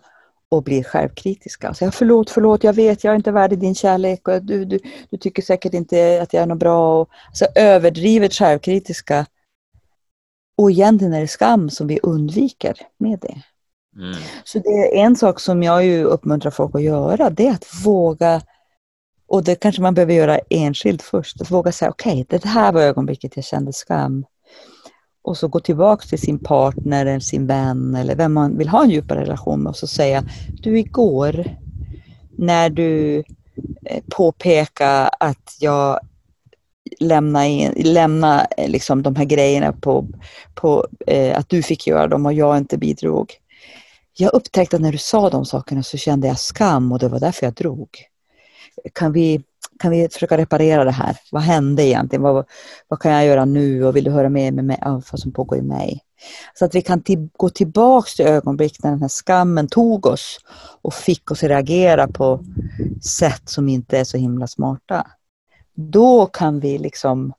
och 0.50 0.64
blir 0.64 0.84
självkritiska. 0.84 1.74
Så 1.74 1.84
jag, 1.84 1.94
förlåt, 1.94 2.30
förlåt, 2.30 2.64
jag 2.64 2.74
vet, 2.74 3.04
jag 3.04 3.12
är 3.12 3.16
inte 3.16 3.32
värdig 3.32 3.60
din 3.60 3.76
kärlek 3.76 4.28
och 4.28 4.44
du, 4.44 4.66
du, 4.66 4.80
du 5.10 5.18
tycker 5.18 5.42
säkert 5.42 5.74
inte 5.74 6.22
att 6.22 6.34
jag 6.34 6.44
är 6.44 6.48
något 6.48 6.60
bra. 6.60 7.02
Och, 7.02 7.10
alltså 7.28 7.46
överdrivet 7.56 8.34
självkritiska. 8.34 9.26
Och 10.58 10.72
egentligen 10.72 11.14
är 11.14 11.22
det 11.22 11.28
skam 11.28 11.70
som 11.70 11.88
vi 11.88 12.00
undviker 12.04 12.78
med 12.98 13.20
det. 13.20 13.42
Mm. 13.96 14.16
Så 14.44 14.60
det 14.60 14.70
är 14.70 15.06
en 15.06 15.16
sak 15.16 15.40
som 15.40 15.64
jag 15.64 15.86
ju 15.86 16.04
uppmuntrar 16.04 16.52
folk 16.52 16.76
att 16.76 16.84
göra, 16.84 17.30
det 17.30 17.48
är 17.48 17.52
att 17.52 17.86
våga 17.86 18.42
och 19.28 19.44
det 19.44 19.56
kanske 19.56 19.82
man 19.82 19.94
behöver 19.94 20.14
göra 20.14 20.40
enskilt 20.50 21.02
först. 21.02 21.42
Att 21.42 21.52
våga 21.52 21.72
säga 21.72 21.92
okej, 21.92 22.22
okay, 22.22 22.40
det 22.40 22.48
här 22.48 22.72
var 22.72 22.82
ögonblicket 22.82 23.36
jag 23.36 23.46
kände 23.46 23.74
skam. 23.74 24.26
Och 25.24 25.38
så 25.38 25.48
gå 25.48 25.60
tillbaka 25.60 26.06
till 26.08 26.20
sin 26.20 26.40
partner 26.40 27.06
eller 27.06 27.20
sin 27.20 27.48
vän 27.48 27.96
eller 27.96 28.16
vem 28.16 28.34
man 28.34 28.58
vill 28.58 28.70
ha 28.70 28.84
en 28.84 28.90
djupare 28.90 29.22
relation 29.22 29.64
med 29.64 29.70
och 29.70 29.76
så 29.76 29.88
säga 29.88 30.24
du 30.62 30.80
igår 30.80 31.46
när 32.38 32.70
du 32.70 33.24
eh, 33.86 34.04
påpekade 34.12 35.08
att 35.08 35.58
jag 35.60 36.00
lämna, 37.00 37.48
in, 37.48 37.74
lämna 37.76 38.46
eh, 38.58 38.70
liksom 38.70 39.04
de 39.04 39.16
här 39.16 39.26
grejerna 39.26 39.74
på, 39.74 40.08
på 40.56 40.88
eh, 41.08 41.40
att 41.40 41.50
du 41.50 41.64
fick 41.64 41.88
göra 41.88 42.08
dem 42.08 42.26
och 42.26 42.34
jag 42.34 42.58
inte 42.58 42.78
bidrog. 42.78 43.34
Jag 44.18 44.34
upptäckte 44.34 44.76
att 44.76 44.82
när 44.82 44.92
du 44.92 44.98
sa 44.98 45.30
de 45.30 45.46
sakerna 45.46 45.84
så 45.84 45.98
kände 45.98 46.28
jag 46.28 46.40
skam 46.40 46.92
och 46.92 47.00
det 47.00 47.08
var 47.08 47.20
därför 47.20 47.46
jag 47.46 47.54
drog. 47.54 47.90
Kan 48.94 49.12
vi, 49.12 49.44
kan 49.80 49.92
vi 49.92 50.10
försöka 50.10 50.38
reparera 50.38 50.84
det 50.84 50.92
här? 50.92 51.18
Vad 51.32 51.42
hände 51.42 51.84
egentligen? 51.84 52.24
Vad, 52.24 52.46
vad 52.88 53.00
kan 53.00 53.12
jag 53.12 53.26
göra 53.26 53.46
nu? 53.46 53.86
Och 53.86 53.96
vill 53.96 54.04
du 54.04 54.12
höra 54.12 54.30
mer 54.30 54.52
med 54.52 54.66
mig? 54.66 54.78
Ja, 54.82 55.02
vad 55.12 55.20
som 55.20 55.32
pågår 55.32 55.58
i 55.58 55.62
mig? 55.62 56.02
Så 56.54 56.66
att 56.66 56.76
vi 56.76 56.82
kan 56.82 57.02
till, 57.02 57.30
gå 57.38 57.50
tillbaka 57.50 58.10
till 58.16 58.26
ögonblick 58.26 58.84
när 58.84 58.92
den 58.92 59.02
här 59.02 59.10
skammen 59.10 59.68
tog 59.68 60.06
oss 60.06 60.40
och 60.82 60.94
fick 60.94 61.32
oss 61.32 61.44
att 61.44 61.50
reagera 61.50 62.08
på 62.08 62.44
sätt 63.20 63.50
som 63.50 63.70
inte 63.70 64.00
är 64.00 64.04
så 64.04 64.18
himla 64.18 64.48
smarta. 64.48 65.08
Då 65.74 66.26
kan 66.26 66.60
vi 66.60 66.78
liksom 66.78 67.34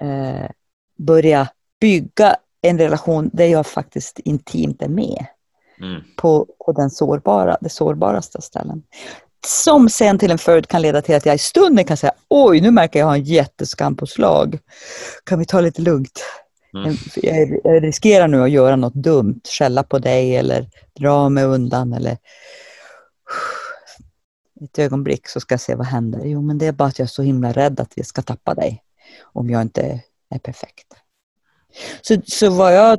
eh, 0.00 0.50
börja 0.96 1.48
bygga 1.80 2.36
en 2.62 2.78
relation 2.78 3.30
där 3.32 3.46
jag 3.46 3.66
faktiskt 3.66 4.18
intimt 4.18 4.82
är 4.82 4.88
med. 4.88 5.26
Mm. 5.80 6.02
På, 6.16 6.46
på 6.66 6.72
den 6.72 6.90
sårbara, 6.90 7.58
det 7.60 7.68
sårbaraste 7.68 8.42
ställen. 8.42 8.82
Som 9.46 9.88
sen 9.88 10.18
till 10.18 10.30
en 10.30 10.38
följd 10.38 10.68
kan 10.68 10.82
leda 10.82 11.02
till 11.02 11.14
att 11.14 11.26
jag 11.26 11.34
i 11.34 11.38
stunden 11.38 11.84
kan 11.84 11.96
säga 11.96 12.12
oj, 12.28 12.60
nu 12.60 12.70
märker 12.70 12.98
jag 12.98 13.06
att 13.06 13.08
jag 13.08 13.12
har 13.12 13.16
en 13.16 13.34
jätteskam 13.34 13.96
på 13.96 14.06
slag. 14.06 14.58
Kan 15.24 15.38
vi 15.38 15.44
ta 15.44 15.60
lite 15.60 15.82
lugnt? 15.82 16.22
Mm. 16.74 16.96
Jag, 17.16 17.60
jag 17.64 17.82
riskerar 17.82 18.28
nu 18.28 18.42
att 18.42 18.50
göra 18.50 18.76
något 18.76 18.94
dumt, 18.94 19.40
skälla 19.58 19.82
på 19.82 19.98
dig 19.98 20.36
eller 20.36 20.70
dra 21.00 21.28
mig 21.28 21.44
undan 21.44 21.92
eller 21.92 22.12
ett 24.64 24.78
ögonblick 24.78 25.28
så 25.28 25.40
ska 25.40 25.52
jag 25.52 25.60
se 25.60 25.74
vad 25.74 25.86
händer. 25.86 26.24
Jo, 26.24 26.42
men 26.42 26.58
det 26.58 26.66
är 26.66 26.72
bara 26.72 26.88
att 26.88 26.98
jag 26.98 27.06
är 27.06 27.10
så 27.10 27.22
himla 27.22 27.52
rädd 27.52 27.80
att 27.80 27.92
vi 27.96 28.04
ska 28.04 28.22
tappa 28.22 28.54
dig 28.54 28.82
om 29.22 29.50
jag 29.50 29.62
inte 29.62 30.02
är 30.30 30.38
perfekt. 30.38 30.99
Så, 32.02 32.16
så 32.26 32.50
vad 32.50 32.76
jag, 32.76 32.98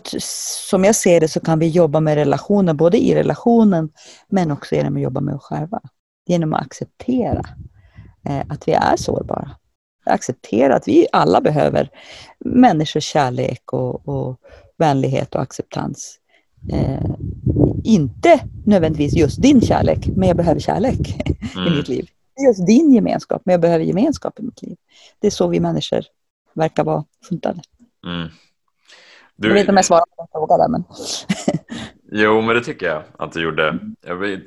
som 0.69 0.83
jag 0.83 0.95
ser 0.95 1.19
det 1.19 1.27
så 1.27 1.39
kan 1.39 1.59
vi 1.59 1.67
jobba 1.67 1.99
med 1.99 2.15
relationer, 2.15 2.73
både 2.73 2.97
i 2.97 3.15
relationen 3.15 3.89
men 4.29 4.51
också 4.51 4.75
genom 4.75 4.95
att 4.95 5.01
jobba 5.01 5.21
med 5.21 5.35
oss 5.35 5.43
själva. 5.43 5.81
Genom 6.27 6.53
att 6.53 6.61
acceptera 6.61 7.45
eh, 8.29 8.41
att 8.49 8.67
vi 8.67 8.71
är 8.71 8.95
sårbara. 8.97 9.51
Acceptera 10.05 10.75
att 10.75 10.87
vi 10.87 11.07
alla 11.11 11.41
behöver 11.41 11.89
människors 12.39 13.03
kärlek 13.03 13.73
och, 13.73 14.07
och 14.07 14.39
vänlighet 14.77 15.35
och 15.35 15.41
acceptans. 15.41 16.17
Eh, 16.71 17.15
inte 17.83 18.39
nödvändigtvis 18.65 19.13
just 19.13 19.41
din 19.41 19.61
kärlek, 19.61 20.07
men 20.07 20.27
jag 20.27 20.37
behöver 20.37 20.59
kärlek 20.59 21.21
mm. 21.55 21.67
i 21.67 21.77
mitt 21.77 21.87
liv. 21.87 22.07
Just 22.47 22.65
din 22.65 22.93
gemenskap, 22.93 23.41
men 23.45 23.53
jag 23.53 23.61
behöver 23.61 23.85
gemenskap 23.85 24.39
i 24.39 24.43
mitt 24.43 24.61
liv. 24.61 24.77
Det 25.19 25.27
är 25.27 25.31
så 25.31 25.47
vi 25.47 25.59
människor 25.59 26.03
verkar 26.53 26.83
vara 26.83 27.05
funtade. 27.29 27.61
Mm. 28.05 28.29
Du... 29.41 29.47
Jag 29.47 29.53
vet 29.53 29.61
inte 29.61 29.71
om 29.71 29.75
jag 29.75 29.85
svarar 29.85 30.05
på 30.05 30.21
din 30.21 30.27
fråga 30.31 30.57
där, 30.57 30.67
men... 30.67 30.83
jo, 32.23 32.41
men 32.41 32.55
det 32.55 32.61
tycker 32.61 32.85
jag 32.85 33.03
att 33.17 33.31
du 33.31 33.41
gjorde. 33.41 33.79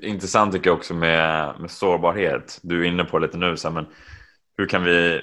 Intressant 0.03 0.53
tycker 0.53 0.71
jag 0.71 0.77
också 0.77 0.95
med, 0.95 1.55
med 1.61 1.71
sårbarhet. 1.71 2.59
Du 2.63 2.81
är 2.81 2.89
inne 2.89 3.05
på 3.05 3.19
lite 3.19 3.39
nu, 3.39 3.57
så 3.57 3.71
men 3.71 3.87
hur 4.57 4.67
kan 4.67 4.85
vi, 4.85 5.21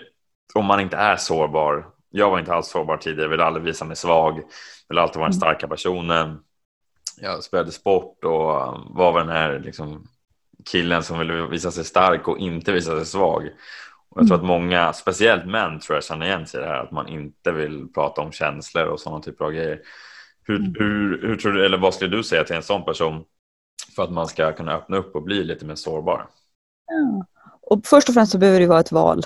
om 0.56 0.66
man 0.66 0.80
inte 0.80 0.98
är 0.98 1.16
sårbar, 1.16 1.86
jag 2.10 2.30
var 2.30 2.40
inte 2.40 2.54
alls 2.54 2.68
sårbar 2.68 2.98
tidigare, 2.98 3.30
vill 3.30 3.42
aldrig 3.42 3.66
visa 3.66 3.86
mig 3.86 3.96
svag, 3.96 4.42
vill 4.90 4.98
alltid 4.98 5.20
vara 5.20 5.30
den 5.30 5.34
mm. 5.34 5.42
starka 5.42 5.68
personen. 5.68 6.40
Jag 7.22 7.44
spelade 7.44 7.72
sport 7.72 8.24
och 8.24 8.46
var 8.90 9.20
den 9.20 9.30
här 9.30 9.60
liksom, 9.60 10.08
killen 10.72 11.04
som 11.04 11.20
ville 11.20 11.48
visa 11.48 11.72
sig 11.72 11.86
stark 11.86 12.28
och 12.28 12.38
inte 12.38 12.72
visa 12.72 12.96
sig 12.96 13.06
svag. 13.06 13.50
Och 14.12 14.22
jag 14.22 14.28
tror 14.28 14.38
att 14.38 14.44
mm. 14.44 14.62
många, 14.62 14.94
speciellt 14.94 15.46
män, 15.46 15.80
tror 15.80 15.96
jag 15.96 16.04
känner 16.04 16.26
igen 16.26 16.48
sig 16.48 16.60
i 16.60 16.64
det 16.64 16.70
här 16.70 16.84
att 16.84 16.92
man 16.92 17.08
inte 17.08 17.52
vill 17.52 17.88
prata 17.94 18.22
om 18.22 18.32
känslor 18.32 18.86
och 18.86 19.00
sådana 19.00 19.22
typer 19.22 19.46
av 19.46 19.52
grejer. 19.52 19.80
Hur, 20.44 20.56
mm. 20.56 20.74
hur, 20.80 21.28
hur 21.28 21.36
tror 21.36 21.52
du, 21.52 21.66
eller 21.66 21.78
vad 21.78 21.94
skulle 21.94 22.18
du 22.18 22.24
säga 22.24 22.44
till 22.44 22.56
en 22.56 22.64
sån 22.64 22.86
person 22.86 23.24
för 23.96 24.04
att 24.04 24.12
man 24.12 24.28
ska 24.28 24.52
kunna 24.52 24.74
öppna 24.74 24.98
upp 24.98 25.16
och 25.16 25.24
bli 25.24 25.44
lite 25.44 25.66
mer 25.66 25.76
sårbar? 25.76 26.28
Ja. 26.88 27.26
Och 27.62 27.82
först 27.86 28.10
och 28.10 28.14
främst 28.14 28.32
så 28.32 28.38
behöver 28.38 28.60
det 28.60 28.68
vara 28.68 28.80
ett 28.80 28.92
val. 28.92 29.24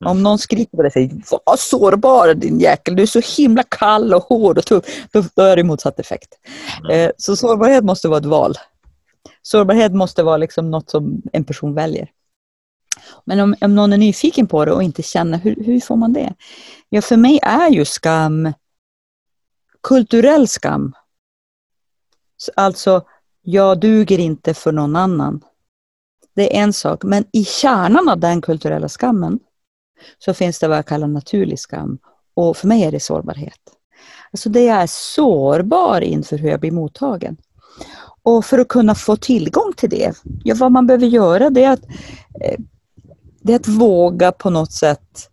Mm. 0.00 0.10
Om 0.10 0.22
någon 0.22 0.38
skriker 0.38 0.76
på 0.76 0.82
dig 0.82 0.86
och 0.88 0.92
säger 0.92 1.10
var 1.46 1.56
sårbar 1.56 2.34
din 2.34 2.60
jäkel, 2.60 2.96
du 2.96 3.02
är 3.02 3.06
så 3.06 3.20
himla 3.36 3.62
kall 3.62 4.14
och 4.14 4.22
hård 4.22 4.58
och 4.58 4.64
tuff, 4.64 4.84
då, 5.12 5.24
då 5.34 5.42
är 5.42 5.56
det 5.56 5.64
motsatt 5.64 6.00
effekt. 6.00 6.38
Mm. 6.80 6.90
Eh, 6.90 7.10
så 7.16 7.36
sårbarhet 7.36 7.84
måste 7.84 8.08
vara 8.08 8.18
ett 8.18 8.26
val. 8.26 8.54
Sårbarhet 9.42 9.92
måste 9.92 10.22
vara 10.22 10.36
liksom 10.36 10.70
något 10.70 10.90
som 10.90 11.22
en 11.32 11.44
person 11.44 11.74
väljer. 11.74 12.08
Men 13.24 13.40
om, 13.40 13.54
om 13.60 13.74
någon 13.74 13.92
är 13.92 13.98
nyfiken 13.98 14.46
på 14.46 14.64
det 14.64 14.72
och 14.72 14.82
inte 14.82 15.02
känner, 15.02 15.38
hur, 15.38 15.56
hur 15.64 15.80
får 15.80 15.96
man 15.96 16.12
det? 16.12 16.34
Ja, 16.88 17.02
för 17.02 17.16
mig 17.16 17.40
är 17.42 17.70
ju 17.70 17.84
skam 17.84 18.52
kulturell 19.82 20.48
skam. 20.48 20.92
Alltså, 22.56 23.04
jag 23.42 23.80
duger 23.80 24.18
inte 24.18 24.54
för 24.54 24.72
någon 24.72 24.96
annan. 24.96 25.40
Det 26.34 26.56
är 26.56 26.62
en 26.62 26.72
sak, 26.72 27.04
men 27.04 27.24
i 27.32 27.44
kärnan 27.44 28.08
av 28.08 28.18
den 28.18 28.40
kulturella 28.40 28.88
skammen 28.88 29.38
så 30.18 30.34
finns 30.34 30.58
det 30.58 30.68
vad 30.68 30.78
jag 30.78 30.86
kallar 30.86 31.06
naturlig 31.06 31.58
skam. 31.58 31.98
Och 32.34 32.56
för 32.56 32.68
mig 32.68 32.84
är 32.84 32.92
det 32.92 33.00
sårbarhet. 33.00 33.60
Alltså 34.30 34.48
det 34.48 34.64
jag 34.64 34.82
är 34.82 34.86
sårbar 34.86 36.00
inför 36.00 36.38
hur 36.38 36.48
jag 36.48 36.60
blir 36.60 36.70
mottagen. 36.70 37.36
Och 38.22 38.44
för 38.44 38.58
att 38.58 38.68
kunna 38.68 38.94
få 38.94 39.16
tillgång 39.16 39.72
till 39.76 39.90
det, 39.90 40.22
ja, 40.44 40.54
vad 40.58 40.72
man 40.72 40.86
behöver 40.86 41.06
göra 41.06 41.50
det 41.50 41.64
är 41.64 41.72
att 41.72 41.84
eh, 42.40 42.60
det 43.42 43.52
är 43.52 43.56
att 43.56 43.68
våga 43.68 44.32
på 44.32 44.50
något 44.50 44.72
sätt 44.72 45.28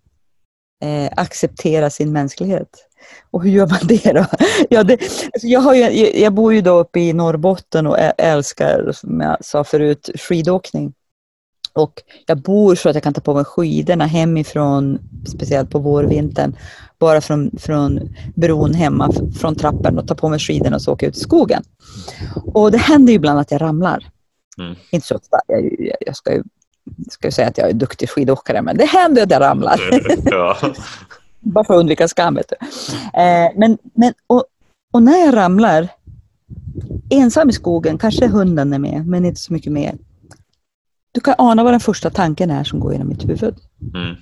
eh, 0.83 1.09
acceptera 1.15 1.89
sin 1.89 2.11
mänsklighet. 2.11 2.85
Och 3.31 3.43
hur 3.43 3.51
gör 3.51 3.67
man 3.67 3.79
det 3.83 4.13
då? 4.13 4.25
Ja, 4.69 4.83
det, 4.83 4.93
alltså 5.33 5.47
jag, 5.47 5.59
har 5.59 5.73
ju, 5.73 6.19
jag 6.19 6.33
bor 6.33 6.53
ju 6.53 6.61
då 6.61 6.79
uppe 6.79 6.99
i 6.99 7.13
Norrbotten 7.13 7.87
och 7.87 7.97
älskar, 8.17 8.91
som 8.91 9.21
jag 9.21 9.37
sa 9.45 9.63
förut, 9.63 10.09
skidåkning. 10.15 10.93
Och 11.73 11.93
jag 12.25 12.41
bor 12.41 12.75
så 12.75 12.89
att 12.89 12.95
jag 12.95 13.03
kan 13.03 13.13
ta 13.13 13.21
på 13.21 13.33
mig 13.33 13.45
skidorna 13.45 14.05
hemifrån, 14.05 14.99
speciellt 15.27 15.69
på 15.69 15.79
vårvintern, 15.79 16.55
bara 16.99 17.21
från, 17.21 17.51
från 17.57 18.15
bron 18.35 18.73
hemma, 18.73 19.11
från 19.39 19.55
trappen 19.55 19.99
och 19.99 20.07
ta 20.07 20.15
på 20.15 20.29
mig 20.29 20.39
skidorna 20.39 20.75
och 20.75 20.81
så 20.81 20.93
åka 20.93 21.07
ut 21.07 21.17
i 21.17 21.19
skogen. 21.19 21.63
Och 22.53 22.71
det 22.71 22.77
händer 22.77 23.13
ju 23.13 23.15
ibland 23.15 23.39
att 23.39 23.51
jag 23.51 23.61
ramlar. 23.61 24.07
Mm. 24.57 24.75
Inte 24.91 25.07
så 25.07 25.15
ofta, 25.15 25.39
jag, 25.47 25.95
jag 25.99 26.15
ska 26.15 26.33
ju 26.33 26.43
ska 27.11 27.31
säga 27.31 27.47
att 27.47 27.57
jag 27.57 27.69
är 27.69 27.73
duktig 27.73 28.09
skidåkare, 28.09 28.61
men 28.61 28.77
det 28.77 28.85
händer 28.85 29.23
att 29.23 29.31
jag 29.31 29.41
ramlar. 29.41 29.79
Ja. 30.23 30.57
Bara 31.39 31.63
för 31.63 31.73
att 31.73 31.79
undvika 31.79 32.07
skam. 32.07 32.37
Eh, 32.37 32.43
men, 33.55 33.77
men, 33.93 34.13
och, 34.27 34.43
och 34.93 35.03
när 35.03 35.25
jag 35.25 35.35
ramlar, 35.35 35.87
ensam 37.09 37.49
i 37.49 37.53
skogen, 37.53 37.97
kanske 37.97 38.27
hunden 38.27 38.73
är 38.73 38.79
med, 38.79 39.07
men 39.07 39.25
inte 39.25 39.41
så 39.41 39.53
mycket 39.53 39.71
mer. 39.71 39.95
Du 41.11 41.21
kan 41.21 41.35
ana 41.37 41.63
vad 41.63 41.73
den 41.73 41.79
första 41.79 42.09
tanken 42.09 42.51
är 42.51 42.63
som 42.63 42.79
går 42.79 42.91
genom 42.93 43.07
mitt 43.07 43.23
huvud. 43.23 43.55
Mm. 43.95 44.15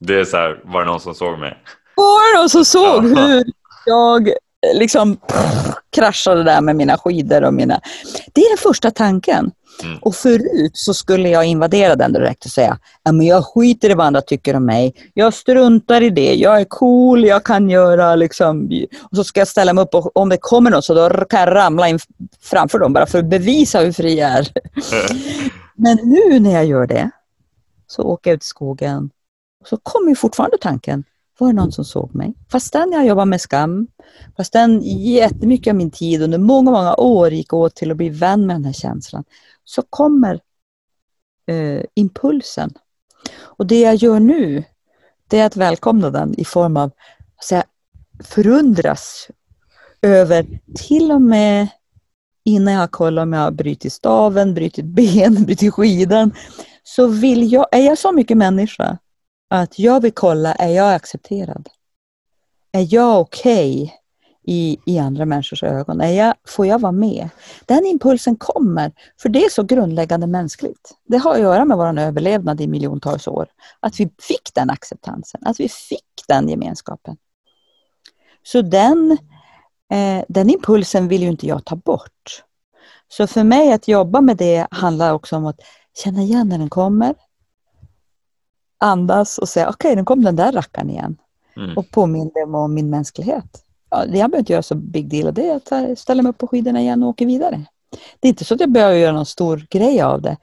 Det 0.00 0.20
är 0.20 0.24
så 0.24 0.36
här, 0.36 0.60
var 0.64 0.80
det 0.80 0.86
någon 0.86 1.00
som 1.00 1.14
såg 1.14 1.38
mig? 1.38 1.58
Var 1.96 2.34
det 2.34 2.40
någon 2.40 2.48
som 2.48 2.64
såg 2.64 3.04
hur 3.04 3.44
jag 3.86 4.30
liksom 4.74 5.18
kraschade 5.90 6.42
där 6.42 6.60
med 6.60 6.76
mina 6.76 6.98
skidor 6.98 7.44
och 7.44 7.54
mina... 7.54 7.80
Det 8.32 8.40
är 8.40 8.48
den 8.48 8.58
första 8.58 8.90
tanken. 8.90 9.50
Mm. 9.82 9.98
Och 10.02 10.14
förut 10.14 10.70
så 10.74 10.94
skulle 10.94 11.28
jag 11.28 11.44
invadera 11.44 11.96
den 11.96 12.12
direkt 12.12 12.44
och 12.44 12.50
säga, 12.50 12.78
men 13.04 13.26
jag 13.26 13.44
skiter 13.44 13.90
i 13.90 13.94
vad 13.94 14.06
andra 14.06 14.20
tycker 14.20 14.56
om 14.56 14.64
mig. 14.64 14.94
Jag 15.14 15.34
struntar 15.34 16.00
i 16.00 16.10
det. 16.10 16.34
Jag 16.34 16.60
är 16.60 16.64
cool, 16.64 17.24
jag 17.24 17.44
kan 17.44 17.70
göra 17.70 18.14
liksom... 18.16 18.70
Och 19.02 19.16
så 19.16 19.24
ska 19.24 19.40
jag 19.40 19.48
ställa 19.48 19.72
mig 19.72 19.82
upp 19.82 19.94
och 19.94 20.16
om 20.16 20.28
det 20.28 20.38
kommer 20.40 20.70
någon 20.70 20.82
så 20.82 20.94
då 20.94 21.24
kan 21.24 21.40
jag 21.40 21.54
ramla 21.54 21.88
in 21.88 21.98
framför 22.40 22.78
dem 22.78 22.92
bara 22.92 23.06
för 23.06 23.18
att 23.18 23.30
bevisa 23.30 23.80
hur 23.80 23.92
fri 23.92 24.18
jag 24.18 24.30
är. 24.30 24.48
men 25.74 25.98
nu 26.02 26.40
när 26.40 26.52
jag 26.52 26.66
gör 26.66 26.86
det 26.86 27.10
så 27.86 28.02
åker 28.02 28.30
jag 28.30 28.36
ut 28.36 28.42
i 28.42 28.46
skogen 28.46 29.10
och 29.60 29.68
så 29.68 29.76
kommer 29.76 30.14
fortfarande 30.14 30.58
tanken, 30.60 31.04
var 31.38 31.48
det 31.48 31.54
någon 31.54 31.72
som 31.72 31.84
såg 31.84 32.14
mig? 32.14 32.34
Fastän 32.50 32.92
jag 32.92 33.06
jobbar 33.06 33.24
med 33.24 33.40
skam, 33.40 33.86
fastän 34.36 34.80
jättemycket 34.82 35.70
av 35.70 35.76
min 35.76 35.90
tid 35.90 36.22
under 36.22 36.38
många, 36.38 36.70
många 36.70 36.94
år 36.94 37.30
gick 37.30 37.52
åt 37.52 37.74
till 37.74 37.90
att 37.90 37.96
bli 37.96 38.08
vän 38.08 38.46
med 38.46 38.56
den 38.56 38.64
här 38.64 38.72
känslan, 38.72 39.24
så 39.64 39.82
kommer 39.82 40.40
eh, 41.46 41.82
impulsen. 41.94 42.74
Och 43.40 43.66
det 43.66 43.80
jag 43.80 43.94
gör 43.94 44.20
nu, 44.20 44.64
det 45.28 45.38
är 45.38 45.46
att 45.46 45.56
välkomna 45.56 46.10
den 46.10 46.34
i 46.38 46.44
form 46.44 46.76
av 46.76 46.90
att 47.50 47.66
förundras 48.24 49.28
över 50.02 50.46
till 50.74 51.12
och 51.12 51.22
med 51.22 51.68
innan 52.44 52.74
jag 52.74 52.90
kollar 52.90 53.22
om 53.22 53.32
jag 53.32 53.40
har 53.40 53.50
brutit 53.50 53.92
staven, 53.92 54.54
brutit 54.54 54.84
ben, 54.94 55.44
brutit 55.44 55.74
skidan, 55.74 56.34
så 56.82 57.06
vill 57.06 57.52
jag, 57.52 57.66
är 57.72 57.80
jag 57.80 57.98
så 57.98 58.12
mycket 58.12 58.36
människa 58.36 58.98
att 59.50 59.78
jag 59.78 60.00
vill 60.00 60.12
kolla, 60.12 60.54
är 60.54 60.68
jag 60.68 60.94
accepterad? 60.94 61.68
Är 62.72 62.94
jag 62.94 63.20
okej 63.20 63.82
okay 63.82 64.01
i, 64.42 64.78
i 64.86 64.98
andra 64.98 65.24
människors 65.24 65.62
ögon? 65.62 66.00
Är 66.00 66.10
jag, 66.10 66.34
får 66.48 66.66
jag 66.66 66.78
vara 66.78 66.92
med? 66.92 67.28
Den 67.66 67.86
impulsen 67.86 68.36
kommer, 68.36 68.92
för 69.22 69.28
det 69.28 69.44
är 69.44 69.48
så 69.48 69.62
grundläggande 69.62 70.26
mänskligt. 70.26 70.94
Det 71.04 71.16
har 71.16 71.34
att 71.34 71.40
göra 71.40 71.64
med 71.64 71.76
vår 71.76 71.98
överlevnad 71.98 72.60
i 72.60 72.66
miljontals 72.66 73.28
år. 73.28 73.48
Att 73.80 74.00
vi 74.00 74.10
fick 74.18 74.54
den 74.54 74.70
acceptansen, 74.70 75.40
att 75.44 75.60
vi 75.60 75.68
fick 75.68 76.24
den 76.28 76.48
gemenskapen. 76.48 77.16
Så 78.42 78.62
den, 78.62 79.18
eh, 79.92 80.24
den 80.28 80.50
impulsen 80.50 81.08
vill 81.08 81.22
ju 81.22 81.28
inte 81.28 81.46
jag 81.46 81.64
ta 81.64 81.76
bort. 81.76 82.42
Så 83.08 83.26
för 83.26 83.44
mig 83.44 83.72
att 83.72 83.88
jobba 83.88 84.20
med 84.20 84.36
det 84.36 84.66
handlar 84.70 85.12
också 85.12 85.36
om 85.36 85.46
att 85.46 85.60
känna 86.04 86.22
igen 86.22 86.48
när 86.48 86.58
den 86.58 86.70
kommer, 86.70 87.14
andas 88.78 89.38
och 89.38 89.48
säga 89.48 89.68
okej, 89.68 89.88
okay, 89.88 89.96
nu 89.96 90.04
kom 90.04 90.24
den 90.24 90.36
där 90.36 90.52
rackaren 90.52 90.90
igen. 90.90 91.16
Mm. 91.56 91.76
Och 91.76 91.90
påminner 91.90 92.46
mig 92.46 92.58
om 92.58 92.74
min 92.74 92.90
mänsklighet. 92.90 93.64
Ja, 93.92 93.98
jag 93.98 94.10
behöver 94.12 94.38
inte 94.38 94.52
göra 94.52 94.62
så 94.62 94.74
big 94.74 95.08
deal 95.08 95.28
av 95.28 95.34
det. 95.34 95.60
Jag 95.70 95.98
ställer 95.98 96.22
mig 96.22 96.30
upp 96.30 96.38
på 96.38 96.46
skidorna 96.46 96.80
igen 96.80 97.02
och 97.02 97.08
åker 97.08 97.26
vidare. 97.26 97.64
Det 98.20 98.28
är 98.28 98.30
inte 98.30 98.44
så 98.44 98.54
att 98.54 98.60
jag 98.60 98.72
behöver 98.72 98.94
göra 98.94 99.12
någon 99.12 99.26
stor 99.26 99.66
grej 99.70 100.00
av 100.00 100.22
det. 100.22 100.36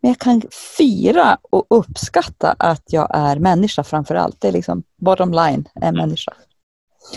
Men 0.00 0.10
jag 0.10 0.18
kan 0.18 0.42
fira 0.78 1.38
och 1.50 1.66
uppskatta 1.70 2.54
att 2.58 2.82
jag 2.86 3.10
är 3.14 3.36
människa 3.36 3.84
framför 3.84 4.14
allt. 4.14 4.40
Det 4.40 4.48
är 4.48 4.52
liksom 4.52 4.82
bottom 5.00 5.32
line, 5.32 5.68
är 5.74 5.88
mm. 5.88 5.94
människa. 5.96 6.32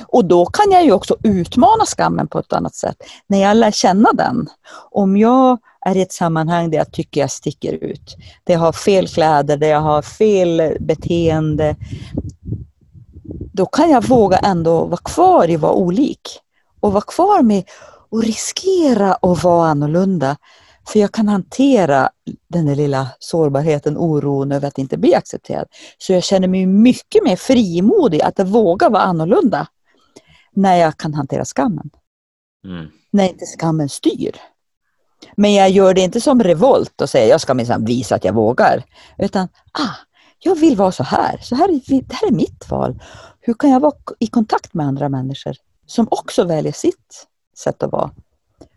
Och 0.08 0.26
då 0.26 0.46
kan 0.46 0.72
jag 0.72 0.86
ju 0.86 0.92
också 0.92 1.16
utmana 1.24 1.86
skammen 1.86 2.28
på 2.28 2.40
ett 2.40 2.54
annat 2.54 2.76
sätt. 2.76 2.98
När 3.28 3.42
jag 3.42 3.58
lär 3.58 3.72
känna 3.72 4.14
den. 4.14 4.48
Om 4.92 5.18
jag 5.18 5.58
är 5.86 5.96
i 5.96 6.02
ett 6.02 6.14
sammanhang 6.14 6.72
där 6.72 6.78
jag 6.78 6.92
tycker 6.92 7.22
jag 7.22 7.32
sticker 7.32 7.74
ut. 7.74 8.16
Där 8.44 8.54
jag 8.54 8.62
har 8.62 8.72
fel 8.72 9.08
kläder, 9.08 9.58
där 9.58 9.68
jag 9.68 9.82
har 9.82 10.02
fel 10.02 10.78
beteende. 10.80 11.76
Då 13.60 13.66
kan 13.66 13.90
jag 13.90 14.08
våga 14.08 14.38
ändå 14.38 14.86
vara 14.86 15.02
kvar 15.04 15.50
i 15.50 15.56
att 15.56 15.62
vara 15.62 15.74
olik. 15.74 16.40
Och 16.80 16.92
vara 16.92 17.04
kvar 17.08 17.42
med 17.42 17.64
att 18.12 18.24
riskera 18.24 19.14
att 19.14 19.44
vara 19.44 19.68
annorlunda. 19.68 20.38
För 20.88 21.00
jag 21.00 21.12
kan 21.12 21.28
hantera 21.28 22.10
den 22.48 22.66
där 22.66 22.76
lilla 22.76 23.08
sårbarheten, 23.20 23.98
oron 23.98 24.52
över 24.52 24.68
att 24.68 24.78
inte 24.78 24.98
bli 24.98 25.16
accepterad. 25.16 25.68
Så 25.98 26.14
jag 26.14 26.24
känner 26.24 26.48
mig 26.48 26.66
mycket 26.66 27.24
mer 27.24 27.36
frimodig 27.36 28.22
att 28.22 28.40
våga 28.40 28.90
vara 28.90 29.02
annorlunda. 29.02 29.68
När 30.54 30.76
jag 30.76 30.98
kan 30.98 31.14
hantera 31.14 31.46
skammen. 31.46 31.90
Mm. 32.66 32.88
När 33.12 33.30
inte 33.30 33.46
skammen 33.46 33.90
styr. 33.90 34.36
Men 35.36 35.54
jag 35.54 35.70
gör 35.70 35.94
det 35.94 36.02
inte 36.02 36.22
som 36.22 36.44
revolt 36.44 37.02
och 37.02 37.10
säger 37.10 37.30
jag 37.30 37.42
ska 37.42 37.54
minsann 37.54 37.86
visa 37.86 38.16
att 38.16 38.26
jag 38.26 38.34
vågar. 38.34 38.84
Utan 39.18 39.48
ah, 39.72 40.09
jag 40.40 40.56
vill 40.56 40.76
vara 40.76 40.92
så 40.92 41.04
här. 41.04 41.38
Så 41.42 41.56
här 41.56 41.68
det 42.08 42.14
här 42.14 42.28
är 42.28 42.32
mitt 42.32 42.70
val. 42.70 43.00
Hur 43.40 43.54
kan 43.54 43.70
jag 43.70 43.80
vara 43.80 43.94
i 44.20 44.28
kontakt 44.28 44.74
med 44.74 44.86
andra 44.86 45.10
människor 45.10 45.56
som 45.86 46.08
också 46.12 46.44
väljer 46.44 46.72
sitt 46.72 47.28
sätt 47.58 47.84
att 47.84 47.92
vara? 47.92 48.12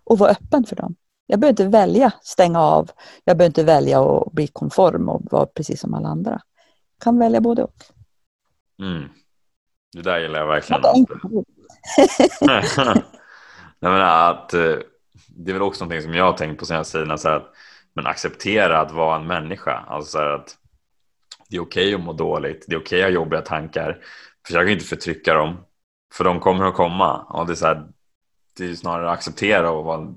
Och 0.04 0.18
vara 0.18 0.30
öppen 0.30 0.64
för 0.64 0.76
dem. 0.76 0.94
Jag 1.26 1.40
behöver 1.40 1.52
inte 1.52 1.78
välja 1.78 2.12
stänga 2.22 2.60
av. 2.60 2.90
Jag 3.24 3.36
behöver 3.36 3.50
inte 3.50 3.64
välja 3.64 4.02
att 4.02 4.32
bli 4.32 4.46
konform 4.46 5.08
och 5.08 5.22
vara 5.30 5.46
precis 5.46 5.80
som 5.80 5.94
alla 5.94 6.08
andra. 6.08 6.30
Jag 6.30 7.04
kan 7.04 7.18
välja 7.18 7.40
både 7.40 7.62
och. 7.62 7.74
Mm. 8.78 9.08
Det 9.92 10.02
där 10.02 10.18
gillar 10.18 10.40
jag 10.40 10.46
verkligen. 10.46 10.82
Jag 13.80 13.92
menar 13.92 14.30
att 14.30 14.54
eh, 14.54 14.76
det 15.28 15.50
är 15.50 15.52
väl 15.52 15.62
också 15.62 15.84
någonting 15.84 16.02
som 16.02 16.14
jag 16.14 16.24
har 16.24 16.32
tänkt 16.32 16.58
på 16.58 16.66
senaste 16.66 16.98
tiden, 16.98 17.18
så 17.18 17.28
att, 17.28 17.52
men 17.94 18.06
acceptera 18.06 18.80
att 18.80 18.92
vara 18.92 19.16
en 19.16 19.26
människa. 19.26 19.84
Alltså 19.88 20.18
att 20.18 20.56
det 21.52 21.56
är 21.56 21.60
okej 21.60 21.94
okay 21.94 21.94
att 21.94 22.00
må 22.00 22.12
dåligt, 22.12 22.64
det 22.68 22.74
är 22.74 22.78
okej 22.78 22.98
okay 22.98 23.02
att 23.02 23.06
ha 23.06 23.14
jobbiga 23.14 23.40
tankar. 23.40 23.98
Försök 24.46 24.68
inte 24.68 24.84
förtrycka 24.84 25.34
dem, 25.34 25.64
för 26.14 26.24
de 26.24 26.40
kommer 26.40 26.64
att 26.64 26.74
komma. 26.74 27.22
Och 27.22 27.46
det 27.46 27.52
är, 27.52 27.54
så 27.54 27.66
här, 27.66 27.86
det 28.56 28.64
är 28.64 28.74
snarare 28.74 29.10
att 29.10 29.18
acceptera 29.18 29.70
och 29.70 29.84
vara, 29.84 30.14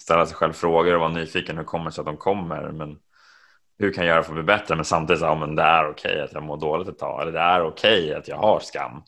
ställa 0.00 0.26
sig 0.26 0.36
själv 0.36 0.52
frågor 0.52 0.94
och 0.94 1.00
vara 1.00 1.12
nyfiken. 1.12 1.56
Hur 1.56 1.64
kommer 1.64 1.84
det 1.84 1.92
sig 1.92 2.02
att 2.02 2.06
de 2.06 2.16
kommer? 2.16 2.72
Men 2.72 2.98
hur 3.78 3.92
kan 3.92 4.06
jag 4.06 4.14
göra 4.14 4.22
för 4.22 4.30
att 4.30 4.34
bli 4.34 4.42
bättre? 4.42 4.76
Men 4.76 4.84
samtidigt, 4.84 5.22
ja, 5.22 5.34
men 5.34 5.56
det 5.56 5.62
är 5.62 5.90
okej 5.90 6.12
okay 6.12 6.24
att 6.24 6.32
jag 6.32 6.42
mår 6.42 6.56
dåligt 6.56 6.88
ett 6.88 6.98
tag. 6.98 7.22
Eller 7.22 7.32
det 7.32 7.40
är 7.40 7.62
okej 7.62 8.14
att 8.14 8.28
jag 8.28 8.36
har 8.36 8.60
skam. 8.60 9.02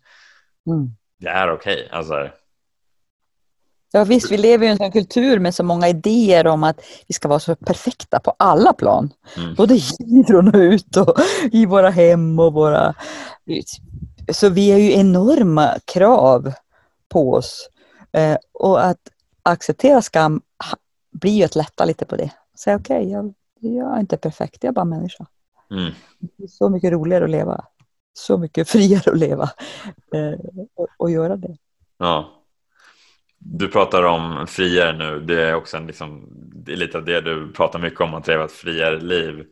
Mm. 0.67 0.89
Det 1.19 1.29
är 1.29 1.53
okej. 1.53 1.89
Alltså, 1.93 2.29
Ja 3.95 4.05
visst, 4.05 4.33
vi 4.33 4.37
lever 4.37 4.67
i 4.67 4.71
en 4.71 4.77
sån 4.77 4.93
kultur 4.93 5.39
med 5.39 5.55
så 5.55 5.65
många 5.65 5.89
idéer 5.89 6.47
om 6.47 6.65
att 6.65 6.81
vi 7.07 7.15
ska 7.15 7.29
vara 7.29 7.41
så 7.41 7.57
perfekta 7.57 8.21
på 8.21 8.35
alla 8.37 8.73
plan. 8.73 9.11
Mm. 9.37 9.55
Både 9.55 9.75
in 9.99 10.49
och 10.49 10.55
ut 10.55 10.97
och 10.97 11.17
i 11.53 11.67
våra 11.67 11.91
hem 11.91 12.39
och 12.39 12.53
våra... 12.53 12.95
Så 14.33 14.49
vi 14.49 14.71
har 14.71 14.79
ju 14.79 14.93
enorma 14.93 15.79
krav 15.85 16.53
på 17.09 17.33
oss. 17.33 17.69
Eh, 18.13 18.37
och 18.53 18.85
att 18.85 19.01
acceptera 19.43 20.03
skam 20.03 20.41
blir 21.13 21.33
ju 21.33 21.45
att 21.45 21.57
lätta 21.57 21.85
lite 21.85 22.05
på 22.05 22.17
det. 22.17 22.31
Säga 22.59 22.77
okej, 22.77 22.97
okay, 22.97 23.11
jag, 23.11 23.35
jag, 23.61 23.97
är 23.97 24.01
inte 24.01 24.17
perfekt, 24.17 24.65
jag 24.65 24.71
är 24.71 24.75
bara 24.75 24.85
människa. 24.85 25.27
Mm. 25.71 25.93
Det 26.19 26.45
är 26.45 26.49
så 26.49 26.69
mycket 26.69 26.93
roligare 26.93 27.25
att 27.25 27.31
leva. 27.31 27.65
Så 28.13 28.39
mycket 28.39 28.69
friare 28.69 29.11
att 29.13 29.19
leva 29.19 29.51
eh, 30.15 30.41
och, 30.75 30.89
och 30.97 31.11
göra 31.11 31.37
det. 31.37 31.57
Ja. 31.99 32.42
Du 33.45 33.69
pratar 33.69 34.03
om 34.03 34.47
friare 34.47 34.93
nu, 34.99 35.21
det 35.21 35.43
är 35.43 35.55
också 35.55 35.77
en, 35.77 35.87
liksom, 35.87 36.29
det 36.55 36.73
är 36.73 36.77
lite 36.77 36.99
av 36.99 37.05
det 37.05 37.21
du 37.21 37.53
pratar 37.53 37.79
mycket 37.79 38.01
om, 38.01 38.15
att 38.15 38.27
leva 38.27 38.45
ett 38.45 38.53
friare 38.53 39.01
liv. 39.01 39.45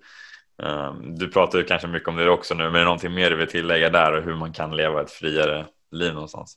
Ehm, 0.62 1.18
du 1.18 1.28
pratar 1.28 1.58
ju 1.58 1.64
kanske 1.64 1.88
mycket 1.88 2.08
om 2.08 2.16
det 2.16 2.30
också 2.30 2.54
nu, 2.54 2.64
men 2.64 2.74
är 2.74 2.78
det 2.78 2.84
någonting 2.84 3.14
mer 3.14 3.30
du 3.30 3.36
vill 3.36 3.48
tillägga 3.48 3.90
där 3.90 4.12
och 4.12 4.24
hur 4.24 4.34
man 4.34 4.52
kan 4.52 4.76
leva 4.76 5.02
ett 5.02 5.10
friare 5.10 5.66
liv 5.92 6.14
någonstans? 6.14 6.56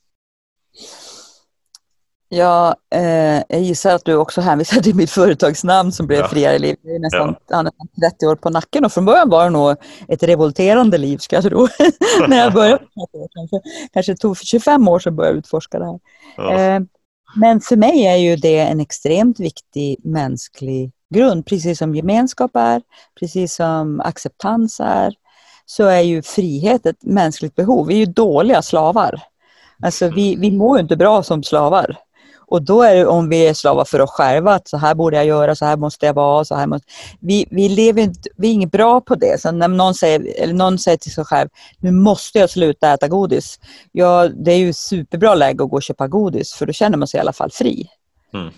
Ja, 2.30 2.76
eh, 2.96 3.44
jag 3.50 3.62
gissar 3.62 3.96
att 3.96 4.06
du 4.06 4.16
också 4.16 4.42
hänvisar 4.42 4.82
till 4.82 4.96
mitt 4.96 5.12
företagsnamn 5.12 5.92
som 5.92 6.08
blev 6.08 6.20
ja. 6.20 6.28
Friare 6.28 6.60
liv. 6.60 6.76
Det 6.82 6.96
är 6.96 7.00
nästan 7.00 7.36
ja. 7.48 7.72
30 8.10 8.28
år 8.28 8.36
på 8.36 8.50
nacken 8.50 8.86
och 8.86 8.92
från 8.92 9.06
början 9.06 9.30
var 9.30 9.44
det 9.44 9.50
nog 9.50 9.76
ett 10.08 10.24
revolterande 10.24 10.98
liv 10.98 11.18
ska 11.18 11.36
jag 11.36 11.44
tro. 11.44 11.68
När 12.28 12.38
jag 12.38 12.54
började, 12.54 12.84
kanske, 13.34 13.70
kanske 13.94 14.16
tog 14.16 14.38
25 14.38 14.88
år 14.88 15.00
sedan 15.00 15.16
började 15.16 15.36
jag 15.36 15.40
utforska 15.40 15.80
det 15.80 15.86
här. 15.86 16.00
Ja. 16.38 16.54
Eh, 16.54 16.80
men 17.36 17.62
för 17.62 17.76
mig 17.76 18.06
är 18.06 18.16
ju 18.16 18.36
det 18.36 18.60
en 18.60 18.80
extremt 18.80 19.40
viktig 19.40 19.98
mänsklig 20.04 20.92
grund. 21.14 21.46
Precis 21.46 21.78
som 21.78 21.96
gemenskap 21.96 22.56
är, 22.56 22.82
precis 23.20 23.56
som 23.56 24.00
acceptans 24.00 24.80
är, 24.80 25.14
så 25.66 25.86
är 25.86 26.02
ju 26.02 26.22
frihet 26.22 26.86
ett 26.86 27.04
mänskligt 27.04 27.56
behov. 27.56 27.88
Vi 27.88 27.94
är 27.94 28.00
ju 28.00 28.06
dåliga 28.06 28.62
slavar. 28.62 29.22
Alltså 29.84 30.10
vi, 30.10 30.36
vi 30.36 30.52
mår 30.52 30.80
inte 30.80 30.96
bra 30.96 31.24
som 31.24 31.44
slavar. 31.44 31.98
Och 32.54 32.62
då 32.62 32.82
är 32.82 32.96
det 32.96 33.06
om 33.06 33.30
vi 33.30 33.48
är 33.48 33.54
slavar 33.54 33.86
för 33.86 34.02
oss 34.02 34.10
själva, 34.10 34.54
att 34.54 34.68
så 34.68 34.78
här 34.78 34.96
borde 34.96 35.18
jag 35.18 35.26
göra, 35.26 35.56
så 35.56 35.66
här 35.66 35.78
måste 35.78 36.06
jag 36.06 36.14
vara. 36.14 36.46
Så 36.46 36.56
här 36.56 36.68
måste... 36.68 36.88
vi, 37.20 37.48
vi, 37.52 37.70
lever 37.70 38.02
inte, 38.02 38.30
vi 38.38 38.50
är 38.50 38.54
inte 38.54 38.68
bra 38.78 39.02
på 39.02 39.16
det. 39.16 39.42
Så 39.42 39.52
när 39.52 39.68
någon 39.68 39.94
säger, 39.94 40.42
eller 40.44 40.54
någon 40.54 40.80
säger 40.80 40.98
till 40.98 41.14
sig 41.14 41.26
själv, 41.26 41.50
nu 41.80 41.92
måste 41.92 42.40
jag 42.40 42.50
sluta 42.50 42.94
äta 42.94 43.08
godis. 43.08 43.60
Ja, 43.92 44.28
det 44.28 44.52
är 44.52 44.58
ju 44.58 44.74
superbra 44.74 45.36
läge 45.36 45.64
att 45.64 45.70
gå 45.70 45.76
och 45.76 45.84
köpa 45.84 46.08
godis, 46.08 46.54
för 46.54 46.66
då 46.66 46.74
känner 46.74 46.98
man 46.98 47.08
sig 47.08 47.18
i 47.18 47.22
alla 47.22 47.34
fall 47.34 47.52
fri. 47.52 47.88
Mm. 48.34 48.54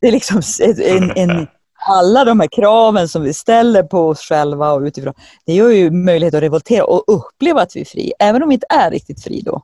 Det 0.00 0.08
är 0.08 0.12
liksom 0.12 0.42
en, 0.84 1.12
en, 1.16 1.46
alla 1.88 2.24
de 2.24 2.40
här 2.40 2.48
kraven 2.52 3.08
som 3.08 3.22
vi 3.22 3.34
ställer 3.34 3.82
på 3.82 4.08
oss 4.08 4.20
själva 4.20 4.72
och 4.72 4.80
utifrån, 4.80 5.14
det 5.46 5.52
ger 5.52 5.68
ju 5.68 5.90
möjlighet 5.90 6.34
att 6.34 6.42
revoltera 6.42 6.84
och 6.84 7.04
uppleva 7.06 7.62
att 7.62 7.76
vi 7.76 7.80
är 7.80 7.84
fri, 7.84 8.12
även 8.18 8.42
om 8.42 8.48
vi 8.48 8.54
inte 8.54 8.66
är 8.70 8.90
riktigt 8.90 9.24
fri 9.24 9.42
då. 9.44 9.62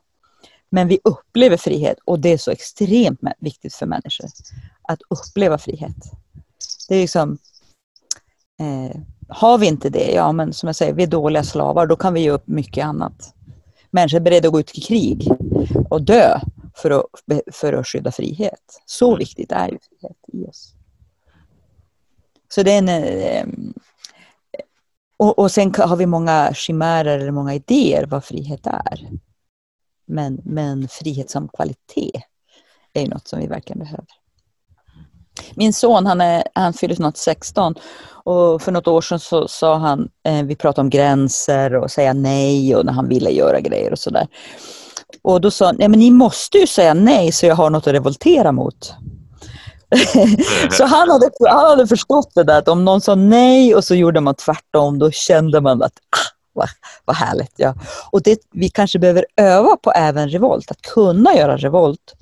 Men 0.70 0.88
vi 0.88 0.98
upplever 1.04 1.56
frihet 1.56 1.98
och 2.04 2.20
det 2.20 2.32
är 2.32 2.38
så 2.38 2.50
extremt 2.50 3.20
viktigt 3.38 3.74
för 3.74 3.86
människor 3.86 4.26
att 4.82 5.00
uppleva 5.10 5.58
frihet. 5.58 5.96
Det 6.88 6.94
är 6.94 7.00
liksom, 7.00 7.38
eh, 8.60 9.00
har 9.28 9.58
vi 9.58 9.66
inte 9.66 9.90
det, 9.90 10.12
ja 10.12 10.32
men 10.32 10.52
som 10.52 10.66
jag 10.66 10.76
säger, 10.76 10.92
vi 10.92 11.02
är 11.02 11.06
dåliga 11.06 11.44
slavar, 11.44 11.86
då 11.86 11.96
kan 11.96 12.14
vi 12.14 12.20
ge 12.20 12.30
upp 12.30 12.46
mycket 12.46 12.84
annat. 12.84 13.34
Människor 13.90 14.16
är 14.16 14.20
beredda 14.20 14.48
att 14.48 14.52
gå 14.52 14.60
ut 14.60 14.78
i 14.78 14.80
krig 14.80 15.28
och 15.90 16.02
dö 16.02 16.40
för 16.74 16.90
att, 16.90 17.04
för 17.52 17.72
att 17.72 17.86
skydda 17.86 18.12
frihet. 18.12 18.80
Så 18.86 19.16
viktigt 19.16 19.52
är 19.52 19.68
ju 19.68 19.78
frihet 19.78 20.16
i 20.32 20.46
oss. 20.46 20.74
Så 22.48 22.62
det 22.62 22.72
är 22.72 22.78
en... 22.78 22.88
Eh, 22.88 23.46
och, 25.16 25.38
och 25.38 25.50
sen 25.50 25.74
har 25.78 25.96
vi 25.96 26.06
många 26.06 26.54
chimärer 26.54 27.18
eller 27.18 27.30
många 27.30 27.54
idéer 27.54 28.06
vad 28.06 28.24
frihet 28.24 28.66
är. 28.66 29.08
Men, 30.08 30.40
men 30.44 30.88
frihet 30.88 31.30
som 31.30 31.48
kvalitet 31.48 32.22
är 32.92 33.02
ju 33.02 33.08
något 33.08 33.28
som 33.28 33.38
vi 33.38 33.46
verkligen 33.46 33.78
behöver. 33.78 34.06
Min 35.54 35.72
son 35.72 36.06
han, 36.06 36.20
är, 36.20 36.44
han 36.54 36.72
fyller 36.72 36.94
snart 36.94 37.16
16 37.16 37.74
och 38.10 38.62
för 38.62 38.72
något 38.72 38.88
år 38.88 39.00
sedan 39.00 39.20
så 39.20 39.48
sa 39.48 39.76
han, 39.76 40.08
eh, 40.24 40.42
vi 40.42 40.56
pratade 40.56 40.80
om 40.80 40.90
gränser 40.90 41.74
och 41.74 41.90
säga 41.90 42.12
nej 42.12 42.76
och 42.76 42.86
när 42.86 42.92
han 42.92 43.08
ville 43.08 43.30
göra 43.30 43.60
grejer 43.60 43.92
och 43.92 43.98
sådär. 43.98 44.26
Och 45.22 45.40
då 45.40 45.50
sa 45.50 45.66
han, 45.66 45.76
nej 45.78 45.88
men 45.88 45.98
ni 45.98 46.10
måste 46.10 46.58
ju 46.58 46.66
säga 46.66 46.94
nej 46.94 47.32
så 47.32 47.46
jag 47.46 47.54
har 47.54 47.70
något 47.70 47.86
att 47.86 47.94
revoltera 47.94 48.52
mot. 48.52 48.94
så 50.70 50.84
han 50.84 51.10
hade, 51.10 51.30
han 51.50 51.70
hade 51.70 51.86
förstått 51.86 52.30
det 52.34 52.44
där 52.44 52.58
att 52.58 52.68
om 52.68 52.84
någon 52.84 53.00
sa 53.00 53.14
nej 53.14 53.74
och 53.74 53.84
så 53.84 53.94
gjorde 53.94 54.20
man 54.20 54.34
tvärtom, 54.34 54.98
då 54.98 55.10
kände 55.10 55.60
man 55.60 55.82
att 55.82 55.92
ah, 55.92 56.37
vad, 56.58 56.68
vad 57.04 57.16
härligt. 57.16 57.52
Ja. 57.56 57.74
Och 58.10 58.22
det, 58.22 58.40
vi 58.50 58.68
kanske 58.68 58.98
behöver 58.98 59.26
öva 59.36 59.76
på 59.76 59.92
även 59.92 60.28
revolt, 60.28 60.70
att 60.70 60.82
kunna 60.82 61.34
göra 61.34 61.56
revolt 61.56 62.14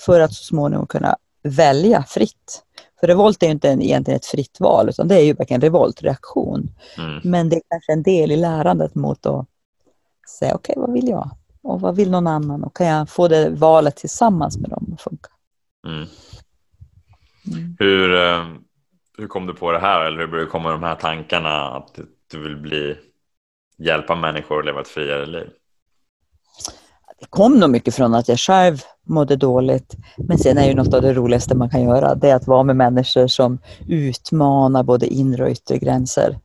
för 0.00 0.20
att 0.20 0.32
så 0.32 0.44
småningom 0.44 0.86
kunna 0.86 1.16
välja 1.42 2.02
fritt. 2.02 2.62
För 3.00 3.06
revolt 3.06 3.42
är 3.42 3.46
ju 3.46 3.52
inte 3.52 3.70
en, 3.70 3.82
egentligen 3.82 4.16
ett 4.16 4.26
fritt 4.26 4.60
val, 4.60 4.88
utan 4.88 5.08
det 5.08 5.14
är 5.14 5.24
ju 5.24 5.32
verkligen 5.32 5.60
revoltreaktion. 5.60 6.70
Mm. 6.98 7.20
Men 7.24 7.48
det 7.48 7.56
är 7.56 7.62
kanske 7.70 7.92
en 7.92 8.02
del 8.02 8.32
i 8.32 8.36
lärandet 8.36 8.94
mot 8.94 9.26
att 9.26 9.46
säga, 10.38 10.54
okej, 10.54 10.72
okay, 10.72 10.80
vad 10.80 10.92
vill 10.92 11.08
jag? 11.08 11.30
Och 11.62 11.80
vad 11.80 11.96
vill 11.96 12.10
någon 12.10 12.26
annan? 12.26 12.64
Och 12.64 12.76
kan 12.76 12.86
jag 12.86 13.08
få 13.08 13.28
det 13.28 13.50
valet 13.50 13.96
tillsammans 13.96 14.58
med 14.58 14.70
dem 14.70 14.90
att 14.94 15.02
funka? 15.02 15.28
Mm. 15.86 16.06
Mm. 17.46 17.76
Hur, 17.78 18.14
eh, 18.14 18.44
hur 19.18 19.26
kom 19.26 19.46
du 19.46 19.54
på 19.54 19.72
det 19.72 19.78
här? 19.78 20.04
Eller 20.04 20.18
hur 20.18 20.26
började 20.26 20.46
du 20.46 20.50
komma 20.50 20.70
de 20.70 20.82
här 20.82 20.94
tankarna 20.94 21.76
att 21.76 21.98
du 22.30 22.42
vill 22.42 22.56
bli, 22.56 22.96
hjälpa 23.78 24.14
människor 24.14 24.58
att 24.58 24.64
leva 24.64 24.80
ett 24.80 24.88
friare 24.88 25.26
liv? 25.26 25.48
Det 27.20 27.26
kom 27.30 27.60
nog 27.60 27.70
mycket 27.70 27.94
från 27.94 28.14
att 28.14 28.28
jag 28.28 28.38
själv 28.38 28.78
mådde 29.06 29.36
dåligt. 29.36 29.94
Men 30.16 30.38
sen 30.38 30.58
är 30.58 30.66
ju 30.66 30.74
något 30.74 30.94
av 30.94 31.02
det 31.02 31.12
roligaste 31.12 31.54
man 31.54 31.70
kan 31.70 31.82
göra, 31.82 32.14
det 32.14 32.30
är 32.30 32.34
att 32.34 32.46
vara 32.46 32.62
med 32.62 32.76
människor 32.76 33.26
som 33.26 33.58
utmanar 33.88 34.82
både 34.82 35.06
inre 35.06 35.44
och 35.44 35.50
yttre 35.50 35.78
gränser. 35.78 36.38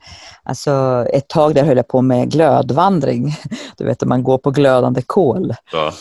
Alltså 0.43 1.05
ett 1.13 1.27
tag 1.27 1.55
där 1.55 1.63
höll 1.63 1.77
jag 1.77 1.87
på 1.87 2.01
med 2.01 2.31
glödvandring. 2.31 3.35
Du 3.77 3.85
vet, 3.85 4.03
man 4.03 4.23
går 4.23 4.37
på 4.37 4.51
glödande 4.51 5.01
kol. 5.01 5.53
Ja. 5.71 5.93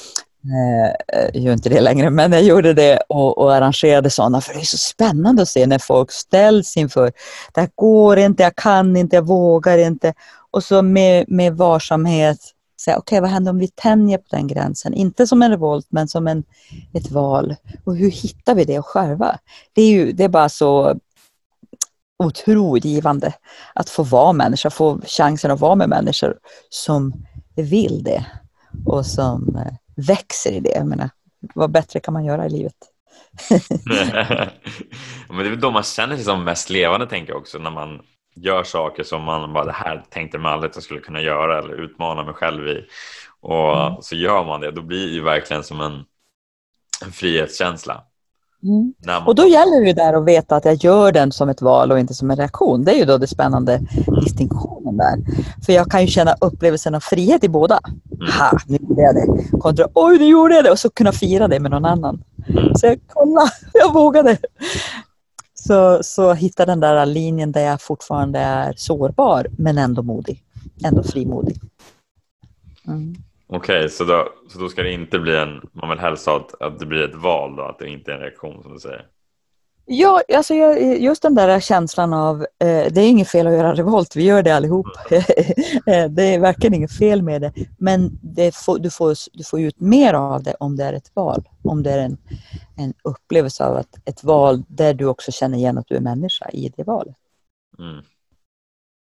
Eh, 0.45 1.17
jag 1.33 1.43
gör 1.43 1.53
inte 1.53 1.69
det 1.69 1.81
längre, 1.81 2.11
men 2.11 2.33
jag 2.33 2.43
gjorde 2.43 2.73
det 2.73 3.03
och, 3.09 3.39
och 3.39 3.55
arrangerade 3.55 4.11
sådana, 4.11 4.41
för 4.41 4.55
det 4.55 4.61
är 4.61 4.65
så 4.65 4.79
spännande 4.79 5.43
att 5.43 5.49
se 5.49 5.67
när 5.67 5.79
folk 5.79 6.13
ställs 6.13 6.77
inför, 6.77 7.13
det 7.55 7.61
här 7.61 7.71
går 7.75 8.19
inte, 8.19 8.43
jag 8.43 8.57
kan 8.57 8.97
inte, 8.97 9.17
jag 9.17 9.27
vågar 9.27 9.79
inte. 9.79 10.15
Och 10.51 10.65
så 10.65 10.83
med, 10.83 11.25
med 11.29 11.57
varsamhet 11.57 12.39
säga, 12.81 12.99
okej 12.99 13.17
okay, 13.17 13.21
vad 13.21 13.31
händer 13.31 13.51
om 13.51 13.59
vi 13.59 13.69
tänjer 13.69 14.19
på 14.19 14.25
den 14.31 14.47
gränsen? 14.47 14.95
Inte 14.95 15.27
som 15.27 15.43
en 15.43 15.51
revolt, 15.51 15.87
men 15.91 16.09
som 16.09 16.27
en, 16.27 16.45
ett 16.95 17.11
val. 17.11 17.55
Och 17.85 17.97
hur 17.97 18.11
hittar 18.11 18.55
vi 18.55 18.65
det 18.65 18.83
själva? 18.83 19.39
Det 19.73 19.83
är, 19.83 19.91
ju, 19.91 20.13
det 20.13 20.25
är 20.25 20.29
bara 20.29 20.49
så 20.49 20.99
otroligt 22.19 22.85
givande 22.85 23.33
att 23.75 23.91
få 23.91 24.03
vara 24.03 24.33
människa, 24.33 24.71
få 24.71 25.01
chansen 25.07 25.51
att 25.51 25.61
vara 25.61 25.75
med 25.75 25.89
människor 25.89 26.39
som 26.71 27.13
vill 27.57 28.03
det 28.03 28.27
och 28.87 29.07
som 29.07 29.57
eh, 29.57 29.75
växer 29.97 30.53
i 30.53 30.61
det. 30.61 30.71
Jag 30.71 30.87
menar, 30.87 31.11
vad 31.55 31.71
bättre 31.71 32.01
kan 32.01 32.15
man 32.15 32.25
göra 32.25 32.47
i 32.47 32.51
livet? 32.51 32.75
men 35.29 35.39
det 35.39 35.45
är 35.45 35.51
väl 35.51 35.61
då 35.61 35.71
man 35.71 35.83
känner 35.83 36.17
sig 36.17 36.25
som 36.25 36.45
mest 36.45 36.71
levande 36.71 37.07
tänker 37.07 37.33
jag 37.33 37.41
också 37.41 37.59
när 37.59 37.71
man 37.71 38.01
gör 38.41 38.63
saker 38.63 39.03
som 39.03 39.23
man 39.23 39.53
bara 39.53 39.65
det 39.65 39.73
här 39.73 40.05
tänkte 40.11 40.39
man 40.39 40.53
aldrig 40.53 40.71
att 40.71 40.77
jag 40.77 40.85
skulle 40.85 41.01
kunna 41.01 41.21
göra 41.21 41.59
eller 41.59 41.75
utmana 41.75 42.25
mig 42.25 42.35
själv 42.35 42.69
i 42.69 42.85
och 43.41 43.87
mm. 43.87 44.03
så 44.03 44.17
gör 44.17 44.45
man 44.45 44.61
det 44.61 44.71
då 44.71 44.83
blir 44.83 45.17
det 45.17 45.25
verkligen 45.25 45.63
som 45.63 45.81
en, 45.81 46.05
en 47.05 47.13
frihetskänsla. 47.13 48.05
Mm. 48.63 48.95
Man... 49.07 49.27
Och 49.27 49.35
då 49.35 49.47
gäller 49.47 49.85
det 49.85 49.93
där 49.93 50.13
att 50.13 50.25
veta 50.25 50.57
att 50.57 50.65
jag 50.65 50.75
gör 50.75 51.13
den 51.13 51.33
som 51.33 51.49
ett 51.49 51.63
val 51.63 51.93
och 51.93 51.99
inte 51.99 52.15
som 52.15 52.31
en 52.31 52.37
reaktion. 52.37 52.85
Det 52.85 52.93
är 52.93 52.97
ju 52.97 53.05
då 53.05 53.19
det 53.19 53.27
spännande 53.27 53.75
mm. 53.75 54.21
distinktionen 54.25 54.97
där. 54.97 55.17
För 55.67 55.73
jag 55.73 55.91
kan 55.91 56.01
ju 56.01 56.07
känna 56.07 56.35
upplevelsen 56.41 56.95
av 56.95 57.01
frihet 57.01 57.45
i 57.45 57.49
båda. 57.49 57.81
Mm. 57.85 58.33
Ha, 58.39 58.59
nu 58.67 58.79
gjorde 58.81 59.03
jag 59.03 59.15
det. 59.15 59.59
Kontra, 59.59 59.87
oj, 59.95 60.19
nu 60.19 60.27
gjorde 60.27 60.55
jag 60.55 60.65
det. 60.65 60.71
Och 60.71 60.79
så 60.79 60.91
kunna 60.91 61.13
fira 61.13 61.49
det 61.49 61.61
med 61.61 61.71
någon 61.71 61.85
annan. 61.85 62.23
Mm. 62.49 62.75
Så 62.75 62.87
jag, 62.87 62.99
kolla, 63.07 63.41
jag 63.73 63.93
vågade. 63.93 64.37
Så, 65.69 66.03
så 66.03 66.33
hitta 66.35 66.67
den 66.67 66.81
där 66.81 67.07
linjen 67.07 67.53
där 67.53 67.61
jag 67.61 67.83
fortfarande 67.83 68.39
är 68.39 68.73
sårbar 68.77 69.47
men 69.59 69.79
ändå 69.79 70.03
modig. 70.03 70.43
Ändå 70.85 71.03
frimodig. 71.03 71.57
Mm. 72.87 73.15
Okej, 73.47 73.79
okay, 73.79 73.89
så, 73.89 74.05
då, 74.05 74.29
så 74.49 74.59
då 74.59 74.69
ska 74.69 74.83
det 74.83 74.93
inte 74.93 75.19
bli 75.19 75.37
en, 75.37 75.69
man 75.73 75.91
vill 75.91 75.99
helst 75.99 76.29
att, 76.29 76.63
att 76.63 76.79
det 76.79 76.87
blir 76.87 77.05
ett 77.05 77.15
val 77.15 77.57
då, 77.57 77.63
att 77.63 77.79
det 77.79 77.89
inte 77.89 78.13
är 78.13 78.15
en 78.15 78.21
reaktion 78.21 78.63
som 78.63 78.73
du 78.73 78.81
säger? 78.81 79.07
Ja, 79.91 80.23
alltså 80.35 80.55
just 80.55 81.23
den 81.23 81.35
där 81.35 81.61
känslan 81.61 82.13
av, 82.13 82.41
eh, 82.43 82.93
det 82.93 83.01
är 83.01 83.09
inget 83.09 83.29
fel 83.29 83.47
att 83.47 83.53
göra 83.53 83.75
revolt, 83.75 84.17
vi 84.17 84.25
gör 84.25 84.43
det 84.43 84.57
allihop. 84.57 84.87
Mm. 85.11 85.25
det 86.15 86.23
är 86.23 86.39
verkligen 86.39 86.75
inget 86.75 86.99
fel 86.99 87.23
med 87.23 87.41
det. 87.41 87.53
Men 87.79 88.19
det 88.23 88.57
får, 88.57 88.79
du, 88.79 88.91
får, 88.91 89.15
du 89.33 89.45
får 89.45 89.61
ut 89.61 89.81
mer 89.81 90.15
av 90.15 90.43
det 90.43 90.55
om 90.61 90.77
det 90.77 90.85
är 90.85 90.93
ett 90.93 91.11
val. 91.15 91.49
Om 91.65 91.83
det 91.83 91.91
är 91.91 91.99
en, 91.99 92.19
en 92.77 92.95
upplevelse 93.05 93.65
av 93.65 93.77
att 93.77 94.09
ett 94.09 94.25
val 94.25 94.63
där 94.69 94.95
du 94.95 95.05
också 95.05 95.33
känner 95.33 95.59
igen 95.59 95.79
att 95.79 95.89
du 95.89 95.97
är 95.97 96.01
människa 96.01 96.51
i 96.53 96.73
det 96.77 96.83
valet. 96.83 97.17
Mm. 97.79 98.05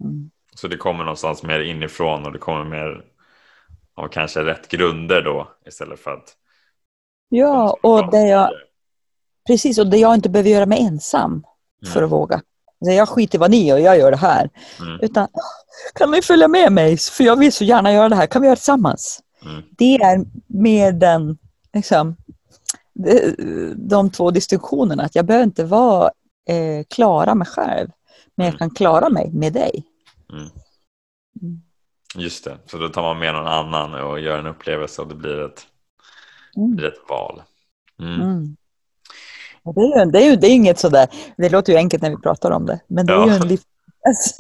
Mm. 0.04 0.30
Så 0.54 0.68
det 0.68 0.76
kommer 0.76 1.04
någonstans 1.04 1.42
mer 1.42 1.60
inifrån 1.60 2.26
och 2.26 2.32
det 2.32 2.38
kommer 2.38 2.64
mer 2.64 3.04
av 3.94 4.08
kanske 4.08 4.44
rätt 4.44 4.68
grunder 4.68 5.22
då 5.22 5.48
istället 5.66 6.00
för 6.00 6.10
att 6.10 6.36
Ja, 7.28 7.78
och 7.82 8.10
det 8.10 8.28
jag, 8.28 8.50
precis, 9.46 9.78
och 9.78 9.86
det 9.86 9.98
jag 9.98 10.14
inte 10.14 10.28
behöver 10.28 10.50
göra 10.50 10.66
mig 10.66 10.82
ensam 10.82 11.32
mm. 11.32 11.92
för 11.92 12.02
att 12.02 12.10
våga. 12.10 12.42
Jag 12.78 13.08
skiter 13.08 13.38
i 13.38 13.40
vad 13.40 13.50
ni 13.50 13.66
gör, 13.66 13.78
jag 13.78 13.98
gör 13.98 14.10
det 14.10 14.16
här. 14.16 14.50
Mm. 14.80 15.00
Utan, 15.02 15.28
kan 15.94 16.10
ni 16.10 16.22
följa 16.22 16.48
med 16.48 16.72
mig? 16.72 16.96
För 16.96 17.24
jag 17.24 17.38
vill 17.38 17.52
så 17.52 17.64
gärna 17.64 17.92
göra 17.92 18.08
det 18.08 18.16
här. 18.16 18.26
Kan 18.26 18.42
vi 18.42 18.46
göra 18.46 18.54
det 18.54 18.58
tillsammans? 18.58 19.20
Mm. 19.44 19.62
Det 19.70 19.94
är 19.94 20.24
med 20.46 20.94
den, 20.94 21.38
liksom, 21.74 22.16
de 23.76 24.10
två 24.10 24.30
distinktionerna. 24.30 25.02
Att 25.02 25.14
jag 25.14 25.24
behöver 25.24 25.44
inte 25.44 25.64
vara 25.64 26.10
eh, 26.48 26.84
klara 26.90 27.34
mig 27.34 27.46
själv. 27.46 27.88
Men 28.34 28.46
jag 28.46 28.52
mm. 28.52 28.58
kan 28.58 28.70
klara 28.70 29.08
mig 29.08 29.30
med 29.32 29.52
dig. 29.52 29.84
Mm. 30.32 30.42
mm. 31.42 31.62
Just 32.16 32.44
det, 32.44 32.58
så 32.66 32.78
då 32.78 32.88
tar 32.88 33.02
man 33.02 33.18
med 33.18 33.34
någon 33.34 33.46
annan 33.46 33.94
och 33.94 34.20
gör 34.20 34.38
en 34.38 34.46
upplevelse 34.46 35.02
och 35.02 35.08
det 35.08 35.14
blir 35.14 35.44
ett, 35.44 35.66
mm. 36.56 36.76
blir 36.76 36.88
ett 36.88 37.08
val. 37.08 37.42
Mm. 38.00 38.56
Mm. 39.66 39.74
Det, 39.74 39.80
är 39.80 40.04
ju, 40.04 40.10
det, 40.10 40.18
är 40.18 40.30
ju, 40.30 40.36
det 40.36 40.46
är 40.46 40.54
inget 40.54 40.78
sådär, 40.78 41.08
det 41.36 41.48
låter 41.48 41.72
ju 41.72 41.78
enkelt 41.78 42.02
när 42.02 42.10
vi 42.10 42.16
pratar 42.16 42.50
om 42.50 42.66
det, 42.66 42.80
men 42.86 43.06
det 43.06 43.12
ja. 43.12 43.22
är 43.22 43.28
ju 43.28 43.34
en 43.34 43.48
livsprocess. 43.48 44.36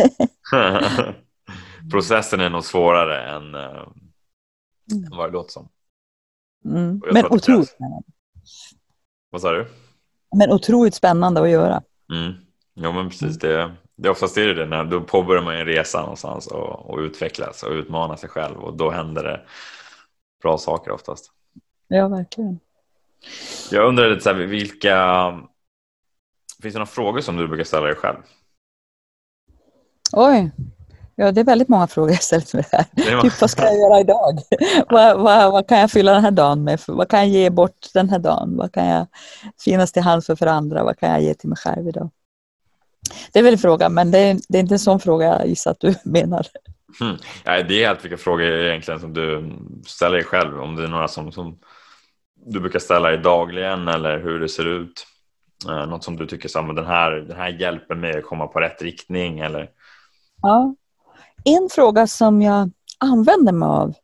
Processen 1.90 2.40
är 2.40 2.50
nog 2.50 2.64
svårare 2.64 3.36
än, 3.36 3.54
äh, 3.54 3.86
än 4.92 5.16
vad 5.16 5.28
det 5.28 5.32
låter 5.32 5.50
som. 5.50 5.68
Mm. 6.64 7.02
Men 7.12 7.26
otroligt 7.26 7.68
spännande. 7.68 8.08
Vad 9.30 9.40
sa 9.40 9.52
du? 9.52 9.66
Men 10.36 10.52
otroligt 10.52 10.94
spännande 10.94 11.40
att 11.40 11.50
göra. 11.50 11.82
Mm. 12.12 12.32
Ja 12.74 12.92
men 12.92 13.08
precis, 13.08 13.38
det, 13.38 13.74
det 13.96 14.10
oftast 14.10 14.36
är 14.36 14.54
det 14.54 14.66
när 14.66 14.84
då 14.84 15.00
påbörjar 15.00 15.42
man 15.42 15.56
en 15.56 15.66
resa 15.66 16.00
någonstans 16.00 16.46
och, 16.46 16.90
och 16.90 16.98
utvecklas 16.98 17.62
och 17.62 17.70
utmanar 17.70 18.16
sig 18.16 18.28
själv 18.28 18.56
och 18.56 18.76
då 18.76 18.90
händer 18.90 19.22
det 19.22 19.40
bra 20.42 20.58
saker 20.58 20.90
oftast. 20.90 21.30
Ja, 21.88 22.08
verkligen. 22.08 22.60
Jag 23.70 23.88
undrar 23.88 24.08
lite 24.10 24.20
så 24.20 24.32
här, 24.32 24.36
vilka, 24.36 25.30
finns 26.62 26.74
det 26.74 26.78
några 26.78 26.86
frågor 26.86 27.20
som 27.20 27.36
du 27.36 27.48
brukar 27.48 27.64
ställa 27.64 27.86
dig 27.86 27.96
själv? 27.96 28.18
Oj, 30.12 30.50
ja 31.14 31.32
det 31.32 31.40
är 31.40 31.44
väldigt 31.44 31.68
många 31.68 31.86
frågor 31.86 32.10
jag 32.10 32.22
ställt 32.22 32.54
mig 32.54 32.64
här. 32.72 32.84
Typ 33.22 33.40
vad 33.40 33.50
ska 33.50 33.62
jag 33.62 33.78
göra 33.78 34.00
idag? 34.00 34.38
vad, 34.88 35.20
vad, 35.20 35.52
vad, 35.52 35.68
kan 35.68 35.78
jag 35.78 35.90
fylla 35.90 36.12
den 36.12 36.24
här 36.24 36.30
dagen 36.30 36.64
med? 36.64 36.80
Vad 36.86 37.08
kan 37.08 37.18
jag 37.18 37.28
ge 37.28 37.50
bort 37.50 37.86
den 37.94 38.08
här 38.08 38.18
dagen? 38.18 38.56
Vad 38.56 38.72
kan 38.72 38.86
jag 38.86 39.06
finnas 39.64 39.92
till 39.92 40.02
hands 40.02 40.26
för, 40.26 40.36
för 40.36 40.46
andra? 40.46 40.84
Vad 40.84 40.98
kan 40.98 41.10
jag 41.10 41.22
ge 41.22 41.34
till 41.34 41.48
mig 41.48 41.58
själv 41.58 41.88
idag? 41.88 42.10
Det 43.32 43.38
är 43.38 43.42
väl 43.42 43.52
en 43.52 43.58
fråga, 43.58 43.88
men 43.88 44.10
det 44.10 44.18
är, 44.18 44.38
det 44.48 44.58
är 44.58 44.60
inte 44.60 44.74
en 44.74 44.78
sån 44.78 45.00
fråga 45.00 45.26
jag 45.26 45.48
gissar 45.48 45.70
att 45.70 45.80
du 45.80 45.94
menar. 46.04 46.46
Mm. 47.00 47.16
Ja, 47.44 47.62
det 47.62 47.82
är 47.82 47.88
helt 47.88 48.04
vilka 48.04 48.16
frågor 48.16 48.46
egentligen 48.46 49.00
som 49.00 49.14
du 49.14 49.52
ställer 49.86 50.16
dig 50.16 50.24
själv. 50.24 50.60
Om 50.60 50.76
det 50.76 50.84
är 50.84 50.88
några 50.88 51.08
som, 51.08 51.32
som 51.32 51.58
du 52.46 52.60
brukar 52.60 52.78
ställa 52.78 53.08
dig 53.08 53.18
dagligen 53.18 53.88
eller 53.88 54.18
hur 54.18 54.40
det 54.40 54.48
ser 54.48 54.66
ut? 54.66 55.06
Eh, 55.68 55.86
något 55.86 56.04
som 56.04 56.16
du 56.16 56.26
tycker 56.26 56.48
så, 56.48 56.62
den, 56.62 56.86
här, 56.86 57.10
den 57.10 57.36
här 57.36 57.48
hjälper 57.48 57.94
mig 57.94 58.18
att 58.18 58.24
komma 58.24 58.46
på 58.46 58.60
rätt 58.60 58.82
riktning 58.82 59.38
eller? 59.38 59.70
Ja. 60.42 60.74
En 61.44 61.68
fråga 61.72 62.06
som 62.06 62.42
jag 62.42 62.70
använder 62.98 63.52
mig 63.52 63.66
av 63.66 63.94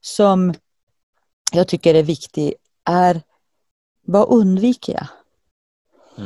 som 0.00 0.54
jag 1.52 1.68
tycker 1.68 1.94
är 1.94 2.02
viktig 2.02 2.54
är 2.84 3.22
vad 4.06 4.28
undviker 4.28 4.92
jag? 4.92 5.06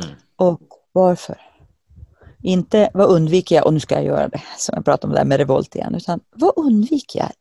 Mm. 0.01 0.15
Och 0.35 0.61
varför? 0.91 1.50
Inte 2.43 2.89
vad 2.93 3.09
undviker 3.09 3.55
jag 3.55 3.65
och 3.65 3.73
nu 3.73 3.79
ska 3.79 3.95
jag 3.95 4.05
göra 4.05 4.27
det, 4.27 4.41
som 4.57 4.73
jag 4.75 4.85
pratade 4.85 5.11
om 5.11 5.15
där 5.15 5.25
med 5.25 5.37
revolt 5.37 5.75
igen, 5.75 5.95
utan 5.95 6.19
vad 6.35 6.53
undviker 6.55 7.19
jag? 7.19 7.31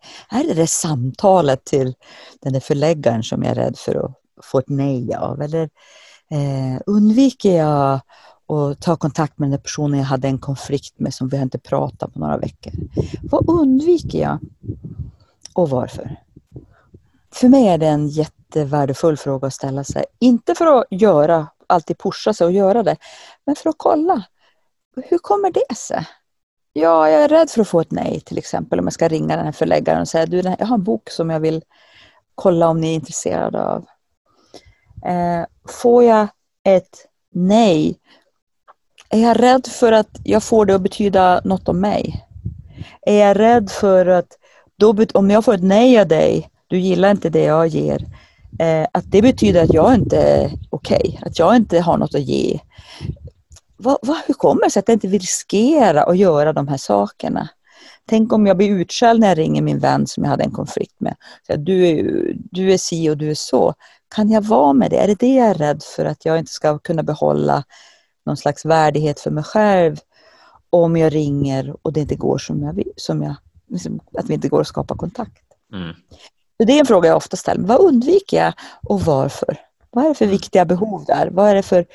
Är 0.40 0.44
det 0.44 0.54
det 0.54 0.66
samtalet 0.66 1.64
till 1.64 1.94
den 2.40 2.52
där 2.52 2.60
förläggaren 2.60 3.22
som 3.22 3.42
jag 3.42 3.50
är 3.50 3.54
rädd 3.54 3.78
för 3.78 4.04
att 4.04 4.14
få 4.42 4.58
ett 4.58 4.68
nej 4.68 5.14
av? 5.14 5.42
Eller 5.42 5.62
eh, 6.30 6.80
undviker 6.86 7.56
jag 7.56 8.00
att 8.48 8.80
ta 8.80 8.96
kontakt 8.96 9.38
med 9.38 9.50
den 9.50 9.60
personen 9.60 9.98
jag 9.98 10.06
hade 10.06 10.28
en 10.28 10.38
konflikt 10.38 10.98
med 10.98 11.14
som 11.14 11.28
vi 11.28 11.36
inte 11.36 11.58
pratat 11.58 12.12
på 12.14 12.18
några 12.18 12.38
veckor? 12.38 12.72
Vad 13.22 13.48
undviker 13.48 14.20
jag 14.20 14.38
och 15.54 15.70
varför? 15.70 16.16
För 17.32 17.48
mig 17.48 17.68
är 17.68 17.78
det 17.78 17.86
en 17.86 18.08
jättevärdefull 18.08 19.16
fråga 19.16 19.46
att 19.46 19.54
ställa 19.54 19.84
sig. 19.84 20.04
Inte 20.18 20.54
för 20.54 20.66
att 20.66 20.84
göra, 20.90 21.46
alltid 21.66 21.98
pusha 21.98 22.34
sig 22.34 22.44
och 22.44 22.52
göra 22.52 22.82
det, 22.82 22.96
men 23.46 23.56
för 23.56 23.70
att 23.70 23.78
kolla 23.78 24.24
hur 24.96 25.18
kommer 25.18 25.50
det 25.50 25.76
sig? 25.76 26.06
Ja, 26.72 27.10
jag 27.10 27.22
är 27.24 27.28
rädd 27.28 27.50
för 27.50 27.60
att 27.60 27.68
få 27.68 27.80
ett 27.80 27.90
nej 27.90 28.20
till 28.20 28.38
exempel 28.38 28.78
om 28.78 28.86
jag 28.86 28.92
ska 28.92 29.08
ringa 29.08 29.36
den 29.36 29.44
här 29.44 29.52
förläggaren 29.52 30.00
och 30.00 30.08
säga 30.08 30.26
du, 30.26 30.36
jag 30.36 30.66
har 30.66 30.74
en 30.74 30.84
bok 30.84 31.10
som 31.10 31.30
jag 31.30 31.40
vill 31.40 31.62
kolla 32.34 32.68
om 32.68 32.80
ni 32.80 32.90
är 32.90 32.94
intresserade 32.94 33.64
av. 33.64 33.84
Eh, 35.06 35.44
får 35.68 36.04
jag 36.04 36.28
ett 36.64 37.06
nej, 37.32 37.98
är 39.08 39.20
jag 39.20 39.42
rädd 39.42 39.66
för 39.66 39.92
att 39.92 40.20
jag 40.24 40.42
får 40.42 40.66
det 40.66 40.74
att 40.74 40.82
betyda 40.82 41.40
något 41.44 41.68
om 41.68 41.80
mig? 41.80 42.26
Är 43.02 43.26
jag 43.26 43.38
rädd 43.38 43.70
för 43.70 44.06
att 44.06 44.38
då, 44.76 44.96
om 45.14 45.30
jag 45.30 45.44
får 45.44 45.54
ett 45.54 45.62
nej 45.62 46.00
av 46.00 46.08
dig, 46.08 46.50
du 46.66 46.78
gillar 46.78 47.10
inte 47.10 47.30
det 47.30 47.42
jag 47.42 47.66
ger, 47.66 48.06
eh, 48.58 48.86
att 48.92 49.04
det 49.10 49.22
betyder 49.22 49.62
att 49.62 49.74
jag 49.74 49.94
inte 49.94 50.16
är 50.16 50.50
okej, 50.70 51.00
okay, 51.00 51.28
att 51.28 51.38
jag 51.38 51.56
inte 51.56 51.80
har 51.80 51.98
något 51.98 52.14
att 52.14 52.20
ge 52.20 52.60
vad, 53.82 53.98
vad, 54.02 54.16
hur 54.26 54.34
kommer 54.34 54.64
det 54.64 54.70
sig 54.70 54.80
att 54.80 54.88
jag 54.88 54.96
inte 54.96 55.08
vill 55.08 55.20
riskera 55.20 56.02
att 56.02 56.16
göra 56.16 56.52
de 56.52 56.68
här 56.68 56.76
sakerna? 56.76 57.48
Tänk 58.08 58.32
om 58.32 58.46
jag 58.46 58.56
blir 58.56 58.70
utskälld 58.70 59.20
när 59.20 59.28
jag 59.28 59.38
ringer 59.38 59.62
min 59.62 59.78
vän 59.78 60.06
som 60.06 60.24
jag 60.24 60.30
hade 60.30 60.44
en 60.44 60.50
konflikt 60.50 61.00
med. 61.00 61.16
Så 61.46 61.56
du, 61.56 61.88
är, 61.88 62.32
du 62.34 62.72
är 62.72 62.78
si 62.78 63.10
och 63.10 63.16
du 63.16 63.30
är 63.30 63.34
så. 63.34 63.74
Kan 64.14 64.30
jag 64.30 64.42
vara 64.42 64.72
med 64.72 64.90
det? 64.90 64.96
Är 64.96 65.06
det 65.06 65.18
det 65.18 65.34
jag 65.34 65.48
är 65.48 65.54
rädd 65.54 65.82
för? 65.96 66.04
Att 66.04 66.24
jag 66.24 66.38
inte 66.38 66.52
ska 66.52 66.78
kunna 66.78 67.02
behålla 67.02 67.64
någon 68.26 68.36
slags 68.36 68.64
värdighet 68.64 69.20
för 69.20 69.30
mig 69.30 69.44
själv 69.44 69.96
om 70.70 70.96
jag 70.96 71.14
ringer 71.14 71.76
och 71.82 71.92
det 71.92 72.00
inte 72.00 72.16
går 72.16 72.38
som 72.38 72.62
jag 72.62 72.72
vill, 72.72 72.92
som 72.96 73.22
jag, 73.22 73.34
liksom, 73.68 74.00
att 74.18 74.30
vi 74.30 74.34
inte 74.34 74.48
går 74.48 74.60
att 74.60 74.66
skapa 74.66 74.96
kontakt. 74.96 75.42
Mm. 75.72 75.94
det 76.58 76.72
är 76.72 76.80
en 76.80 76.86
fråga 76.86 77.08
jag 77.08 77.16
ofta 77.16 77.36
ställer. 77.36 77.62
Vad 77.62 77.80
undviker 77.80 78.36
jag 78.36 78.52
och 78.82 79.00
varför? 79.00 79.58
Vad 79.90 80.04
är 80.04 80.08
det 80.08 80.14
för 80.14 80.24
mm. 80.24 80.32
viktiga 80.32 80.64
behov 80.64 81.04
där? 81.04 81.30
Vad 81.30 81.48
är 81.48 81.54
det 81.54 81.62
för... 81.62 81.86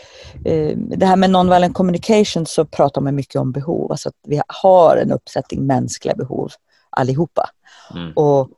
Eh, 0.46 0.78
det 0.78 1.06
här 1.06 1.16
med 1.16 1.30
non-violent 1.30 1.74
communication 1.74 2.46
så 2.46 2.66
pratar 2.66 3.02
man 3.02 3.16
mycket 3.16 3.36
om 3.36 3.52
behov. 3.52 3.92
Alltså 3.92 4.10
att 4.10 4.16
vi 4.28 4.42
har 4.48 4.98
en 4.98 5.12
uppsättning 5.12 5.66
mänskliga 5.66 6.16
behov 6.16 6.52
allihopa. 6.90 7.50
Mm. 7.96 8.14
Och 8.14 8.50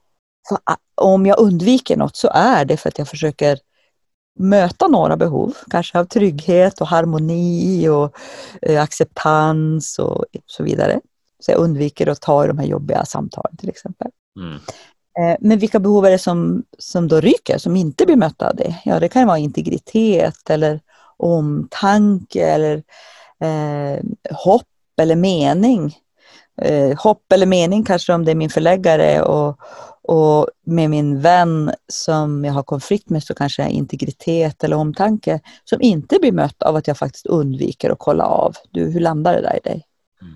för, 0.50 0.58
om 0.96 1.26
jag 1.26 1.40
undviker 1.40 1.98
något 1.98 2.16
så 2.16 2.30
är 2.34 2.66
det 2.66 2.78
för 2.78 2.90
att 2.90 2.98
jag 2.98 3.08
försöker 3.08 3.60
möta 4.40 4.88
några 4.88 5.18
behov, 5.18 5.54
kanske 5.70 6.00
av 6.00 6.06
trygghet 6.06 6.82
och 6.82 6.88
harmoni 6.88 7.90
och 7.90 8.18
eh, 8.62 8.82
acceptans 8.82 10.00
och 10.00 10.26
så 10.46 10.64
vidare. 10.64 11.00
Så 11.40 11.52
jag 11.52 11.60
undviker 11.60 12.08
att 12.08 12.22
ta 12.22 12.46
i 12.46 12.48
de 12.48 12.58
här 12.58 12.66
jobbiga 12.66 13.06
samtalen 13.06 13.58
till 13.58 13.70
exempel. 13.70 14.12
Mm. 14.40 14.60
Eh, 15.20 15.36
men 15.40 15.60
vilka 15.60 15.80
behov 15.80 16.06
är 16.06 16.12
det 16.12 16.20
som, 16.20 16.64
som 16.78 17.08
då 17.08 17.20
ryker, 17.20 17.58
som 17.58 17.76
inte 17.76 18.06
blir 18.06 18.16
mötta 18.16 18.50
av 18.50 18.56
det? 18.56 18.76
Ja, 18.86 19.00
det 19.00 19.10
kan 19.10 19.28
vara 19.28 19.38
integritet 19.38 20.50
eller 20.50 20.82
omtanke 21.18 22.48
eller 22.48 22.84
eh, 23.40 24.04
hopp 24.32 24.68
eller 25.02 25.16
mening. 25.16 25.96
Eh, 26.62 26.98
hopp 26.98 27.32
eller 27.34 27.46
mening 27.46 27.84
kanske 27.84 28.14
om 28.14 28.26
det 28.26 28.32
är 28.32 28.36
min 28.36 28.50
förläggare 28.50 29.22
och, 29.22 29.60
och 30.02 30.48
med 30.66 30.90
min 30.90 31.22
vän 31.22 31.72
som 31.88 32.46
jag 32.46 32.54
har 32.54 32.64
konflikt 32.64 33.10
med 33.10 33.24
så 33.24 33.36
kanske 33.36 33.62
jag 33.62 33.72
integritet 33.72 34.64
eller 34.64 34.76
omtanke 34.76 35.40
som 35.64 35.82
inte 35.82 36.18
blir 36.22 36.32
mött 36.32 36.64
av 36.64 36.76
att 36.76 36.88
jag 36.88 36.98
faktiskt 36.98 37.26
undviker 37.26 37.90
att 37.90 38.00
kolla 38.00 38.26
av. 38.26 38.56
Du, 38.72 38.92
hur 38.92 39.00
landar 39.00 39.34
det 39.34 39.42
där 39.42 39.58
i 39.58 39.70
dig? 39.70 39.84
Mm. 40.22 40.36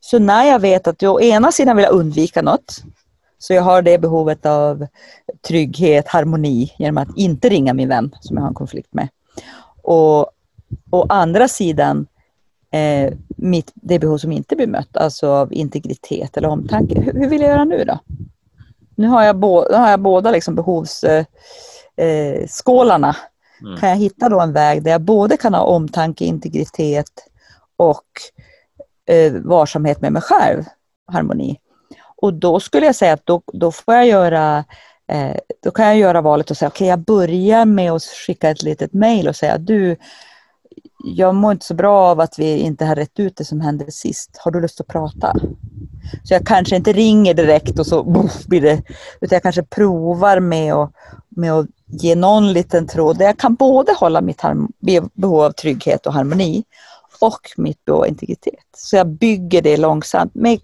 Så 0.00 0.18
när 0.18 0.44
jag 0.44 0.58
vet 0.58 0.86
att 0.86 1.02
jag 1.02 1.14
å 1.14 1.20
ena 1.20 1.52
sidan 1.52 1.76
vill 1.76 1.86
undvika 1.90 2.42
något 2.42 2.82
så 3.38 3.52
jag 3.52 3.62
har 3.62 3.82
det 3.82 3.98
behovet 3.98 4.46
av 4.46 4.86
trygghet, 5.48 6.08
harmoni 6.08 6.72
genom 6.78 6.98
att 6.98 7.16
inte 7.16 7.48
ringa 7.48 7.74
min 7.74 7.88
vän 7.88 8.14
som 8.20 8.36
jag 8.36 8.42
har 8.42 8.48
en 8.48 8.54
konflikt 8.54 8.94
med. 8.94 9.08
Och 9.82 10.30
å 10.90 11.06
andra 11.08 11.48
sidan 11.48 12.06
eh, 12.70 13.12
mitt, 13.36 13.72
det 13.74 13.98
behov 13.98 14.18
som 14.18 14.32
inte 14.32 14.56
blir 14.56 14.66
mött, 14.66 14.96
alltså 14.96 15.28
av 15.28 15.52
integritet 15.52 16.36
eller 16.36 16.48
omtanke. 16.48 17.00
Hur, 17.00 17.12
hur 17.12 17.28
vill 17.28 17.40
jag 17.40 17.50
göra 17.50 17.64
nu 17.64 17.84
då? 17.84 17.98
Nu 18.94 19.08
har 19.08 19.22
jag, 19.22 19.36
bo, 19.36 19.74
har 19.74 19.90
jag 19.90 20.00
båda 20.00 20.30
liksom 20.30 20.54
behovsskålarna. 20.54 23.08
Eh, 23.08 23.14
mm. 23.66 23.80
Kan 23.80 23.88
jag 23.88 23.96
hitta 23.96 24.28
då 24.28 24.40
en 24.40 24.52
väg 24.52 24.82
där 24.82 24.90
jag 24.90 25.00
både 25.00 25.36
kan 25.36 25.54
ha 25.54 25.62
omtanke, 25.62 26.24
integritet 26.24 27.12
och 27.76 28.06
eh, 29.06 29.32
varsamhet 29.32 30.00
med 30.00 30.12
mig 30.12 30.22
själv, 30.22 30.64
harmoni. 31.12 31.60
Och 32.22 32.34
då 32.34 32.60
skulle 32.60 32.86
jag 32.86 32.94
säga 32.94 33.12
att 33.12 33.26
då, 33.26 33.42
då 33.52 33.72
får 33.72 33.94
jag 33.94 34.06
göra 34.06 34.64
eh, 35.08 35.36
då 35.62 35.70
kan 35.70 35.86
jag 35.86 35.96
göra 35.96 36.20
valet 36.20 36.50
och 36.50 36.56
säga, 36.56 36.68
okej 36.68 36.84
okay, 36.84 36.88
jag 36.88 36.98
börjar 36.98 37.64
med 37.64 37.92
att 37.92 38.02
skicka 38.02 38.50
ett 38.50 38.62
litet 38.62 38.92
mail 38.92 39.28
och 39.28 39.36
säga, 39.36 39.58
du, 39.58 39.96
jag 41.04 41.34
mår 41.34 41.52
inte 41.52 41.66
så 41.66 41.74
bra 41.74 42.02
av 42.02 42.20
att 42.20 42.38
vi 42.38 42.58
inte 42.58 42.84
har 42.84 42.96
rätt 42.96 43.20
ut 43.20 43.36
det 43.36 43.44
som 43.44 43.60
hände 43.60 43.92
sist. 43.92 44.36
Har 44.38 44.50
du 44.50 44.60
lust 44.60 44.80
att 44.80 44.86
prata? 44.86 45.34
Så 46.24 46.34
jag 46.34 46.46
kanske 46.46 46.76
inte 46.76 46.92
ringer 46.92 47.34
direkt 47.34 47.78
och 47.78 47.86
så 47.86 48.02
boff, 48.02 48.46
blir 48.46 48.60
det, 48.60 48.82
utan 49.20 49.36
jag 49.36 49.42
kanske 49.42 49.62
provar 49.62 50.40
med 50.40 50.74
att, 50.74 50.92
med 51.28 51.52
att 51.52 51.66
ge 51.86 52.14
någon 52.14 52.52
liten 52.52 52.86
tråd 52.86 53.18
där 53.18 53.24
jag 53.24 53.38
kan 53.38 53.54
både 53.54 53.92
hålla 53.92 54.20
mitt 54.20 54.42
behov 55.12 55.40
av 55.40 55.52
trygghet 55.52 56.06
och 56.06 56.12
harmoni 56.12 56.64
och 57.20 57.40
mitt 57.56 57.84
behov 57.84 58.00
av 58.00 58.08
integritet. 58.08 58.64
Så 58.76 58.96
jag 58.96 59.06
bygger 59.06 59.62
det 59.62 59.76
långsamt 59.76 60.34
med 60.34 60.60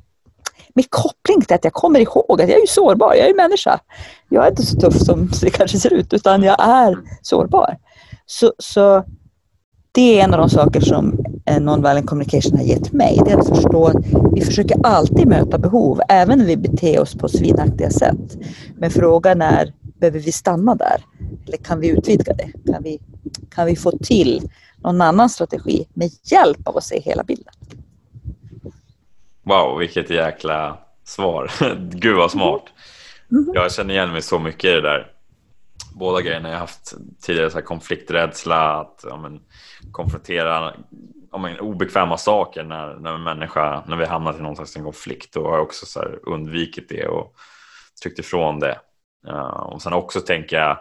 med 0.75 0.91
koppling 0.91 1.41
till 1.41 1.55
att 1.55 1.65
jag 1.65 1.73
kommer 1.73 2.01
ihåg 2.01 2.43
att 2.43 2.49
jag 2.49 2.63
är 2.63 2.67
sårbar, 2.67 3.15
jag 3.15 3.29
är 3.29 3.35
människa. 3.35 3.81
Jag 4.29 4.45
är 4.45 4.51
inte 4.51 4.67
så 4.67 4.81
tuff 4.81 5.01
som 5.01 5.31
det 5.43 5.51
kanske 5.51 5.79
ser 5.79 5.93
ut, 5.93 6.13
utan 6.13 6.43
jag 6.43 6.57
är 6.61 6.99
sårbar. 7.23 7.77
Så, 8.27 8.53
så 8.59 9.05
det 9.93 10.21
är 10.21 10.25
en 10.25 10.35
av 10.35 10.41
de 10.41 10.51
saker 10.51 10.81
som 10.81 11.25
Nonviolent 11.61 12.07
communication 12.07 12.59
har 12.59 12.65
gett 12.65 12.93
mig. 12.93 13.21
Det 13.25 13.31
är 13.31 13.39
att 13.39 13.49
förstå 13.49 13.87
att 13.87 13.97
vi 14.35 14.41
försöker 14.41 14.87
alltid 14.87 15.29
möta 15.29 15.59
behov, 15.59 16.01
även 16.09 16.39
när 16.39 16.47
vi 16.47 16.57
beter 16.57 17.01
oss 17.01 17.15
på 17.15 17.29
svinaktiga 17.29 17.91
sätt. 17.91 18.39
Men 18.77 18.91
frågan 18.91 19.43
är, 19.43 19.75
behöver 20.01 20.19
vi 20.19 20.33
stanna 20.33 20.75
där? 20.75 21.05
Eller 21.47 21.57
kan 21.57 21.81
vi 21.81 21.89
utvidga 21.89 22.35
det? 22.35 22.73
Kan 22.73 22.83
vi, 22.83 23.01
kan 23.51 23.67
vi 23.67 23.77
få 23.77 23.91
till 23.91 24.51
någon 24.79 25.01
annan 25.01 25.31
strategi 25.31 25.87
med 25.95 26.11
hjälp 26.25 26.69
av 26.69 26.77
att 26.77 26.85
se 26.85 27.01
hela 27.01 27.25
bilden? 27.25 27.55
Wow, 29.45 29.79
vilket 29.79 30.11
jäkla 30.11 30.79
svar. 31.05 31.51
Gud 31.91 32.17
vad 32.17 32.31
smart. 32.31 32.63
Mm. 33.31 33.51
Jag 33.55 33.73
känner 33.73 33.95
igen 33.95 34.13
mig 34.13 34.23
så 34.23 34.39
mycket 34.39 34.65
i 34.65 34.75
det 34.75 34.81
där. 34.81 35.11
Båda 35.95 36.21
grejerna 36.21 36.51
jag 36.51 36.59
haft 36.59 36.95
tidigare, 37.23 37.51
så 37.51 37.57
här 37.57 37.65
konflikträdsla, 37.65 38.81
att 38.81 39.05
ja, 39.09 39.17
men, 39.17 39.41
konfrontera 39.93 40.75
ja, 41.33 41.39
men, 41.39 41.61
obekväma 41.61 42.17
saker 42.17 42.65
när, 42.65 42.95
när 42.95 43.19
människa, 43.19 43.85
när 43.87 43.97
vi 43.97 44.05
hamnat 44.05 44.39
i 44.39 44.43
någon 44.43 44.57
slags 44.57 44.75
konflikt. 44.75 45.35
Då 45.35 45.47
har 45.47 45.55
jag 45.55 45.63
också 45.63 45.87
så 45.87 46.01
här, 46.01 46.19
undvikit 46.23 46.89
det 46.89 47.07
och 47.07 47.35
tryckt 48.03 48.19
ifrån 48.19 48.61
det. 48.61 48.79
Uh, 49.29 49.61
och 49.61 49.83
sen 49.83 49.93
också 49.93 50.21
tänker 50.21 50.57
jag, 50.57 50.79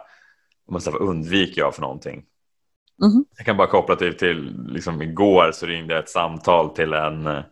vad 0.66 0.94
undviker 0.94 1.60
jag 1.60 1.74
för 1.74 1.82
någonting? 1.82 2.24
Mm. 3.02 3.24
Jag 3.36 3.46
kan 3.46 3.56
bara 3.56 3.66
koppla 3.66 3.96
till, 3.96 4.16
till 4.16 4.66
liksom 4.68 5.02
igår 5.02 5.50
så 5.52 5.66
ringde 5.66 5.94
jag 5.94 6.02
ett 6.02 6.10
samtal 6.10 6.70
till 6.70 6.92
en 6.92 7.42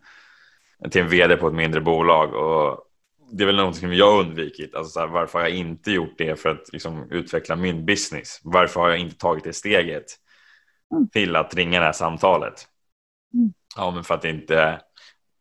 till 0.91 1.01
en 1.01 1.09
vd 1.09 1.37
på 1.37 1.49
ett 1.49 1.55
mindre 1.55 1.81
bolag 1.81 2.35
och 2.35 2.89
det 3.33 3.45
är 3.45 3.47
väl 3.47 3.57
någonting 3.57 3.81
som 3.81 3.95
jag 3.95 4.13
har 4.13 4.21
undvikit. 4.21 4.75
Alltså 4.75 5.01
här, 5.01 5.07
varför 5.07 5.39
har 5.39 5.49
jag 5.49 5.57
inte 5.57 5.93
gjort 5.93 6.15
det 6.19 6.41
för 6.41 6.49
att 6.49 6.73
liksom, 6.73 7.11
utveckla 7.11 7.57
min 7.57 7.87
business? 7.87 8.41
Varför 8.45 8.81
har 8.81 8.89
jag 8.89 8.99
inte 8.99 9.17
tagit 9.17 9.45
det 9.45 9.53
steget 9.53 10.05
mm. 10.95 11.09
till 11.09 11.37
att 11.37 11.55
ringa 11.55 11.81
det 11.81 11.87
här 11.87 11.93
samtalet? 11.93 12.67
Mm. 13.35 13.53
Ja, 13.77 13.91
men 13.91 14.05
för 14.05 14.15
att 14.15 14.23
det 14.23 14.31
inte 14.31 14.81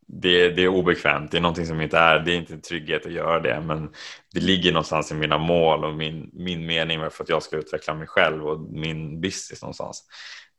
det, 0.06 0.48
det 0.48 0.62
är 0.62 0.68
obekvämt, 0.68 1.30
det 1.30 1.36
är 1.36 1.40
någonting 1.40 1.66
som 1.66 1.80
inte 1.80 1.98
är, 1.98 2.18
det 2.18 2.32
är 2.32 2.36
inte 2.36 2.54
en 2.54 2.60
trygghet 2.60 3.06
att 3.06 3.12
göra 3.12 3.40
det 3.40 3.60
men 3.66 3.90
det 4.34 4.40
ligger 4.40 4.72
någonstans 4.72 5.12
i 5.12 5.14
mina 5.14 5.38
mål 5.38 5.84
och 5.84 5.94
min, 5.94 6.30
min 6.32 6.66
mening 6.66 7.10
för 7.10 7.24
att 7.24 7.28
jag 7.28 7.42
ska 7.42 7.56
utveckla 7.56 7.94
mig 7.94 8.06
själv 8.06 8.46
och 8.46 8.60
min 8.60 9.20
business 9.20 9.62
någonstans. 9.62 10.04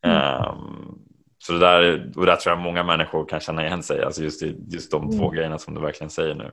Mm. 0.06 0.50
Um, 0.50 1.00
så 1.46 1.54
det 1.54 1.60
där, 1.60 2.12
och 2.16 2.26
där 2.26 2.36
tror 2.36 2.56
jag 2.56 2.64
många 2.64 2.84
människor 2.84 3.26
kan 3.26 3.40
känna 3.40 3.66
igen 3.66 3.84
sig, 3.84 4.04
alltså 4.04 4.24
just, 4.24 4.42
just 4.68 4.92
de 4.92 5.04
mm. 5.04 5.18
två 5.18 5.30
grejerna 5.30 5.60
som 5.60 5.74
du 5.74 5.82
verkligen 5.82 6.10
säger 6.10 6.36
nu. 6.36 6.52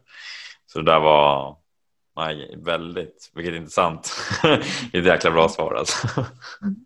Så 0.66 0.78
det 0.78 0.92
där 0.92 1.00
var 1.00 1.56
nej, 2.16 2.56
väldigt, 2.64 3.30
vilket 3.34 3.54
intressant, 3.54 4.12
ett 4.92 5.06
jäkla 5.06 5.30
bra 5.30 5.48
svar 5.48 5.74
alltså. 5.74 6.08
Mm. 6.62 6.76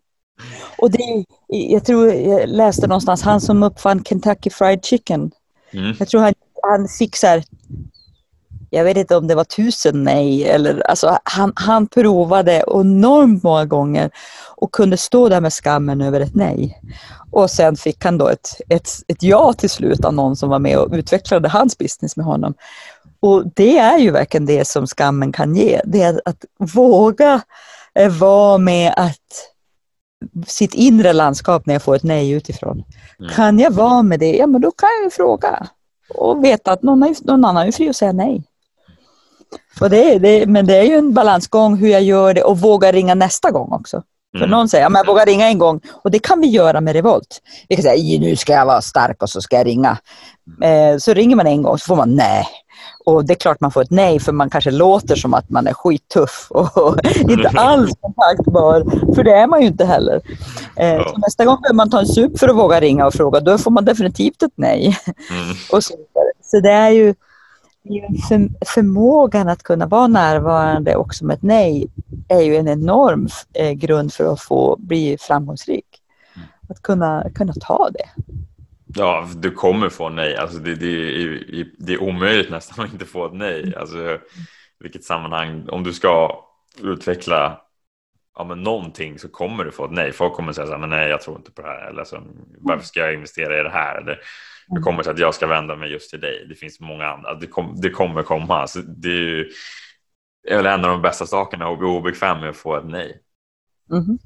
Och 0.77 0.91
det, 0.91 1.25
jag 1.47 1.85
tror 1.85 2.07
jag 2.13 2.49
läste 2.49 2.87
någonstans, 2.87 3.23
han 3.23 3.41
som 3.41 3.63
uppfann 3.63 4.03
Kentucky 4.03 4.49
Fried 4.49 4.85
Chicken, 4.85 5.31
mm. 5.71 5.95
jag 5.99 6.07
tror 6.07 6.21
han, 6.21 6.33
han 6.63 6.87
fick 6.87 7.15
så 7.15 7.27
här, 7.27 7.43
jag 8.75 8.83
vet 8.83 8.97
inte 8.97 9.15
om 9.15 9.27
det 9.27 9.35
var 9.35 9.43
tusen 9.43 10.03
nej, 10.03 10.43
eller 10.43 10.89
alltså 10.89 11.17
han, 11.23 11.53
han 11.55 11.87
provade 11.87 12.63
enormt 12.67 13.43
många 13.43 13.65
gånger 13.65 14.11
och 14.55 14.71
kunde 14.71 14.97
stå 14.97 15.29
där 15.29 15.41
med 15.41 15.53
skammen 15.53 16.01
över 16.01 16.19
ett 16.19 16.35
nej. 16.35 16.81
Och 17.31 17.51
sen 17.51 17.75
fick 17.75 18.05
han 18.05 18.17
då 18.17 18.27
ett, 18.27 18.61
ett, 18.69 18.89
ett 19.07 19.23
ja 19.23 19.53
till 19.53 19.69
slut 19.69 20.05
av 20.05 20.13
någon 20.13 20.35
som 20.35 20.49
var 20.49 20.59
med 20.59 20.77
och 20.77 20.93
utvecklade 20.93 21.49
hans 21.49 21.77
business 21.77 22.17
med 22.17 22.25
honom. 22.25 22.53
Och 23.19 23.43
det 23.55 23.77
är 23.77 23.97
ju 23.97 24.11
verkligen 24.11 24.45
det 24.45 24.67
som 24.67 24.87
skammen 24.87 25.31
kan 25.31 25.55
ge, 25.55 25.81
det 25.85 26.01
är 26.01 26.21
att 26.25 26.45
våga 26.59 27.41
eh, 27.95 28.11
vara 28.11 28.57
med 28.57 28.93
att 28.97 29.51
sitt 30.47 30.73
inre 30.73 31.13
landskap 31.13 31.65
när 31.65 31.73
jag 31.73 31.81
får 31.81 31.95
ett 31.95 32.03
nej 32.03 32.31
utifrån. 32.31 32.83
Mm. 33.19 33.31
Kan 33.31 33.59
jag 33.59 33.71
vara 33.71 34.03
med 34.03 34.19
det, 34.19 34.35
ja 34.35 34.47
men 34.47 34.61
då 34.61 34.71
kan 34.71 34.89
jag 34.99 35.05
ju 35.05 35.09
fråga. 35.09 35.67
Och 36.09 36.43
veta 36.43 36.71
att 36.71 36.83
någon, 36.83 37.15
någon 37.21 37.45
annan 37.45 37.67
är 37.67 37.71
fri 37.71 37.89
att 37.89 37.95
säga 37.95 38.11
nej. 38.11 38.43
Och 39.81 39.89
det, 39.89 40.19
det, 40.19 40.45
men 40.45 40.65
det 40.65 40.77
är 40.77 40.83
ju 40.83 40.95
en 40.97 41.13
balansgång 41.13 41.75
hur 41.75 41.87
jag 41.87 42.03
gör 42.03 42.33
det 42.33 42.43
och 42.43 42.59
våga 42.59 42.91
ringa 42.91 43.15
nästa 43.15 43.51
gång 43.51 43.71
också. 43.71 44.03
För 44.37 44.45
mm. 44.45 44.49
någon 44.49 44.69
säger, 44.69 44.83
ja, 44.83 44.89
men 44.89 44.99
jag 44.99 45.07
vågar 45.07 45.25
ringa 45.25 45.47
en 45.47 45.57
gång 45.57 45.81
och 46.03 46.11
det 46.11 46.19
kan 46.19 46.41
vi 46.41 46.47
göra 46.47 46.81
med 46.81 46.93
revolt. 46.93 47.41
Vi 47.69 47.75
kan 47.75 47.83
säga, 47.83 48.19
nu 48.19 48.35
ska 48.35 48.53
jag 48.53 48.65
vara 48.65 48.81
stark 48.81 49.23
och 49.23 49.29
så 49.29 49.41
ska 49.41 49.55
jag 49.55 49.67
ringa. 49.67 49.97
Eh, 50.63 50.97
så 50.97 51.13
ringer 51.13 51.35
man 51.35 51.47
en 51.47 51.61
gång 51.61 51.77
så 51.77 51.85
får 51.85 51.95
man 51.95 52.15
nej. 52.15 52.47
Och 53.05 53.25
det 53.25 53.33
är 53.33 53.35
klart 53.35 53.61
man 53.61 53.71
får 53.71 53.81
ett 53.81 53.91
nej 53.91 54.19
för 54.19 54.31
man 54.31 54.49
kanske 54.49 54.71
låter 54.71 55.15
som 55.15 55.33
att 55.33 55.49
man 55.49 55.67
är 55.67 55.73
skittuff 55.73 56.47
och 56.49 56.97
inte 57.19 57.49
alls 57.49 57.91
kontaktbar. 58.01 59.13
För 59.15 59.23
det 59.23 59.33
är 59.33 59.47
man 59.47 59.61
ju 59.61 59.67
inte 59.67 59.85
heller. 59.85 60.21
Eh, 60.75 61.07
så 61.07 61.17
nästa 61.17 61.45
gång 61.45 61.61
behöver 61.61 61.75
man 61.75 61.89
ta 61.89 61.99
en 61.99 62.05
sup 62.05 62.39
för 62.39 62.47
att 62.47 62.55
våga 62.55 62.79
ringa 62.79 63.05
och 63.05 63.13
fråga. 63.13 63.39
Då 63.39 63.57
får 63.57 63.71
man 63.71 63.85
definitivt 63.85 64.43
ett 64.43 64.53
nej. 64.55 64.97
Mm. 65.29 65.55
och 65.71 65.83
så, 65.83 65.93
så 66.43 66.59
det 66.59 66.71
är 66.71 66.89
ju 66.89 67.13
för, 68.27 68.65
förmågan 68.65 69.49
att 69.49 69.63
kunna 69.63 69.87
vara 69.87 70.07
närvarande 70.07 70.95
också 70.95 71.25
med 71.25 71.33
ett 71.33 71.43
nej 71.43 71.87
är 72.29 72.41
ju 72.41 72.55
en 72.55 72.67
enorm 72.67 73.27
eh, 73.53 73.71
grund 73.71 74.13
för 74.13 74.33
att 74.33 74.41
få 74.41 74.75
bli 74.79 75.17
framgångsrik. 75.19 75.85
Mm. 76.35 76.47
Att 76.69 76.81
kunna, 76.81 77.29
kunna 77.35 77.53
ta 77.53 77.89
det. 77.93 78.09
Ja, 78.87 79.27
du 79.35 79.51
kommer 79.51 79.89
få 79.89 80.09
nej. 80.09 80.37
Alltså 80.37 80.57
det, 80.57 80.75
det, 80.75 80.87
är, 80.87 81.67
det 81.77 81.93
är 81.93 82.03
omöjligt 82.03 82.49
nästan 82.49 82.85
att 82.85 82.93
inte 82.93 83.05
få 83.05 83.25
ett 83.25 83.33
nej. 83.33 83.75
Alltså, 83.75 84.17
vilket 84.79 85.03
sammanhang, 85.03 85.69
om 85.69 85.83
du 85.83 85.93
ska 85.93 86.39
utveckla 86.81 87.61
ja, 88.35 88.43
men 88.43 88.63
någonting 88.63 89.19
så 89.19 89.29
kommer 89.29 89.63
du 89.63 89.71
få 89.71 89.85
ett 89.85 89.91
nej. 89.91 90.11
Folk 90.11 90.33
kommer 90.33 90.53
säga 90.53 90.65
så 90.67 90.71
här, 90.71 90.79
men 90.79 90.89
nej, 90.89 91.09
jag 91.09 91.21
tror 91.21 91.37
inte 91.37 91.51
på 91.51 91.61
det 91.61 91.67
här. 91.67 91.89
Eller 91.89 92.03
så, 92.03 92.21
varför 92.59 92.85
ska 92.85 92.99
jag 92.99 93.13
investera 93.13 93.59
i 93.59 93.63
det 93.63 93.69
här? 93.69 93.97
Eller, 94.01 94.19
det 94.67 94.81
kommer 94.81 95.03
till 95.03 95.11
att 95.11 95.19
jag 95.19 95.35
ska 95.35 95.47
vända 95.47 95.75
mig 95.75 95.91
just 95.91 96.09
till 96.09 96.19
dig. 96.19 96.45
Det 96.49 96.55
finns 96.55 96.79
många 96.79 97.05
andra. 97.05 97.33
Det, 97.33 97.47
kom, 97.47 97.81
det 97.81 97.89
kommer 97.89 98.23
komma. 98.23 98.67
Så 98.67 98.79
det 98.79 99.09
är, 99.09 99.11
ju, 99.11 99.49
är 100.47 100.57
väl 100.57 100.65
en 100.65 100.85
av 100.85 100.91
de 100.91 101.01
bästa 101.01 101.25
sakerna 101.25 101.67
att 101.67 101.79
bli 101.79 101.87
obekväm 101.87 102.39
med 102.39 102.49
att 102.49 102.55
få 102.55 102.77
ett 102.77 102.85
nej. 102.85 103.21
Mm. 103.91 104.17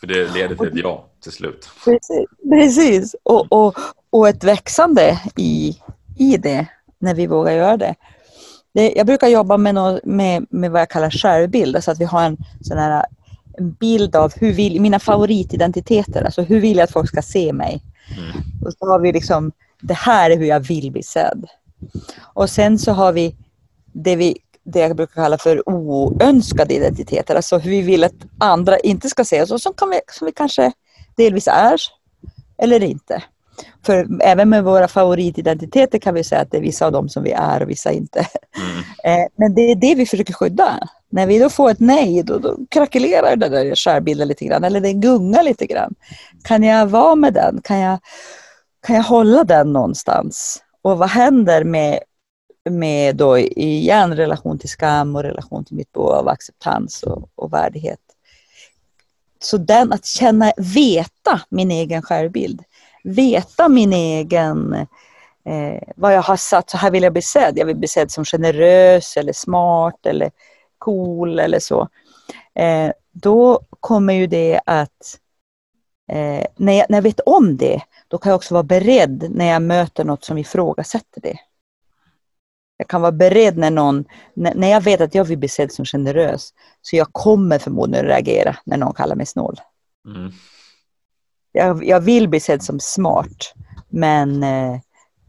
För 0.00 0.06
det 0.06 0.34
leder 0.34 0.56
till 0.56 0.66
ett 0.66 0.74
ja 0.74 1.10
till 1.22 1.32
slut. 1.32 1.70
Precis, 1.84 2.26
precis. 2.50 3.16
Och, 3.22 3.52
och, 3.52 3.74
och 4.10 4.28
ett 4.28 4.44
växande 4.44 5.20
i, 5.36 5.76
i 6.18 6.36
det 6.36 6.66
när 6.98 7.14
vi 7.14 7.26
vågar 7.26 7.52
göra 7.52 7.76
det. 7.76 7.94
det 8.74 8.92
jag 8.96 9.06
brukar 9.06 9.28
jobba 9.28 9.56
med, 9.56 9.74
något, 9.74 10.04
med, 10.04 10.46
med 10.50 10.70
vad 10.70 10.80
jag 10.80 10.90
kallar 10.90 11.10
självbild, 11.10 11.76
alltså 11.76 11.90
att 11.90 12.00
vi 12.00 12.04
har 12.04 12.22
en 12.22 12.36
sån 12.60 12.78
här 12.78 13.06
en 13.58 13.72
bild 13.72 14.16
av 14.16 14.32
hur 14.36 14.52
vill, 14.52 14.80
mina 14.80 14.98
favoritidentiteter, 14.98 16.22
alltså 16.22 16.42
hur 16.42 16.60
vill 16.60 16.76
jag 16.76 16.84
att 16.84 16.92
folk 16.92 17.08
ska 17.08 17.22
se 17.22 17.52
mig? 17.52 17.82
Mm. 18.16 18.64
Och 18.64 18.72
så 18.72 18.86
har 18.86 18.98
vi 18.98 19.12
liksom, 19.12 19.52
det 19.80 19.94
här 19.94 20.30
är 20.30 20.36
hur 20.36 20.46
jag 20.46 20.60
vill 20.60 20.92
bli 20.92 21.02
sedd. 21.02 21.44
Och 22.20 22.50
sen 22.50 22.78
så 22.78 22.92
har 22.92 23.12
vi 23.12 23.36
det 23.92 24.16
vi 24.16 24.36
det 24.72 24.80
jag 24.80 24.96
brukar 24.96 25.14
kalla 25.14 25.38
för 25.38 25.68
oönskade 25.68 26.74
identiteter, 26.74 27.34
alltså 27.34 27.58
hur 27.58 27.70
vi 27.70 27.82
vill 27.82 28.04
att 28.04 28.14
andra 28.38 28.78
inte 28.78 29.08
ska 29.08 29.24
se 29.24 29.42
oss 29.42 29.50
och 29.50 29.60
som, 29.60 29.74
kan 29.74 29.90
vi, 29.90 30.00
som 30.12 30.26
vi 30.26 30.32
kanske 30.32 30.72
delvis 31.16 31.48
är 31.48 31.80
eller 32.58 32.82
inte. 32.82 33.22
För 33.82 34.06
även 34.22 34.48
med 34.48 34.64
våra 34.64 34.88
favoritidentiteter 34.88 35.98
kan 35.98 36.14
vi 36.14 36.24
säga 36.24 36.40
att 36.40 36.50
det 36.50 36.56
är 36.56 36.62
vissa 36.62 36.86
av 36.86 36.92
dem 36.92 37.08
som 37.08 37.22
vi 37.22 37.32
är 37.32 37.62
och 37.62 37.70
vissa 37.70 37.92
inte. 37.92 38.18
Mm. 38.18 38.84
Eh, 39.04 39.26
men 39.36 39.54
det 39.54 39.60
är 39.60 39.74
det 39.74 39.94
vi 39.94 40.06
försöker 40.06 40.32
skydda. 40.32 40.88
När 41.10 41.26
vi 41.26 41.38
då 41.38 41.50
får 41.50 41.70
ett 41.70 41.80
nej, 41.80 42.22
då, 42.22 42.38
då 42.38 42.58
krackelerar 42.70 43.36
den 43.36 43.52
där 43.52 43.74
skärbilden 43.74 44.28
lite 44.28 44.44
grann, 44.44 44.64
eller 44.64 44.80
det 44.80 44.92
gungar 44.92 45.42
lite 45.42 45.66
grann. 45.66 45.94
Kan 46.44 46.62
jag 46.62 46.86
vara 46.86 47.14
med 47.14 47.34
den? 47.34 47.60
Kan 47.64 47.78
jag, 47.78 47.98
kan 48.80 48.96
jag 48.96 49.02
hålla 49.02 49.44
den 49.44 49.72
någonstans? 49.72 50.62
Och 50.82 50.98
vad 50.98 51.08
händer 51.08 51.64
med, 51.64 52.00
med 52.70 53.16
då 53.16 53.38
igen 53.38 54.16
relation 54.16 54.58
till 54.58 54.68
skam 54.68 55.16
och 55.16 55.22
relation 55.22 55.64
till 55.64 55.76
mitt 55.76 55.92
behov 55.92 56.10
av 56.10 56.28
acceptans 56.28 57.02
och, 57.02 57.30
och 57.34 57.52
värdighet? 57.52 58.00
Så 59.40 59.56
den 59.56 59.92
att 59.92 60.06
känna, 60.06 60.52
veta 60.56 61.40
min 61.48 61.70
egen 61.70 62.02
självbild, 62.02 62.62
veta 63.04 63.68
min 63.68 63.92
egen, 63.92 64.72
eh, 65.44 65.82
vad 65.96 66.14
jag 66.14 66.22
har 66.22 66.36
satt, 66.36 66.70
så 66.70 66.76
här 66.76 66.90
vill 66.90 67.02
jag 67.02 67.12
bli 67.12 67.22
sedd. 67.22 67.58
Jag 67.58 67.66
vill 67.66 67.76
bli 67.76 67.88
sedd 67.88 68.10
som 68.10 68.24
generös 68.24 69.16
eller 69.16 69.32
smart 69.32 70.06
eller 70.06 70.30
cool 70.78 71.38
eller 71.38 71.58
så. 71.58 71.88
Eh, 72.54 72.92
då 73.12 73.60
kommer 73.80 74.14
ju 74.14 74.26
det 74.26 74.60
att, 74.66 75.18
eh, 76.12 76.44
när, 76.56 76.72
jag, 76.72 76.86
när 76.88 76.96
jag 76.96 77.02
vet 77.02 77.20
om 77.20 77.56
det, 77.56 77.80
då 78.08 78.18
kan 78.18 78.30
jag 78.30 78.36
också 78.36 78.54
vara 78.54 78.62
beredd 78.62 79.26
när 79.30 79.46
jag 79.46 79.62
möter 79.62 80.04
något 80.04 80.24
som 80.24 80.38
ifrågasätter 80.38 81.20
det. 81.20 81.38
Jag 82.76 82.88
kan 82.88 83.00
vara 83.00 83.12
beredd 83.12 83.56
när 83.56 83.70
någon, 83.70 84.04
när 84.34 84.68
jag 84.68 84.80
vet 84.80 85.00
att 85.00 85.14
jag 85.14 85.24
vill 85.24 85.38
bli 85.38 85.48
sedd 85.48 85.72
som 85.72 85.84
generös, 85.84 86.54
så 86.82 86.96
jag 86.96 87.12
kommer 87.12 87.58
förmodligen 87.58 88.06
reagera 88.06 88.56
när 88.64 88.76
någon 88.76 88.94
kallar 88.94 89.16
mig 89.16 89.26
snål. 89.26 89.60
Mm. 90.06 90.32
Jag, 91.52 91.84
jag, 91.84 92.00
vill 92.00 92.28
bli 92.28 92.40
sedd 92.40 92.62
som 92.62 92.80
smart, 92.80 93.54
men 93.88 94.42
eh, 94.42 94.74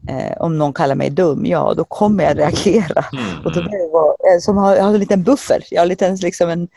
eh, 0.08 0.38
om 0.38 0.58
någon 0.58 0.74
kallar 0.74 0.96
mig 0.96 1.10
dum, 1.10 1.46
ja 1.46 1.74
då 1.74 1.84
kommer 1.84 2.24
jag 2.24 2.38
reagera. 2.38 3.06
Mm. 3.14 3.46
Och 3.46 3.54
då 3.54 3.60
jag, 3.72 3.90
vara, 3.90 4.14
eh, 4.34 4.40
som 4.40 4.58
har, 4.58 4.76
jag 4.76 4.84
har 4.84 4.94
en 4.94 5.00
liten 5.00 5.24
buffer, 5.24 5.64
jag 5.72 5.80
har 5.80 5.86
en 5.86 5.90
liten, 5.90 6.16
liksom 6.16 6.50
en, 6.50 6.68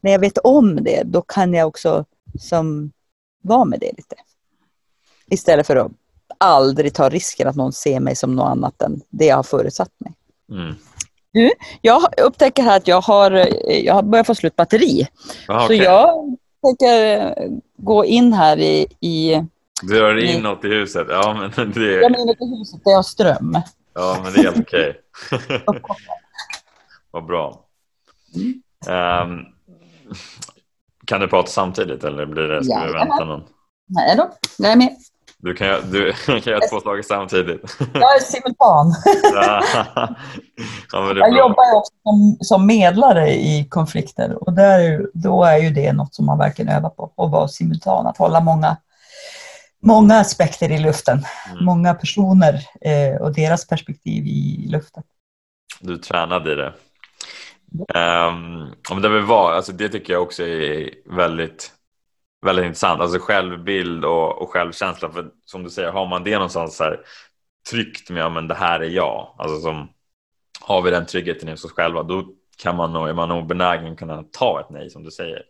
när 0.00 0.12
jag 0.12 0.18
vet 0.18 0.38
om 0.38 0.76
det, 0.76 1.02
då 1.04 1.22
kan 1.22 1.54
jag 1.54 1.68
också 1.68 2.04
som, 2.38 2.92
vara 3.42 3.64
med 3.64 3.80
det 3.80 3.92
lite. 3.96 4.16
Istället 5.30 5.66
för 5.66 5.76
att 5.76 5.92
aldrig 6.38 6.94
ta 6.94 7.08
risken 7.08 7.48
att 7.48 7.56
någon 7.56 7.72
ser 7.72 8.00
mig 8.00 8.16
som 8.16 8.36
något 8.36 8.50
annat 8.50 8.82
än 8.82 9.00
det 9.10 9.26
jag 9.26 9.36
har 9.36 9.42
förutsatt 9.42 9.92
mig. 9.98 10.12
Mm. 10.52 10.74
Du, 11.32 11.50
jag 11.82 12.02
upptäcker 12.16 12.62
här 12.62 12.76
att 12.76 12.88
jag 12.88 13.00
har, 13.00 13.30
jag 13.84 13.94
har 13.94 14.02
börjat 14.02 14.26
få 14.26 14.34
slut 14.34 14.56
batteri. 14.56 15.08
Ah, 15.48 15.64
okay. 15.64 15.78
Så 15.78 15.84
jag 15.84 16.36
tänker 16.62 17.34
gå 17.76 18.04
in 18.04 18.32
här 18.32 18.58
i... 18.58 18.86
i 19.00 19.44
du 19.82 20.00
rör 20.00 20.18
inåt 20.18 20.64
i 20.64 20.68
huset? 20.68 21.06
Ja, 21.10 21.50
men 21.56 21.72
det. 21.72 21.92
Jag 21.92 22.04
är 22.04 22.22
inåt 22.22 22.40
i 22.40 22.58
huset 22.58 22.84
där 22.84 22.90
jag 22.90 22.98
har 22.98 23.02
ström. 23.02 23.58
Ja, 23.94 24.20
men 24.22 24.32
det 24.32 24.38
är 24.38 24.42
helt 24.42 24.58
okej. 24.58 25.00
Okay. 25.66 25.80
Vad 27.10 27.26
bra. 27.26 27.64
Um, 28.88 29.46
kan 31.04 31.20
du 31.20 31.28
prata 31.28 31.48
samtidigt 31.48 32.04
eller 32.04 32.26
blir 32.26 32.42
det, 32.42 32.64
ska 32.64 32.72
ja, 32.72 32.86
vi 32.86 32.92
vänta 32.92 33.24
någon? 33.24 33.42
Nej 33.86 34.16
då, 34.16 34.30
jag 34.58 34.72
är 34.72 34.76
med. 34.76 34.96
Du 35.42 35.54
kan, 35.54 35.90
du 35.90 36.12
kan 36.26 36.40
göra 36.40 36.60
två 36.70 36.80
saker 36.80 37.02
samtidigt. 37.02 37.76
Jag 37.78 38.16
är 38.16 38.20
simultan. 38.20 38.94
ja, 39.32 39.62
jag 41.16 41.36
jobbar 41.36 41.74
också 41.74 41.92
som, 42.02 42.36
som, 42.40 42.66
medlare 42.66 43.30
i 43.30 43.66
konflikter 43.70 44.48
och 44.48 44.52
där, 44.52 45.06
då 45.14 45.44
är 45.44 45.58
ju 45.58 45.70
det 45.70 45.92
något 45.92 46.14
som 46.14 46.26
man 46.26 46.38
verkligen 46.38 46.72
övar 46.76 46.90
på, 46.90 47.12
att 47.16 47.30
vara 47.30 47.48
simultan, 47.48 48.06
att 48.06 48.16
hålla 48.16 48.40
många, 48.40 48.76
många 49.82 50.20
aspekter 50.20 50.72
i 50.72 50.78
luften, 50.78 51.24
mm. 51.50 51.64
många 51.64 51.94
personer 51.94 52.54
eh, 52.80 53.20
och 53.20 53.34
deras 53.34 53.66
perspektiv 53.66 54.26
i 54.26 54.68
luften. 54.68 55.02
Du 55.80 55.96
tränade 55.98 56.52
i 56.52 56.54
det. 56.54 56.72
Um, 57.94 59.02
det, 59.02 59.20
var, 59.20 59.52
alltså 59.52 59.72
det 59.72 59.88
tycker 59.88 60.12
jag 60.12 60.22
också 60.22 60.42
är 60.42 60.90
väldigt 61.16 61.72
väldigt 62.46 62.64
intressant. 62.64 63.00
Alltså 63.00 63.18
självbild 63.18 64.04
och, 64.04 64.42
och 64.42 64.50
självkänsla. 64.50 65.12
För 65.12 65.30
som 65.44 65.64
du 65.64 65.70
säger, 65.70 65.90
har 65.90 66.06
man 66.06 66.24
det 66.24 66.34
någonstans 66.34 66.80
här 66.80 67.00
tryggt 67.70 68.10
med, 68.10 68.22
ja 68.22 68.28
men 68.28 68.48
det 68.48 68.54
här 68.54 68.80
är 68.80 68.88
jag. 68.88 69.34
Alltså 69.38 69.60
som, 69.60 69.88
har 70.60 70.82
vi 70.82 70.90
den 70.90 71.06
tryggheten 71.06 71.48
i 71.48 71.52
oss 71.52 71.72
själva, 71.72 72.02
då 72.02 72.28
kan 72.62 72.76
man 72.76 72.92
nog, 72.92 73.08
är 73.08 73.14
man 73.14 73.28
nog 73.28 73.46
benägen 73.46 73.92
att 73.92 73.98
kunna 73.98 74.24
ta 74.32 74.60
ett 74.60 74.70
nej 74.70 74.90
som 74.90 75.04
du 75.04 75.10
säger. 75.10 75.42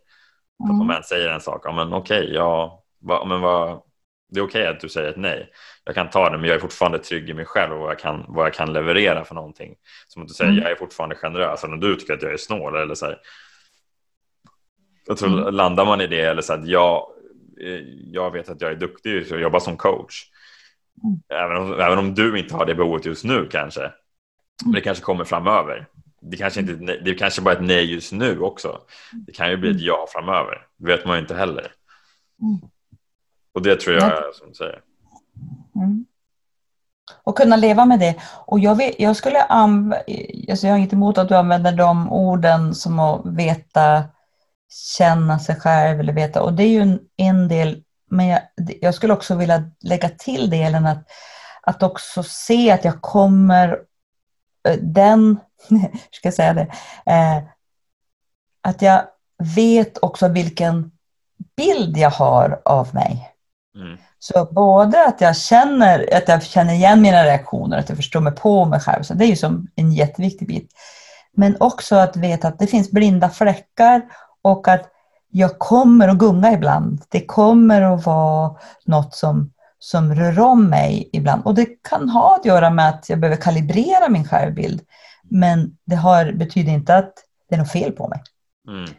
Mm. 0.63 0.81
Om 0.81 0.89
en 0.89 1.03
säger 1.03 1.29
en 1.29 1.41
sak, 1.41 1.61
ja 1.63 1.71
men 1.71 1.93
okej, 1.93 2.23
okay, 2.23 2.33
ja, 2.33 2.83
va, 3.01 3.25
men 3.25 3.41
vad, 3.41 3.81
det 4.29 4.39
är 4.39 4.43
okej 4.43 4.61
okay 4.61 4.75
att 4.75 4.79
du 4.79 4.89
säger 4.89 5.09
ett 5.09 5.17
nej. 5.17 5.49
Jag 5.83 5.95
kan 5.95 6.09
ta 6.09 6.29
det, 6.29 6.37
men 6.37 6.47
jag 6.49 6.55
är 6.55 6.59
fortfarande 6.59 6.99
trygg 6.99 7.29
i 7.29 7.33
mig 7.33 7.45
själv 7.45 7.73
och 7.73 7.79
vad 7.79 7.91
jag 7.91 7.99
kan, 7.99 8.25
vad 8.27 8.45
jag 8.45 8.53
kan 8.53 8.73
leverera 8.73 9.23
för 9.23 9.35
någonting. 9.35 9.75
Som 10.07 10.21
att 10.21 10.27
du 10.27 10.33
säger, 10.33 10.51
mm. 10.51 10.63
jag 10.63 10.71
är 10.71 10.75
fortfarande 10.75 11.15
generös. 11.15 11.63
Om 11.63 11.79
du 11.79 11.95
tycker 11.95 12.13
att 12.13 12.21
jag 12.21 12.33
är 12.33 12.37
snål 12.37 12.75
eller 12.75 12.95
så 12.95 13.05
här. 13.05 13.17
Jag 15.09 15.17
tror, 15.17 15.41
mm. 15.41 15.53
landar 15.53 15.85
man 15.85 16.01
i 16.01 16.07
det 16.07 16.21
eller 16.21 16.41
så 16.41 16.53
att 16.53 16.67
jag, 16.67 17.07
eh, 17.61 17.79
jag 18.11 18.31
vet 18.31 18.49
att 18.49 18.61
jag 18.61 18.71
är 18.71 18.75
duktig 18.75 19.31
och 19.31 19.39
jobbar 19.39 19.59
som 19.59 19.77
coach. 19.77 20.23
Mm. 21.03 21.19
Även, 21.29 21.57
om, 21.57 21.79
även 21.79 21.97
om 21.97 22.15
du 22.15 22.39
inte 22.39 22.55
har 22.55 22.65
det 22.65 22.75
behovet 22.75 23.05
just 23.05 23.23
nu 23.23 23.47
kanske. 23.51 23.91
Men 24.63 24.73
det 24.73 24.81
kanske 24.81 25.03
kommer 25.03 25.23
framöver. 25.23 25.87
Det 26.21 26.37
kanske, 26.37 26.59
inte, 26.59 26.73
det 27.05 27.13
kanske 27.13 27.41
bara 27.41 27.53
är 27.53 27.57
ett 27.57 27.65
nej 27.65 27.93
just 27.93 28.11
nu 28.11 28.39
också. 28.39 28.81
Det 29.27 29.31
kan 29.31 29.49
ju 29.49 29.57
bli 29.57 29.69
ett 29.69 29.75
mm. 29.75 29.85
ja 29.85 30.05
framöver. 30.09 30.67
Det 30.77 30.87
vet 30.87 31.05
man 31.05 31.15
ju 31.15 31.21
inte 31.21 31.35
heller. 31.35 31.71
Mm. 32.41 32.59
Och 33.53 33.61
det 33.61 33.79
tror 33.79 33.95
jag 33.95 34.03
är 34.03 34.31
som 34.33 34.47
du 34.47 34.53
säger. 34.53 34.81
Mm. 35.75 36.05
Och 37.23 37.37
kunna 37.37 37.55
leva 37.55 37.85
med 37.85 37.99
det. 37.99 38.15
Och 38.45 38.59
jag, 38.59 38.75
vet, 38.75 38.99
jag 38.99 39.15
skulle 39.15 39.41
alltså 39.41 40.67
jag 40.67 40.73
har 40.73 40.77
inte 40.77 40.95
emot 40.95 41.17
att 41.17 41.29
du 41.29 41.35
använder 41.35 41.71
de 41.71 42.11
orden 42.11 42.75
som 42.75 42.99
att 42.99 43.25
veta, 43.25 44.03
känna 44.69 45.39
sig 45.39 45.55
själv 45.55 45.99
eller 45.99 46.13
veta. 46.13 46.41
Och 46.41 46.53
det 46.53 46.63
är 46.63 46.69
ju 46.69 46.81
en, 46.81 46.99
en 47.17 47.47
del. 47.47 47.83
Men 48.09 48.27
jag, 48.27 48.41
jag, 48.81 48.95
skulle 48.95 49.13
också 49.13 49.35
vilja 49.35 49.63
lägga 49.79 50.09
till 50.09 50.49
delen 50.49 50.85
att, 50.85 51.07
att 51.61 51.83
också 51.83 52.23
se 52.23 52.71
att 52.71 52.85
jag 52.85 53.01
kommer 53.01 53.79
eh, 54.67 54.77
den, 54.81 55.39
hur 55.69 55.79
ska 56.11 56.27
jag 56.27 56.33
säga 56.33 56.53
det, 56.53 56.67
eh, 57.05 57.43
att 58.61 58.81
jag 58.81 59.03
vet 59.55 59.97
också 59.97 60.27
vilken 60.27 60.91
bild 61.57 61.97
jag 61.97 62.11
har 62.11 62.61
av 62.65 62.95
mig. 62.95 63.31
Mm. 63.75 63.97
Så 64.19 64.45
både 64.51 65.07
att 65.07 65.21
jag 65.21 65.37
känner 65.37 66.13
att 66.13 66.27
jag 66.27 66.43
känner 66.43 66.73
igen 66.73 67.01
mina 67.01 67.23
reaktioner, 67.23 67.77
att 67.77 67.89
jag 67.89 67.97
förstår 67.97 68.19
mig 68.19 68.35
på 68.35 68.65
mig 68.65 68.79
själv, 68.79 69.03
så 69.03 69.13
det 69.13 69.25
är 69.25 69.29
ju 69.29 69.35
som 69.35 69.67
en 69.75 69.91
jätteviktig 69.91 70.47
bit. 70.47 70.71
Men 71.33 71.57
också 71.59 71.95
att 71.95 72.15
veta 72.15 72.47
att 72.47 72.59
det 72.59 72.67
finns 72.67 72.91
blinda 72.91 73.29
fläckar 73.29 74.01
och 74.41 74.67
att 74.67 74.91
jag 75.31 75.59
kommer 75.59 76.07
att 76.07 76.17
gunga 76.17 76.53
ibland. 76.53 77.01
Det 77.09 77.25
kommer 77.25 77.81
att 77.81 78.05
vara 78.05 78.55
något 78.85 79.15
som, 79.15 79.51
som 79.79 80.15
rör 80.15 80.39
om 80.39 80.69
mig 80.69 81.09
ibland. 81.13 81.45
Och 81.45 81.55
det 81.55 81.65
kan 81.89 82.09
ha 82.09 82.35
att 82.35 82.45
göra 82.45 82.69
med 82.69 82.89
att 82.89 83.09
jag 83.09 83.19
behöver 83.19 83.41
kalibrera 83.41 84.09
min 84.09 84.27
självbild. 84.27 84.81
Men 85.23 85.77
det 85.85 85.95
har, 85.95 86.31
betyder 86.31 86.71
inte 86.71 86.95
att 86.95 87.13
det 87.49 87.55
är 87.55 87.59
något 87.59 87.71
fel 87.71 87.91
på 87.91 88.07
mig. 88.07 88.21
Mm. 88.67 88.89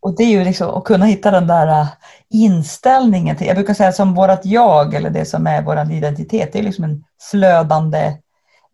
Och 0.00 0.16
det 0.16 0.22
är 0.22 0.30
ju 0.30 0.44
liksom 0.44 0.70
att 0.70 0.84
kunna 0.84 1.06
hitta 1.06 1.30
den 1.30 1.46
där 1.46 1.80
äh, 1.80 1.88
inställningen. 2.30 3.36
Till, 3.36 3.46
jag 3.46 3.56
brukar 3.56 3.74
säga 3.74 3.92
som 3.92 4.14
vårt 4.14 4.44
jag, 4.44 4.94
eller 4.94 5.10
det 5.10 5.24
som 5.24 5.46
är 5.46 5.62
vår 5.62 5.92
identitet, 5.92 6.52
det 6.52 6.58
är 6.58 6.62
liksom 6.62 6.84
en 6.84 7.04
flödande 7.30 8.16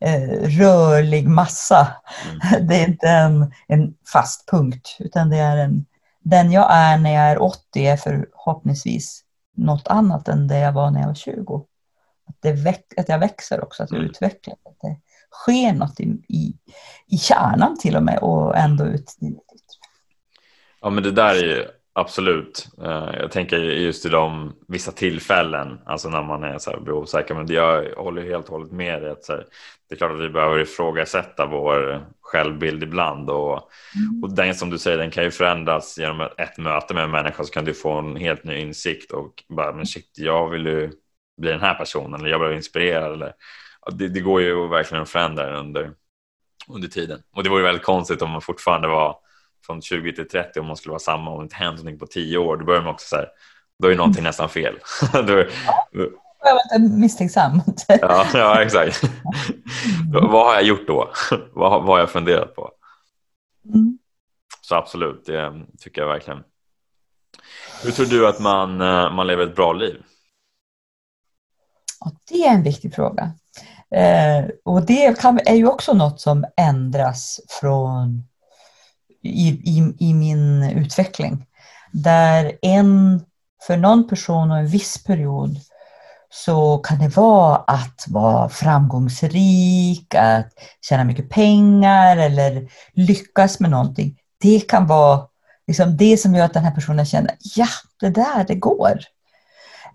eh, 0.00 0.48
rörlig 0.58 1.28
massa. 1.28 1.88
Mm. 2.28 2.66
Det 2.68 2.74
är 2.74 2.88
inte 2.88 3.08
en, 3.08 3.52
en 3.66 3.94
fast 4.12 4.50
punkt, 4.50 4.96
utan 4.98 5.30
det 5.30 5.38
är 5.38 5.56
en, 5.56 5.86
den 6.30 6.52
jag 6.52 6.66
är 6.70 6.98
när 6.98 7.14
jag 7.14 7.24
är 7.30 7.42
80 7.42 7.86
är 7.86 7.96
förhoppningsvis 7.96 9.24
något 9.56 9.88
annat 9.88 10.28
än 10.28 10.48
det 10.48 10.58
jag 10.58 10.72
var 10.72 10.90
när 10.90 11.00
jag 11.00 11.06
var 11.06 11.14
20. 11.14 11.66
Att, 12.28 12.36
det 12.40 12.52
väx, 12.52 12.82
att 12.96 13.08
jag 13.08 13.18
växer 13.18 13.64
också, 13.64 13.82
att 13.82 13.90
jag 13.90 13.98
mm. 13.98 14.10
utvecklas. 14.10 14.58
Att 14.64 14.80
det 14.80 14.96
sker 15.30 15.72
något 15.72 16.00
i, 16.00 16.04
i, 16.28 16.54
i 17.06 17.18
kärnan 17.18 17.78
till 17.78 17.96
och 17.96 18.02
med 18.02 18.18
och 18.18 18.56
ändå 18.56 18.84
ut 18.84 19.16
Ja 20.80 20.90
men 20.90 21.02
det 21.02 21.10
där 21.10 21.34
är 21.34 21.44
ju 21.44 21.66
absolut. 21.92 22.68
Eh, 22.82 23.10
jag 23.20 23.30
tänker 23.30 23.56
just 23.58 24.06
i 24.06 24.08
de 24.08 24.54
vissa 24.68 24.92
tillfällen, 24.92 25.78
alltså 25.86 26.08
när 26.08 26.22
man 26.22 26.44
är 26.44 26.58
så 26.58 26.70
här 26.70 26.90
osäker. 26.90 27.34
Men 27.34 27.46
jag 27.46 27.94
håller 27.96 28.22
helt 28.22 28.46
och 28.46 28.52
hållet 28.52 28.72
med 28.72 29.02
dig. 29.02 29.14
det 29.88 29.94
är 29.94 29.96
klart 29.96 30.12
att 30.12 30.20
vi 30.20 30.28
behöver 30.28 30.58
ifrågasätta 30.58 31.46
vår 31.46 32.06
självbild 32.28 32.82
ibland. 32.82 33.30
Och, 33.30 33.70
mm. 33.96 34.22
och 34.22 34.34
den 34.34 34.54
som 34.54 34.70
du 34.70 34.78
säger, 34.78 34.98
den 34.98 35.10
kan 35.10 35.24
ju 35.24 35.30
förändras 35.30 35.98
genom 35.98 36.20
ett 36.20 36.58
möte 36.58 36.94
med 36.94 37.04
en 37.04 37.10
människa 37.10 37.44
så 37.44 37.52
kan 37.52 37.64
du 37.64 37.74
få 37.74 37.92
en 37.92 38.16
helt 38.16 38.44
ny 38.44 38.56
insikt 38.56 39.12
och 39.12 39.44
bara, 39.48 39.72
men 39.72 39.86
shit, 39.86 40.10
jag 40.16 40.48
vill 40.48 40.66
ju 40.66 40.92
bli 41.40 41.50
den 41.50 41.60
här 41.60 41.74
personen 41.74 42.20
eller 42.20 42.30
jag 42.30 42.40
blir 42.40 42.52
inspirerad. 42.52 43.12
Eller, 43.12 43.32
det, 43.92 44.08
det 44.08 44.20
går 44.20 44.42
ju 44.42 44.68
verkligen 44.68 45.02
att 45.02 45.10
förändra 45.10 45.46
den 45.46 45.54
under, 45.54 45.90
under 46.68 46.88
tiden. 46.88 47.22
Och 47.32 47.44
det 47.44 47.50
vore 47.50 47.62
väldigt 47.62 47.84
konstigt 47.84 48.22
om 48.22 48.30
man 48.30 48.42
fortfarande 48.42 48.88
var 48.88 49.16
från 49.66 49.82
20 49.82 50.12
till 50.12 50.28
30 50.28 50.60
om 50.60 50.66
man 50.66 50.76
skulle 50.76 50.90
vara 50.90 50.98
samma 50.98 51.30
och 51.30 51.42
inte 51.42 51.56
hänt 51.56 51.76
någonting 51.76 51.98
på 51.98 52.06
10 52.06 52.38
år, 52.38 52.56
då 52.56 52.64
börjar 52.64 52.82
man 52.82 52.94
också 52.94 53.06
så 53.08 53.16
här, 53.16 53.28
då 53.82 53.88
är 53.88 53.96
någonting 53.96 54.20
mm. 54.20 54.28
nästan 54.28 54.48
fel. 54.48 54.78
då... 55.12 55.44
Jag 56.44 56.54
var 56.54 56.78
inte 56.78 56.96
misstänksam. 56.96 57.62
ja, 57.88 58.26
ja, 58.34 58.62
exakt. 58.62 59.02
Mm. 59.02 60.30
vad 60.30 60.46
har 60.46 60.54
jag 60.54 60.62
gjort 60.62 60.86
då? 60.86 61.10
vad, 61.52 61.70
vad 61.70 61.86
har 61.86 61.98
jag 61.98 62.10
funderat 62.10 62.54
på? 62.54 62.70
Mm. 63.74 63.98
Så 64.60 64.74
absolut, 64.74 65.26
det 65.26 65.52
tycker 65.78 66.00
jag 66.00 66.08
verkligen. 66.08 66.42
Hur 67.82 67.90
tror 67.90 68.06
du 68.06 68.28
att 68.28 68.40
man, 68.40 68.80
eh, 68.80 69.14
man 69.14 69.26
lever 69.26 69.46
ett 69.46 69.56
bra 69.56 69.72
liv? 69.72 70.02
Ja, 72.00 72.12
det 72.30 72.46
är 72.46 72.54
en 72.54 72.62
viktig 72.62 72.94
fråga. 72.94 73.32
Eh, 73.94 74.50
och 74.64 74.86
det 74.86 75.20
kan, 75.20 75.40
är 75.46 75.54
ju 75.54 75.66
också 75.66 75.92
något 75.92 76.20
som 76.20 76.44
ändras 76.56 77.40
från 77.60 78.24
i, 79.22 79.48
i, 79.48 79.94
i 79.98 80.14
min 80.14 80.62
utveckling. 80.62 81.46
Där 81.92 82.58
en, 82.62 83.20
för 83.66 83.76
någon 83.76 84.08
person 84.08 84.50
och 84.50 84.58
en 84.58 84.66
viss 84.66 85.04
period 85.04 85.56
så 86.30 86.78
kan 86.78 86.98
det 86.98 87.16
vara 87.16 87.56
att 87.56 88.04
vara 88.08 88.48
framgångsrik, 88.48 90.14
att 90.14 90.52
tjäna 90.88 91.04
mycket 91.04 91.30
pengar 91.30 92.16
eller 92.16 92.68
lyckas 92.92 93.60
med 93.60 93.70
någonting. 93.70 94.16
Det 94.40 94.60
kan 94.60 94.86
vara 94.86 95.22
liksom 95.66 95.96
det 95.96 96.16
som 96.16 96.34
gör 96.34 96.44
att 96.44 96.54
den 96.54 96.64
här 96.64 96.74
personen 96.74 97.06
känner, 97.06 97.36
ja, 97.56 97.68
det 98.00 98.10
där, 98.10 98.44
det 98.48 98.54
går. 98.54 99.00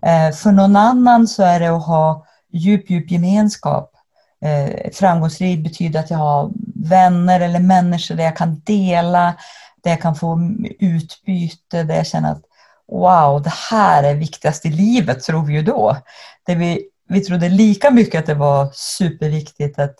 Eh, 0.02 0.34
för 0.34 0.52
någon 0.52 0.76
annan 0.76 1.28
så 1.28 1.42
är 1.42 1.60
det 1.60 1.76
att 1.76 1.86
ha 1.86 2.26
djup, 2.52 2.90
djup 2.90 3.10
gemenskap. 3.10 3.90
Eh, 4.44 4.90
framgångsrik 4.92 5.64
betyder 5.64 6.00
att 6.00 6.10
jag 6.10 6.18
har 6.18 6.50
vänner 6.74 7.40
eller 7.40 7.60
människor 7.60 8.14
där 8.14 8.24
jag 8.24 8.36
kan 8.36 8.60
dela, 8.64 9.34
där 9.82 9.90
jag 9.90 10.00
kan 10.00 10.14
få 10.14 10.38
utbyte, 10.78 11.82
där 11.82 11.96
jag 11.96 12.06
känner 12.06 12.32
att 12.32 12.42
wow, 12.94 13.42
det 13.42 13.52
här 13.70 14.02
är 14.02 14.14
viktigast 14.14 14.66
i 14.66 14.70
livet, 14.70 15.22
tror 15.22 15.46
vi 15.46 15.52
ju 15.52 15.62
då. 15.62 15.96
Det 16.46 16.54
vi, 16.54 16.88
vi 17.08 17.20
trodde 17.20 17.48
lika 17.48 17.90
mycket 17.90 18.18
att 18.18 18.26
det 18.26 18.34
var 18.34 18.70
superviktigt 18.72 19.78
att 19.78 19.94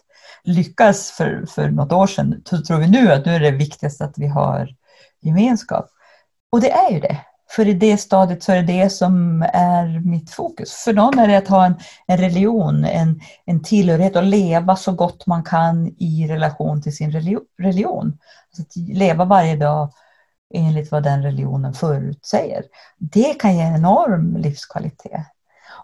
lyckas 0.45 1.11
för, 1.11 1.47
för 1.47 1.70
något 1.70 1.92
år 1.92 2.07
sedan, 2.07 2.42
så 2.45 2.62
tror 2.62 2.78
vi 2.78 2.86
nu 2.86 3.12
att 3.12 3.26
nu 3.26 3.34
är 3.34 3.40
det 3.40 3.51
viktigast 3.51 4.01
att 4.01 4.14
vi 4.16 4.26
har 4.26 4.68
gemenskap. 5.22 5.86
Och 6.53 6.61
det 6.61 6.70
är 6.70 6.90
ju 6.90 7.01
det. 7.01 7.16
För 7.51 7.68
i 7.68 7.74
det 7.74 7.97
stadiet 7.97 8.42
så 8.42 8.53
är 8.53 8.57
det 8.57 8.72
det 8.72 8.90
som 8.90 9.42
är 9.53 10.01
mitt 10.07 10.30
fokus. 10.30 10.74
För 10.74 10.92
någon 10.92 11.18
är 11.18 11.28
det 11.28 11.36
att 11.36 11.49
ha 11.49 11.66
en, 11.66 11.74
en 12.07 12.18
religion, 12.18 12.84
en, 12.84 13.20
en 13.45 13.62
tillhörighet 13.62 14.16
och 14.16 14.22
leva 14.22 14.76
så 14.76 14.92
gott 14.92 15.26
man 15.26 15.42
kan 15.42 15.95
i 15.99 16.26
relation 16.28 16.82
till 16.82 16.97
sin 16.97 17.12
religion. 17.59 18.18
Alltså 18.49 18.62
att 18.62 18.76
leva 18.76 19.24
varje 19.24 19.57
dag 19.57 19.92
enligt 20.55 20.91
vad 20.91 21.03
den 21.03 21.23
religionen 21.23 21.75
förutsäger. 21.75 22.65
Det 22.99 23.35
kan 23.35 23.57
ge 23.57 23.63
en 23.63 23.75
enorm 23.75 24.37
livskvalitet. 24.37 25.27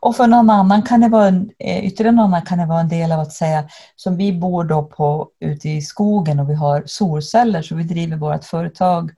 Och 0.00 0.16
för 0.16 0.26
någon 0.26 0.50
annan 0.50 0.82
kan 0.82 1.00
det 1.00 1.08
vara 1.08 1.28
en, 1.28 1.50
eh, 1.58 1.84
ytterligare 1.84 2.16
någon 2.16 2.24
annan 2.24 2.42
kan 2.42 2.58
det 2.58 2.66
vara 2.66 2.80
en 2.80 2.88
del 2.88 3.12
av 3.12 3.20
att 3.20 3.32
säga, 3.32 3.68
som 3.96 4.16
vi 4.16 4.32
bor 4.32 4.64
då 4.64 4.82
på, 4.82 5.28
ute 5.40 5.68
i 5.68 5.82
skogen 5.82 6.40
och 6.40 6.50
vi 6.50 6.54
har 6.54 6.82
solceller 6.86 7.62
så 7.62 7.74
vi 7.74 7.82
driver 7.82 8.16
vårt 8.16 8.44
företag 8.44 9.10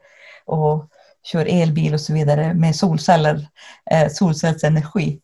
och 0.47 0.89
kör 1.23 1.47
elbil 1.49 1.95
och 1.95 2.01
så 2.01 2.13
vidare 2.13 2.55
med 2.55 2.77
solceller, 2.77 3.49
eh, 3.91 4.09
solcellsenergi. 4.11 5.21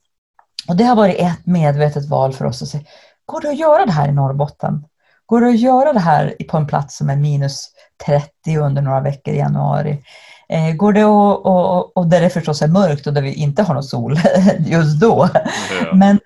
Och 0.68 0.76
det 0.76 0.84
har 0.84 0.96
varit 0.96 1.18
ett 1.18 1.46
medvetet 1.46 2.08
val 2.08 2.32
för 2.32 2.44
oss 2.44 2.62
att 2.62 2.68
säga, 2.68 2.84
går 3.26 3.40
det 3.40 3.48
att 3.48 3.58
göra 3.58 3.86
det 3.86 3.92
här 3.92 4.08
i 4.08 4.12
Norrbotten? 4.12 4.84
Går 5.28 5.40
det 5.40 5.48
att 5.48 5.58
göra 5.58 5.92
det 5.92 6.00
här 6.00 6.34
på 6.48 6.56
en 6.56 6.66
plats 6.66 6.96
som 6.96 7.10
är 7.10 7.16
minus 7.16 7.68
30 8.06 8.58
under 8.58 8.82
några 8.82 9.00
veckor 9.00 9.34
i 9.34 9.38
januari? 9.38 10.02
Eh, 10.48 10.74
går 10.74 10.92
det 10.92 11.02
att, 11.02 11.46
och, 11.46 11.96
och 11.96 12.06
där 12.06 12.20
det 12.20 12.30
förstås 12.30 12.62
är 12.62 12.68
mörkt 12.68 13.06
och 13.06 13.14
där 13.14 13.22
vi 13.22 13.34
inte 13.34 13.62
har 13.62 13.74
någon 13.74 13.82
sol 13.82 14.16
just 14.58 15.00
då. 15.00 15.28
Ja. 15.34 15.40
Men 15.94 16.20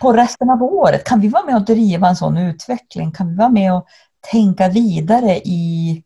på 0.00 0.12
resten 0.12 0.50
av 0.50 0.62
året, 0.62 1.04
kan 1.04 1.20
vi 1.20 1.28
vara 1.28 1.44
med 1.44 1.56
och 1.56 1.64
driva 1.64 2.08
en 2.08 2.16
sån 2.16 2.36
utveckling? 2.36 3.12
Kan 3.12 3.28
vi 3.28 3.36
vara 3.36 3.48
med 3.48 3.74
och 3.74 3.86
tänka 4.30 4.68
vidare 4.68 5.36
i 5.36 6.02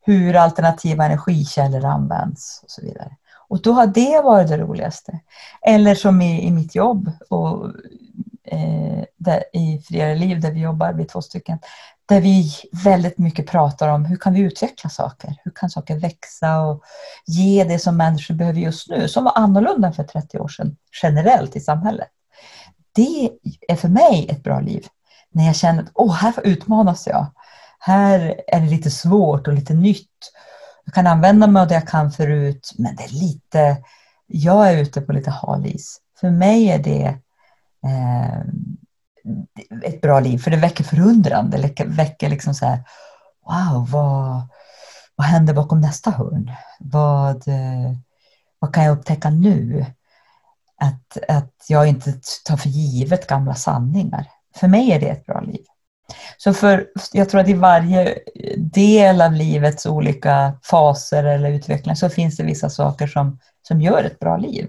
hur 0.00 0.36
alternativa 0.36 1.04
energikällor 1.04 1.84
används 1.84 2.60
och 2.64 2.70
så 2.70 2.82
vidare. 2.82 3.16
Och 3.48 3.62
då 3.62 3.72
har 3.72 3.86
det 3.86 4.20
varit 4.24 4.48
det 4.48 4.58
roligaste. 4.58 5.20
Eller 5.62 5.94
som 5.94 6.22
i, 6.22 6.46
i 6.46 6.50
mitt 6.50 6.74
jobb. 6.74 7.12
Och 7.30 7.72
Eh, 8.52 9.04
i 9.52 9.82
Friare 9.88 10.14
liv 10.14 10.40
där 10.40 10.50
vi 10.50 10.60
jobbar, 10.60 10.92
vi 10.92 11.02
är 11.02 11.06
två 11.06 11.22
stycken, 11.22 11.58
där 12.06 12.20
vi 12.20 12.52
väldigt 12.84 13.18
mycket 13.18 13.46
pratar 13.46 13.88
om 13.88 14.04
hur 14.04 14.16
kan 14.16 14.34
vi 14.34 14.40
utveckla 14.40 14.90
saker? 14.90 15.36
Hur 15.44 15.50
kan 15.54 15.70
saker 15.70 15.98
växa 15.98 16.60
och 16.60 16.82
ge 17.26 17.64
det 17.64 17.78
som 17.78 17.96
människor 17.96 18.34
behöver 18.34 18.60
just 18.60 18.90
nu, 18.90 19.08
som 19.08 19.24
var 19.24 19.32
annorlunda 19.36 19.92
för 19.92 20.04
30 20.04 20.38
år 20.38 20.48
sedan 20.48 20.76
generellt 21.02 21.56
i 21.56 21.60
samhället. 21.60 22.08
Det 22.92 23.30
är 23.68 23.76
för 23.76 23.88
mig 23.88 24.26
ett 24.30 24.42
bra 24.42 24.60
liv. 24.60 24.86
När 25.30 25.46
jag 25.46 25.56
känner 25.56 25.82
att 25.82 25.90
oh, 25.94 26.14
här 26.14 26.34
utmanas 26.44 27.06
jag. 27.06 27.26
Här 27.78 28.40
är 28.46 28.60
det 28.60 28.66
lite 28.66 28.90
svårt 28.90 29.46
och 29.46 29.52
lite 29.52 29.74
nytt. 29.74 30.32
Jag 30.84 30.94
kan 30.94 31.06
använda 31.06 31.46
mig 31.46 31.62
av 31.62 31.68
det 31.68 31.74
jag 31.74 31.88
kan 31.88 32.12
förut, 32.12 32.72
men 32.78 32.96
det 32.96 33.02
är 33.02 33.20
lite, 33.20 33.76
jag 34.26 34.72
är 34.72 34.78
ute 34.78 35.00
på 35.00 35.12
lite 35.12 35.30
hal 35.30 35.66
is. 35.66 36.00
För 36.20 36.30
mig 36.30 36.68
är 36.70 36.78
det 36.78 37.18
Eh, 37.86 38.38
ett 39.84 40.00
bra 40.00 40.20
liv, 40.20 40.38
för 40.38 40.50
det 40.50 40.56
väcker 40.56 40.84
förundran. 40.84 41.50
Det 41.50 41.84
väcker 41.86 42.28
liksom 42.28 42.54
så 42.54 42.66
här, 42.66 42.78
wow, 43.46 43.90
vad, 43.90 44.48
vad 45.16 45.26
händer 45.26 45.54
bakom 45.54 45.80
nästa 45.80 46.10
hörn? 46.10 46.52
Vad, 46.80 47.48
eh, 47.48 47.92
vad 48.58 48.74
kan 48.74 48.84
jag 48.84 48.98
upptäcka 48.98 49.30
nu? 49.30 49.86
Att, 50.80 51.18
att 51.28 51.54
jag 51.68 51.86
inte 51.86 52.14
tar 52.44 52.56
för 52.56 52.68
givet 52.68 53.26
gamla 53.26 53.54
sanningar. 53.54 54.26
För 54.56 54.68
mig 54.68 54.92
är 54.92 55.00
det 55.00 55.08
ett 55.08 55.26
bra 55.26 55.40
liv. 55.40 55.64
Så 56.36 56.54
för, 56.54 56.86
jag 57.12 57.28
tror 57.28 57.40
att 57.40 57.48
i 57.48 57.54
varje 57.54 58.18
del 58.56 59.20
av 59.20 59.32
livets 59.32 59.86
olika 59.86 60.58
faser 60.62 61.24
eller 61.24 61.50
utveckling 61.50 61.96
så 61.96 62.08
finns 62.08 62.36
det 62.36 62.42
vissa 62.42 62.70
saker 62.70 63.06
som, 63.06 63.38
som 63.68 63.80
gör 63.80 64.04
ett 64.04 64.18
bra 64.18 64.36
liv. 64.36 64.68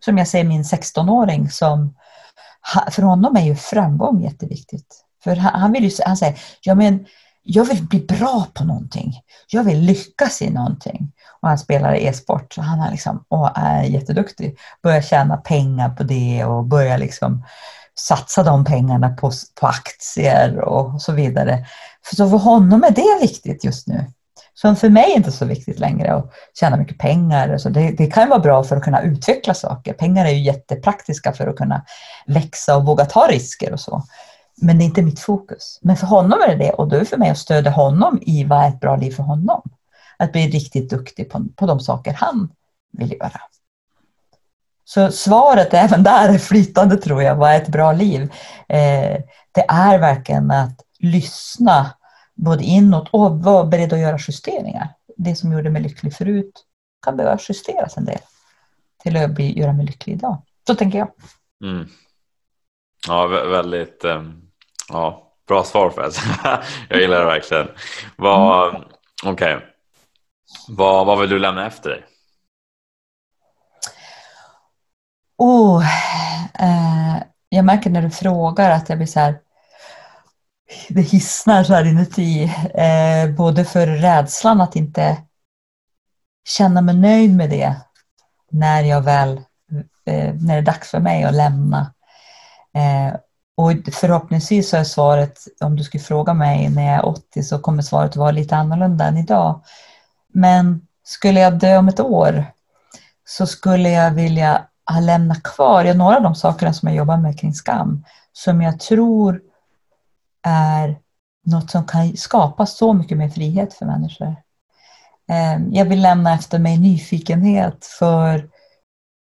Som 0.00 0.18
jag 0.18 0.28
ser 0.28 0.44
min 0.44 0.62
16-åring 0.62 1.50
som, 1.50 1.94
för 2.90 3.02
honom 3.02 3.36
är 3.36 3.44
ju 3.44 3.56
framgång 3.56 4.22
jätteviktigt. 4.22 5.04
För 5.24 5.36
han, 5.36 5.60
han, 5.60 5.72
vill 5.72 5.84
ju, 5.84 5.90
han 6.06 6.16
säger, 6.16 6.40
ja 6.60 6.74
men 6.74 7.06
jag 7.42 7.64
vill 7.64 7.86
bli 7.86 8.00
bra 8.00 8.46
på 8.54 8.64
någonting. 8.64 9.20
Jag 9.48 9.64
vill 9.64 9.80
lyckas 9.80 10.42
i 10.42 10.50
någonting. 10.50 11.12
Och 11.40 11.48
han 11.48 11.58
spelar 11.58 11.94
e-sport 11.94 12.52
så 12.52 12.62
han 12.62 12.80
är, 12.80 12.90
liksom, 12.90 13.24
och 13.28 13.58
är 13.58 13.82
jätteduktig. 13.82 14.58
Börjar 14.82 15.02
tjäna 15.02 15.36
pengar 15.36 15.90
på 15.90 16.02
det 16.02 16.44
och 16.44 16.64
börjar 16.64 16.98
liksom 16.98 17.44
satsa 17.98 18.42
de 18.42 18.64
pengarna 18.64 19.08
på, 19.08 19.32
på 19.60 19.66
aktier 19.66 20.60
och 20.60 21.02
så 21.02 21.12
vidare. 21.12 21.66
För 22.04 22.16
så 22.16 22.30
för 22.30 22.36
honom 22.36 22.84
är 22.84 22.90
det 22.90 23.18
viktigt 23.20 23.64
just 23.64 23.86
nu. 23.86 24.06
Som 24.60 24.76
för 24.76 24.88
mig 24.88 25.12
är 25.12 25.16
inte 25.16 25.32
så 25.32 25.44
viktigt 25.44 25.78
längre 25.78 26.14
att 26.14 26.32
tjäna 26.60 26.76
mycket 26.76 26.98
pengar. 26.98 27.58
Så 27.58 27.68
det, 27.68 27.90
det 27.90 28.06
kan 28.06 28.28
vara 28.28 28.40
bra 28.40 28.64
för 28.64 28.76
att 28.76 28.82
kunna 28.82 29.02
utveckla 29.02 29.54
saker. 29.54 29.92
Pengar 29.92 30.26
är 30.26 30.30
ju 30.30 30.42
jättepraktiska 30.42 31.32
för 31.32 31.46
att 31.46 31.56
kunna 31.56 31.84
växa 32.26 32.76
och 32.76 32.86
våga 32.86 33.04
ta 33.04 33.26
risker 33.30 33.72
och 33.72 33.80
så. 33.80 34.02
Men 34.62 34.78
det 34.78 34.84
är 34.84 34.86
inte 34.86 35.02
mitt 35.02 35.20
fokus. 35.20 35.78
Men 35.82 35.96
för 35.96 36.06
honom 36.06 36.40
är 36.40 36.48
det 36.48 36.64
det 36.64 36.70
och 36.70 36.88
då 36.88 36.96
är 36.96 37.00
det 37.00 37.06
för 37.06 37.16
mig 37.16 37.30
att 37.30 37.38
stödja 37.38 37.70
honom 37.70 38.18
i 38.22 38.44
vad 38.44 38.64
är 38.64 38.68
ett 38.68 38.80
bra 38.80 38.96
liv 38.96 39.10
för 39.10 39.22
honom. 39.22 39.62
Att 40.16 40.32
bli 40.32 40.50
riktigt 40.50 40.90
duktig 40.90 41.30
på, 41.30 41.44
på 41.56 41.66
de 41.66 41.80
saker 41.80 42.12
han 42.12 42.48
vill 42.92 43.12
göra. 43.12 43.40
Så 44.84 45.12
svaret 45.12 45.74
även 45.74 46.02
där 46.02 46.28
är 46.28 46.38
flytande 46.48 46.96
tror 46.96 47.22
jag. 47.22 47.36
Vad 47.36 47.50
är 47.50 47.56
ett 47.56 47.68
bra 47.68 47.92
liv? 47.92 48.22
Eh, 48.68 49.16
det 49.52 49.64
är 49.68 49.98
verkligen 49.98 50.50
att 50.50 50.80
lyssna 50.98 51.90
både 52.40 52.64
inåt 52.64 53.08
och 53.10 53.42
vara 53.42 53.64
beredd 53.64 53.92
att 53.92 53.98
göra 53.98 54.18
justeringar. 54.28 54.88
Det 55.16 55.34
som 55.34 55.52
gjorde 55.52 55.70
mig 55.70 55.82
lycklig 55.82 56.14
förut 56.14 56.64
kan 57.04 57.16
behöva 57.16 57.38
justeras 57.48 57.96
en 57.96 58.04
del 58.04 58.18
till 59.02 59.16
att 59.16 59.30
bli, 59.30 59.58
göra 59.58 59.72
mig 59.72 59.86
lycklig 59.86 60.14
idag. 60.14 60.42
Så 60.66 60.74
tänker 60.74 60.98
jag. 60.98 61.10
Mm. 61.64 61.88
Ja, 63.08 63.26
väldigt 63.26 64.04
ehm, 64.04 64.42
ja, 64.88 65.32
bra 65.48 65.64
svar 65.64 65.94
Jag 66.88 67.00
gillar 67.00 67.18
det 67.18 67.24
verkligen. 67.24 67.68
Vad, 68.16 68.74
mm. 68.74 68.82
Okay. 69.26 69.60
vad, 70.68 71.06
vad 71.06 71.20
vill 71.20 71.30
du 71.30 71.38
lämna 71.38 71.66
efter 71.66 71.90
dig? 71.90 72.04
Oh, 75.36 75.84
eh, 76.58 77.22
jag 77.48 77.64
märker 77.64 77.90
när 77.90 78.02
du 78.02 78.10
frågar 78.10 78.70
att 78.70 78.88
jag 78.88 78.98
blir 78.98 79.06
så 79.06 79.20
här, 79.20 79.40
det 80.88 81.02
hissnar 81.02 81.64
så 81.64 81.74
här 81.74 81.84
inuti. 81.84 82.52
Eh, 82.74 83.30
både 83.36 83.64
för 83.64 83.86
rädslan 83.86 84.60
att 84.60 84.76
inte 84.76 85.16
känna 86.48 86.80
mig 86.80 86.96
nöjd 86.96 87.36
med 87.36 87.50
det 87.50 87.76
när 88.50 88.82
jag 88.82 89.00
väl, 89.00 89.40
eh, 90.04 90.34
när 90.34 90.54
det 90.54 90.60
är 90.60 90.62
dags 90.62 90.90
för 90.90 91.00
mig 91.00 91.24
att 91.24 91.34
lämna. 91.34 91.94
Eh, 92.74 93.14
och 93.56 93.72
förhoppningsvis 93.92 94.68
så 94.68 94.76
är 94.76 94.84
svaret, 94.84 95.38
om 95.60 95.76
du 95.76 95.84
skulle 95.84 96.02
fråga 96.02 96.34
mig 96.34 96.68
när 96.68 96.86
jag 96.86 96.94
är 96.94 97.06
80 97.06 97.42
så 97.42 97.58
kommer 97.58 97.82
svaret 97.82 98.16
vara 98.16 98.30
lite 98.30 98.56
annorlunda 98.56 99.04
än 99.04 99.16
idag. 99.16 99.60
Men 100.32 100.86
skulle 101.04 101.40
jag 101.40 101.58
dö 101.58 101.76
om 101.76 101.88
ett 101.88 102.00
år 102.00 102.44
så 103.24 103.46
skulle 103.46 103.90
jag 103.90 104.10
vilja 104.10 104.66
ha 104.92 105.00
lämnat 105.00 105.42
kvar, 105.42 105.84
ja, 105.84 105.94
några 105.94 106.16
av 106.16 106.22
de 106.22 106.34
sakerna 106.34 106.72
som 106.72 106.88
jag 106.88 106.96
jobbar 106.96 107.16
med 107.16 107.40
kring 107.40 107.54
skam, 107.54 108.04
som 108.32 108.60
jag 108.62 108.80
tror 108.80 109.40
är 110.42 110.98
något 111.46 111.70
som 111.70 111.84
kan 111.84 112.16
skapa 112.16 112.66
så 112.66 112.92
mycket 112.92 113.18
mer 113.18 113.28
frihet 113.28 113.74
för 113.74 113.86
människor. 113.86 114.36
Ehm, 115.28 115.72
jag 115.72 115.84
vill 115.84 116.02
lämna 116.02 116.34
efter 116.34 116.58
mig 116.58 116.78
nyfikenhet 116.78 117.84
för 117.84 118.48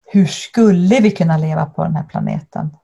hur 0.07 0.27
skulle 0.27 1.01
vi 1.01 1.11
kunna 1.11 1.37
leva 1.37 1.67
på 1.67 1.85
den 1.85 1.97
här 1.97 2.05
planeten? 2.05 2.77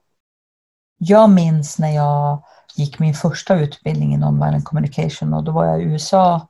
Jag 0.98 1.30
minns 1.30 1.78
när 1.78 1.90
jag 1.90 2.42
gick 2.76 2.98
min 2.98 3.14
första 3.14 3.54
utbildning 3.54 4.14
i 4.14 4.16
Nonviolent 4.16 4.64
Communication 4.64 5.34
och 5.34 5.44
då 5.44 5.52
var 5.52 5.66
jag 5.66 5.80
i 5.80 5.84
USA 5.84 6.48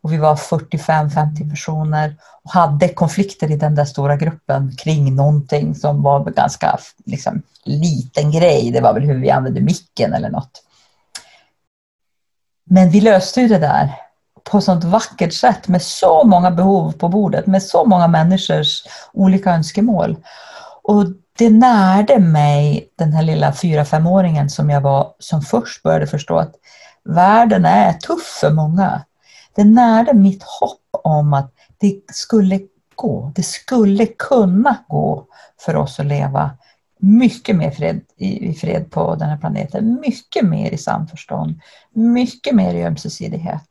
och 0.00 0.12
vi 0.12 0.16
var 0.16 0.36
45-50 0.36 1.50
personer 1.50 2.16
och 2.44 2.50
hade 2.50 2.88
konflikter 2.88 3.50
i 3.50 3.56
den 3.56 3.74
där 3.74 3.84
stora 3.84 4.16
gruppen 4.16 4.76
kring 4.76 5.14
någonting 5.14 5.74
som 5.74 6.02
var 6.02 6.26
en 6.26 6.32
ganska 6.32 6.78
liksom, 7.04 7.42
liten 7.64 8.30
grej. 8.30 8.70
Det 8.70 8.80
var 8.80 8.94
väl 8.94 9.02
hur 9.02 9.20
vi 9.20 9.30
använde 9.30 9.60
micken 9.60 10.12
eller 10.12 10.30
något. 10.30 10.65
Men 12.70 12.90
vi 12.90 13.00
löste 13.00 13.40
ju 13.40 13.48
det 13.48 13.58
där 13.58 13.94
på 14.50 14.60
sånt 14.60 14.84
vackert 14.84 15.32
sätt 15.32 15.68
med 15.68 15.82
så 15.82 16.24
många 16.24 16.50
behov 16.50 16.92
på 16.92 17.08
bordet, 17.08 17.46
med 17.46 17.62
så 17.62 17.84
många 17.84 18.08
människors 18.08 18.82
olika 19.12 19.50
önskemål. 19.50 20.16
Och 20.82 21.04
det 21.38 21.50
närde 21.50 22.18
mig, 22.18 22.88
den 22.98 23.12
här 23.12 23.22
lilla 23.22 23.52
fyra 23.52 23.84
femåringen 23.84 24.50
som 24.50 24.70
jag 24.70 24.80
var, 24.80 25.14
som 25.18 25.42
först 25.42 25.82
började 25.82 26.06
förstå 26.06 26.38
att 26.38 26.54
världen 27.04 27.64
är 27.64 27.92
tuff 27.92 28.38
för 28.40 28.50
många. 28.50 29.02
Det 29.54 29.64
närde 29.64 30.14
mitt 30.14 30.42
hopp 30.42 31.02
om 31.04 31.34
att 31.34 31.52
det 31.78 32.00
skulle 32.12 32.60
gå, 32.94 33.32
det 33.34 33.42
skulle 33.42 34.06
kunna 34.06 34.76
gå 34.88 35.26
för 35.60 35.76
oss 35.76 36.00
att 36.00 36.06
leva 36.06 36.50
mycket 36.98 37.56
mer 37.56 37.70
fred, 37.70 38.00
i, 38.16 38.54
fred 38.54 38.90
på 38.90 39.14
den 39.14 39.28
här 39.28 39.36
planeten, 39.36 40.00
mycket 40.00 40.44
mer 40.44 40.70
i 40.70 40.78
samförstånd, 40.78 41.60
mycket 41.92 42.54
mer 42.54 42.74
i 42.74 42.84
ömsesidighet. 42.84 43.68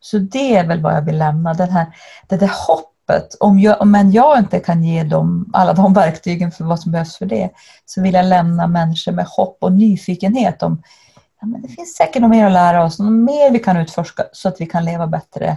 Så 0.00 0.18
det 0.18 0.56
är 0.56 0.66
väl 0.66 0.80
vad 0.80 0.96
jag 0.96 1.02
vill 1.02 1.18
lämna, 1.18 1.54
den 1.54 1.70
här, 1.70 1.86
det 2.28 2.36
där 2.36 2.52
hoppet. 2.66 3.34
Om 3.40 3.58
jag, 3.58 3.86
men 3.86 4.12
jag 4.12 4.38
inte 4.38 4.60
kan 4.60 4.84
ge 4.84 5.04
dem 5.04 5.50
alla 5.52 5.72
de 5.72 5.94
verktygen 5.94 6.50
för 6.50 6.64
vad 6.64 6.80
som 6.80 6.92
behövs 6.92 7.16
för 7.16 7.26
det, 7.26 7.50
så 7.84 8.02
vill 8.02 8.14
jag 8.14 8.26
lämna 8.26 8.66
människor 8.66 9.12
med 9.12 9.26
hopp 9.26 9.56
och 9.60 9.72
nyfikenhet 9.72 10.62
om 10.62 10.82
ja, 11.40 11.46
men 11.46 11.62
det 11.62 11.68
finns 11.68 11.94
säkert 11.94 12.22
något 12.22 12.30
mer 12.30 12.46
att 12.46 12.52
lära 12.52 12.84
oss, 12.84 12.98
något 12.98 13.12
mer 13.12 13.50
vi 13.50 13.58
kan 13.58 13.76
utforska 13.76 14.24
så 14.32 14.48
att 14.48 14.60
vi 14.60 14.66
kan 14.66 14.84
leva 14.84 15.06
bättre. 15.06 15.56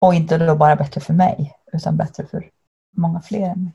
Och 0.00 0.14
inte 0.14 0.38
då 0.38 0.56
bara 0.56 0.76
bättre 0.76 1.00
för 1.00 1.14
mig, 1.14 1.52
utan 1.72 1.96
bättre 1.96 2.26
för 2.26 2.50
många 2.96 3.20
fler 3.20 3.48
än 3.48 3.64
mig. 3.64 3.74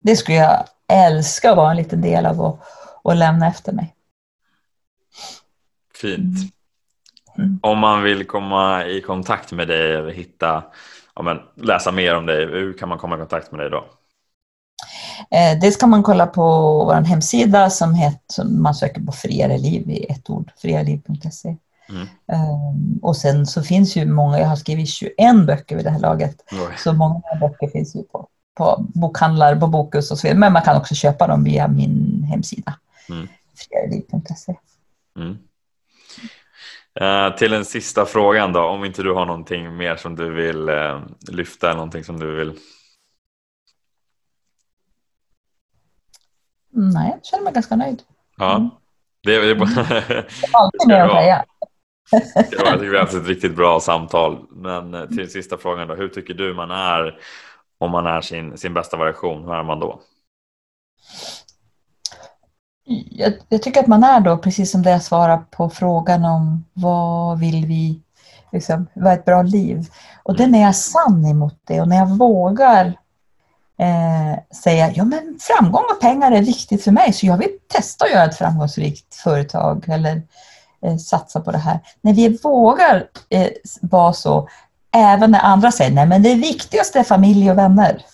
Det 0.00 0.16
skulle 0.16 0.36
jag 0.36 0.64
älska 0.92 1.50
att 1.50 1.56
vara 1.56 1.70
en 1.70 1.76
liten 1.76 2.00
del 2.00 2.26
av 2.26 2.40
och, 2.40 2.60
och 3.02 3.16
lämna 3.16 3.48
efter 3.48 3.72
mig. 3.72 3.94
Fint. 5.94 6.52
Mm. 7.38 7.58
Om 7.62 7.78
man 7.78 8.02
vill 8.02 8.26
komma 8.26 8.86
i 8.86 9.00
kontakt 9.00 9.52
med 9.52 9.68
dig 9.68 9.94
eller 9.94 10.12
hitta, 10.12 10.64
ja, 11.14 11.22
men, 11.22 11.38
läsa 11.54 11.92
mer 11.92 12.16
om 12.16 12.26
dig, 12.26 12.46
hur 12.46 12.78
kan 12.78 12.88
man 12.88 12.98
komma 12.98 13.16
i 13.16 13.18
kontakt 13.18 13.52
med 13.52 13.60
dig 13.60 13.70
då? 13.70 13.84
Eh, 15.30 15.60
det 15.60 15.72
ska 15.72 15.86
man 15.86 16.02
kolla 16.02 16.26
på 16.26 16.42
vår 16.84 16.94
hemsida 16.94 17.70
som 17.70 17.94
heter, 17.94 18.44
man 18.44 18.74
söker 18.74 19.00
på 19.00 19.12
friare 19.12 19.58
liv 19.58 19.90
i 19.90 20.04
ett 20.04 20.30
ord, 20.30 20.52
friareliv.se. 20.56 21.56
Mm. 21.88 22.00
Um, 22.02 22.98
och 23.02 23.16
sen 23.16 23.46
så 23.46 23.62
finns 23.62 23.96
ju 23.96 24.06
många, 24.06 24.38
jag 24.38 24.46
har 24.46 24.56
skrivit 24.56 24.88
21 24.88 25.46
böcker 25.46 25.76
vid 25.76 25.84
det 25.84 25.90
här 25.90 25.98
laget, 25.98 26.44
Oj. 26.52 26.74
så 26.78 26.92
många 26.92 27.22
böcker 27.40 27.68
finns 27.68 27.96
ju 27.96 28.02
på 28.02 28.28
på 28.58 28.84
bokhandlar, 28.94 29.56
på 29.56 29.66
Bokus 29.66 30.10
och 30.10 30.18
så 30.18 30.26
vidare. 30.26 30.38
Men 30.38 30.52
man 30.52 30.62
kan 30.62 30.76
också 30.76 30.94
köpa 30.94 31.26
dem 31.26 31.44
via 31.44 31.68
min 31.68 32.26
hemsida. 32.30 32.74
Mm. 33.08 33.28
Mm. 35.18 35.38
Uh, 37.00 37.36
till 37.36 37.50
den 37.50 37.64
sista 37.64 38.06
frågan 38.06 38.52
då, 38.52 38.60
om 38.60 38.84
inte 38.84 39.02
du 39.02 39.12
har 39.12 39.26
någonting 39.26 39.76
mer 39.76 39.96
som 39.96 40.16
du 40.16 40.32
vill 40.32 40.68
uh, 40.68 41.02
lyfta, 41.28 41.74
någonting 41.74 42.04
som 42.04 42.20
du 42.20 42.36
vill? 42.36 42.52
Nej, 46.70 47.10
jag 47.10 47.24
känner 47.24 47.44
mig 47.44 47.52
ganska 47.52 47.76
nöjd. 47.76 48.02
Ja, 48.36 48.56
mm. 48.56 48.70
det, 49.22 49.38
det, 49.38 49.54
det, 49.54 50.26
alltid 50.52 50.88
mer 50.88 51.00
att 51.00 51.10
säga. 51.10 51.44
jag 52.10 52.72
tycker 52.72 52.78
vi 52.78 52.96
har 52.96 53.00
haft 53.00 53.14
ett 53.14 53.26
riktigt 53.26 53.56
bra 53.56 53.80
samtal. 53.80 54.46
Men 54.50 54.94
eh, 54.94 55.06
till 55.06 55.30
sista 55.30 55.58
frågan 55.58 55.88
då, 55.88 55.94
hur 55.94 56.08
tycker 56.08 56.34
du 56.34 56.54
man 56.54 56.70
är 56.70 57.20
om 57.78 57.90
man 57.90 58.06
är 58.06 58.20
sin, 58.20 58.58
sin 58.58 58.74
bästa 58.74 58.96
variation? 58.96 59.44
Hur 59.44 59.54
är 59.54 59.62
man 59.62 59.80
då? 59.80 60.00
Jag, 63.10 63.32
jag, 63.48 63.62
tycker 63.62 63.80
att 63.80 63.86
man 63.86 64.04
är 64.04 64.20
då, 64.20 64.38
precis 64.38 64.70
som 64.70 64.82
det 64.82 64.90
jag 64.90 65.02
svarar 65.02 65.38
på 65.38 65.70
frågan 65.70 66.24
om 66.24 66.64
vad 66.72 67.38
vill 67.40 67.66
vi, 67.66 68.00
liksom, 68.52 68.86
vad 68.94 69.12
är 69.12 69.16
ett 69.16 69.24
bra 69.24 69.42
liv? 69.42 69.86
Och 70.22 70.34
mm. 70.34 70.42
den 70.52 70.60
är 70.60 70.64
jag 70.64 70.76
sann 70.76 71.26
emot 71.26 71.60
det 71.64 71.80
och 71.80 71.88
när 71.88 71.96
jag 71.96 72.06
vågar 72.06 72.86
eh, 73.78 74.56
säga 74.62 74.92
ja 74.94 75.04
men 75.04 75.38
framgång 75.40 75.84
och 75.94 76.00
pengar 76.00 76.32
är 76.32 76.42
viktigt 76.42 76.84
för 76.84 76.90
mig 76.90 77.12
så 77.12 77.26
jag 77.26 77.38
vill 77.38 77.58
testa 77.68 78.04
att 78.04 78.10
göra 78.10 78.24
ett 78.24 78.38
framgångsrikt 78.38 79.14
företag 79.14 79.84
eller 79.88 80.22
eh, 80.82 80.96
satsa 80.96 81.40
på 81.40 81.52
det 81.52 81.58
här. 81.58 81.80
När 82.00 82.12
vi 82.12 82.38
vågar 82.42 83.08
eh, 83.28 83.48
vara 83.80 84.12
så, 84.12 84.48
även 84.92 85.30
när 85.30 85.40
andra 85.40 85.72
säger 85.72 85.90
nej 85.90 86.06
men 86.06 86.22
det 86.22 86.34
viktigaste 86.34 86.98
är 86.98 87.04
familj 87.04 87.50
och 87.50 87.58
vänner. 87.58 88.04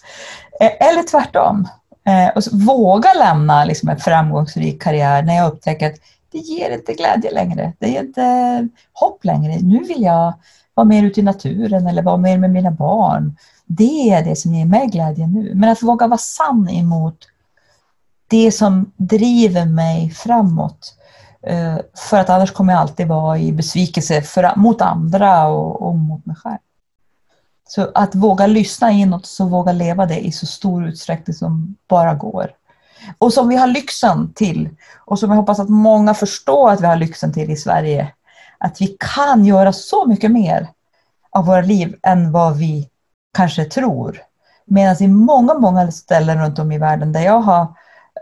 Eh, 0.60 0.88
eller 0.88 1.02
tvärtom. 1.02 1.68
Eh, 2.06 2.28
och 2.36 2.42
våga 2.52 3.12
lämna 3.14 3.64
liksom, 3.64 3.88
en 3.88 3.98
framgångsrik 3.98 4.82
karriär 4.82 5.22
när 5.22 5.36
jag 5.36 5.52
upptäcker 5.52 5.86
att 5.86 5.98
det 6.32 6.38
ger 6.38 6.70
inte 6.70 6.92
glädje 6.92 7.30
längre. 7.30 7.72
Det 7.78 7.88
ger 7.88 8.00
inte 8.00 8.68
hopp 8.92 9.24
längre. 9.24 9.58
Nu 9.60 9.78
vill 9.78 10.02
jag 10.02 10.34
vara 10.74 10.84
mer 10.84 11.02
ute 11.02 11.20
i 11.20 11.22
naturen 11.22 11.86
eller 11.86 12.02
vara 12.02 12.16
mer 12.16 12.38
med 12.38 12.50
mina 12.50 12.70
barn. 12.70 13.36
Det 13.66 14.10
är 14.10 14.24
det 14.24 14.36
som 14.36 14.54
ger 14.54 14.66
mig 14.66 14.86
glädje 14.86 15.26
nu. 15.26 15.52
Men 15.54 15.70
att 15.70 15.82
våga 15.82 16.06
vara 16.06 16.18
sann 16.18 16.68
emot 16.68 17.18
det 18.28 18.52
som 18.52 18.92
driver 18.96 19.64
mig 19.64 20.10
framåt. 20.10 20.94
Eh, 21.46 21.76
för 21.94 22.18
att 22.18 22.30
annars 22.30 22.52
kommer 22.52 22.72
jag 22.72 22.80
alltid 22.80 23.08
vara 23.08 23.38
i 23.38 23.52
besvikelse 23.52 24.22
för, 24.22 24.56
mot 24.56 24.80
andra 24.80 25.46
och, 25.46 25.82
och 25.82 25.94
mot 25.94 26.26
mig 26.26 26.36
själv. 26.36 26.58
Så 27.68 27.90
att 27.94 28.14
våga 28.14 28.46
lyssna 28.46 28.90
inåt 28.90 29.36
och 29.40 29.50
våga 29.50 29.72
leva 29.72 30.06
det 30.06 30.26
i 30.26 30.32
så 30.32 30.46
stor 30.46 30.86
utsträckning 30.86 31.34
som 31.34 31.76
bara 31.88 32.14
går. 32.14 32.50
Och 33.18 33.32
som 33.32 33.48
vi 33.48 33.56
har 33.56 33.66
lyxen 33.66 34.32
till 34.32 34.68
och 34.96 35.18
som 35.18 35.30
jag 35.30 35.36
hoppas 35.36 35.58
att 35.58 35.68
många 35.68 36.14
förstår 36.14 36.70
att 36.70 36.80
vi 36.80 36.86
har 36.86 36.96
lyxen 36.96 37.32
till 37.32 37.50
i 37.50 37.56
Sverige. 37.56 38.12
Att 38.58 38.80
vi 38.80 38.96
kan 39.16 39.44
göra 39.44 39.72
så 39.72 40.06
mycket 40.06 40.30
mer 40.30 40.68
av 41.30 41.46
våra 41.46 41.60
liv 41.60 41.96
än 42.02 42.32
vad 42.32 42.56
vi 42.56 42.88
kanske 43.36 43.64
tror. 43.64 44.22
Medan 44.64 45.02
i 45.02 45.08
många, 45.08 45.54
många 45.54 45.90
ställen 45.90 46.38
runt 46.38 46.58
om 46.58 46.72
i 46.72 46.78
världen 46.78 47.12
där 47.12 47.20
jag 47.20 47.40
har 47.40 47.66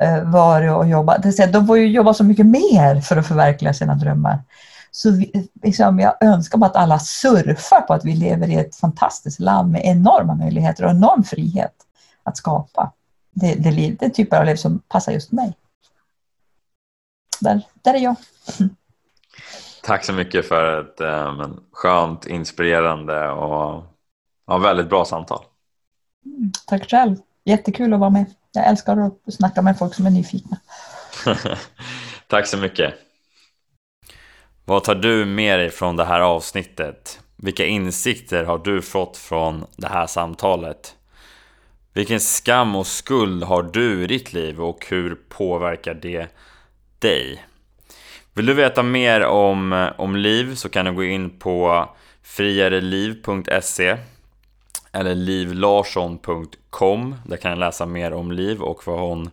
eh, 0.02 0.24
varit 0.24 0.72
och 0.72 0.88
jobbat, 0.88 1.52
de 1.52 1.66
får 1.66 1.78
ju 1.78 1.86
jobba 1.86 2.14
så 2.14 2.24
mycket 2.24 2.46
mer 2.46 3.00
för 3.00 3.16
att 3.16 3.26
förverkliga 3.26 3.74
sina 3.74 3.94
drömmar. 3.94 4.38
Så 4.90 5.10
vi, 5.10 5.48
liksom, 5.62 6.00
jag 6.00 6.14
önskar 6.20 6.58
bara 6.58 6.66
att 6.66 6.76
alla 6.76 6.98
surfar 6.98 7.80
på 7.80 7.94
att 7.94 8.04
vi 8.04 8.14
lever 8.14 8.48
i 8.48 8.54
ett 8.54 8.76
fantastiskt 8.76 9.40
land 9.40 9.72
med 9.72 9.82
enorma 9.84 10.34
möjligheter 10.34 10.84
och 10.84 10.90
enorm 10.90 11.24
frihet 11.24 11.74
att 12.22 12.36
skapa 12.36 12.92
det, 13.34 13.54
det, 13.54 13.96
det 14.00 14.10
typer 14.10 14.40
av 14.40 14.44
liv 14.44 14.56
som 14.56 14.78
passar 14.78 15.12
just 15.12 15.32
mig. 15.32 15.56
Där, 17.40 17.62
där 17.82 17.94
är 17.94 17.98
jag. 17.98 18.16
Tack 19.82 20.04
så 20.04 20.12
mycket 20.12 20.48
för 20.48 20.80
ett 20.80 21.00
eh, 21.00 21.48
skönt, 21.72 22.26
inspirerande 22.26 23.28
och 23.30 23.84
ja, 24.46 24.58
väldigt 24.58 24.88
bra 24.88 25.04
samtal. 25.04 25.44
Mm, 26.26 26.52
tack 26.66 26.90
själv. 26.90 27.16
Jättekul 27.44 27.94
att 27.94 28.00
vara 28.00 28.10
med. 28.10 28.26
Jag 28.52 28.66
älskar 28.66 28.96
att 28.96 29.34
snacka 29.34 29.62
med 29.62 29.78
folk 29.78 29.94
som 29.94 30.06
är 30.06 30.10
nyfikna. 30.10 30.60
Tack 32.26 32.46
så 32.46 32.58
mycket. 32.58 32.94
Vad 34.64 34.84
tar 34.84 34.94
du 34.94 35.24
med 35.24 35.58
dig 35.58 35.70
från 35.70 35.96
det 35.96 36.04
här 36.04 36.20
avsnittet? 36.20 37.20
Vilka 37.36 37.66
insikter 37.66 38.44
har 38.44 38.58
du 38.58 38.82
fått 38.82 39.16
från 39.16 39.66
det 39.76 39.88
här 39.88 40.06
samtalet? 40.06 40.96
Vilken 41.92 42.20
skam 42.20 42.76
och 42.76 42.86
skuld 42.86 43.42
har 43.42 43.62
du 43.62 44.04
i 44.04 44.06
ditt 44.06 44.32
liv 44.32 44.60
och 44.60 44.86
hur 44.88 45.14
påverkar 45.28 45.94
det 45.94 46.28
dig? 46.98 47.44
Vill 48.34 48.46
du 48.46 48.54
veta 48.54 48.82
mer 48.82 49.24
om, 49.24 49.90
om 49.98 50.16
liv 50.16 50.54
så 50.54 50.68
kan 50.68 50.84
du 50.84 50.92
gå 50.92 51.04
in 51.04 51.38
på 51.38 51.88
friareliv.se 52.22 53.96
eller 54.92 55.14
livlarsson.com. 55.14 57.14
Där 57.26 57.36
kan 57.36 57.50
jag 57.50 57.58
läsa 57.58 57.86
mer 57.86 58.12
om 58.12 58.32
Liv 58.32 58.62
och 58.62 58.86
vad 58.86 59.00
hon 59.00 59.30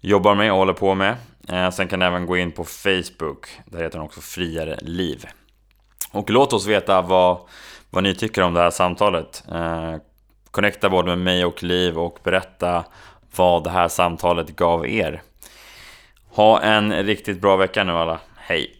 jobbar 0.00 0.34
med 0.34 0.52
och 0.52 0.58
håller 0.58 0.72
på 0.72 0.94
med. 0.94 1.16
Eh, 1.48 1.70
sen 1.70 1.88
kan 1.88 1.98
ni 1.98 2.04
även 2.04 2.26
gå 2.26 2.36
in 2.36 2.52
på 2.52 2.64
Facebook. 2.64 3.48
Där 3.66 3.82
heter 3.82 3.98
hon 3.98 4.06
också 4.06 4.20
Friare 4.20 4.78
Liv. 4.82 5.26
Och 6.12 6.30
låt 6.30 6.52
oss 6.52 6.66
veta 6.66 7.02
vad, 7.02 7.38
vad 7.90 8.02
ni 8.02 8.14
tycker 8.14 8.42
om 8.42 8.54
det 8.54 8.60
här 8.60 8.70
samtalet. 8.70 9.44
Eh, 9.52 9.94
connecta 10.50 10.90
både 10.90 11.08
med 11.08 11.18
mig 11.18 11.44
och 11.44 11.62
Liv 11.62 11.98
och 11.98 12.18
berätta 12.22 12.84
vad 13.36 13.64
det 13.64 13.70
här 13.70 13.88
samtalet 13.88 14.56
gav 14.56 14.86
er. 14.86 15.22
Ha 16.28 16.60
en 16.60 16.92
riktigt 16.92 17.40
bra 17.40 17.56
vecka 17.56 17.84
nu 17.84 17.92
alla. 17.92 18.20
Hej! 18.36 18.75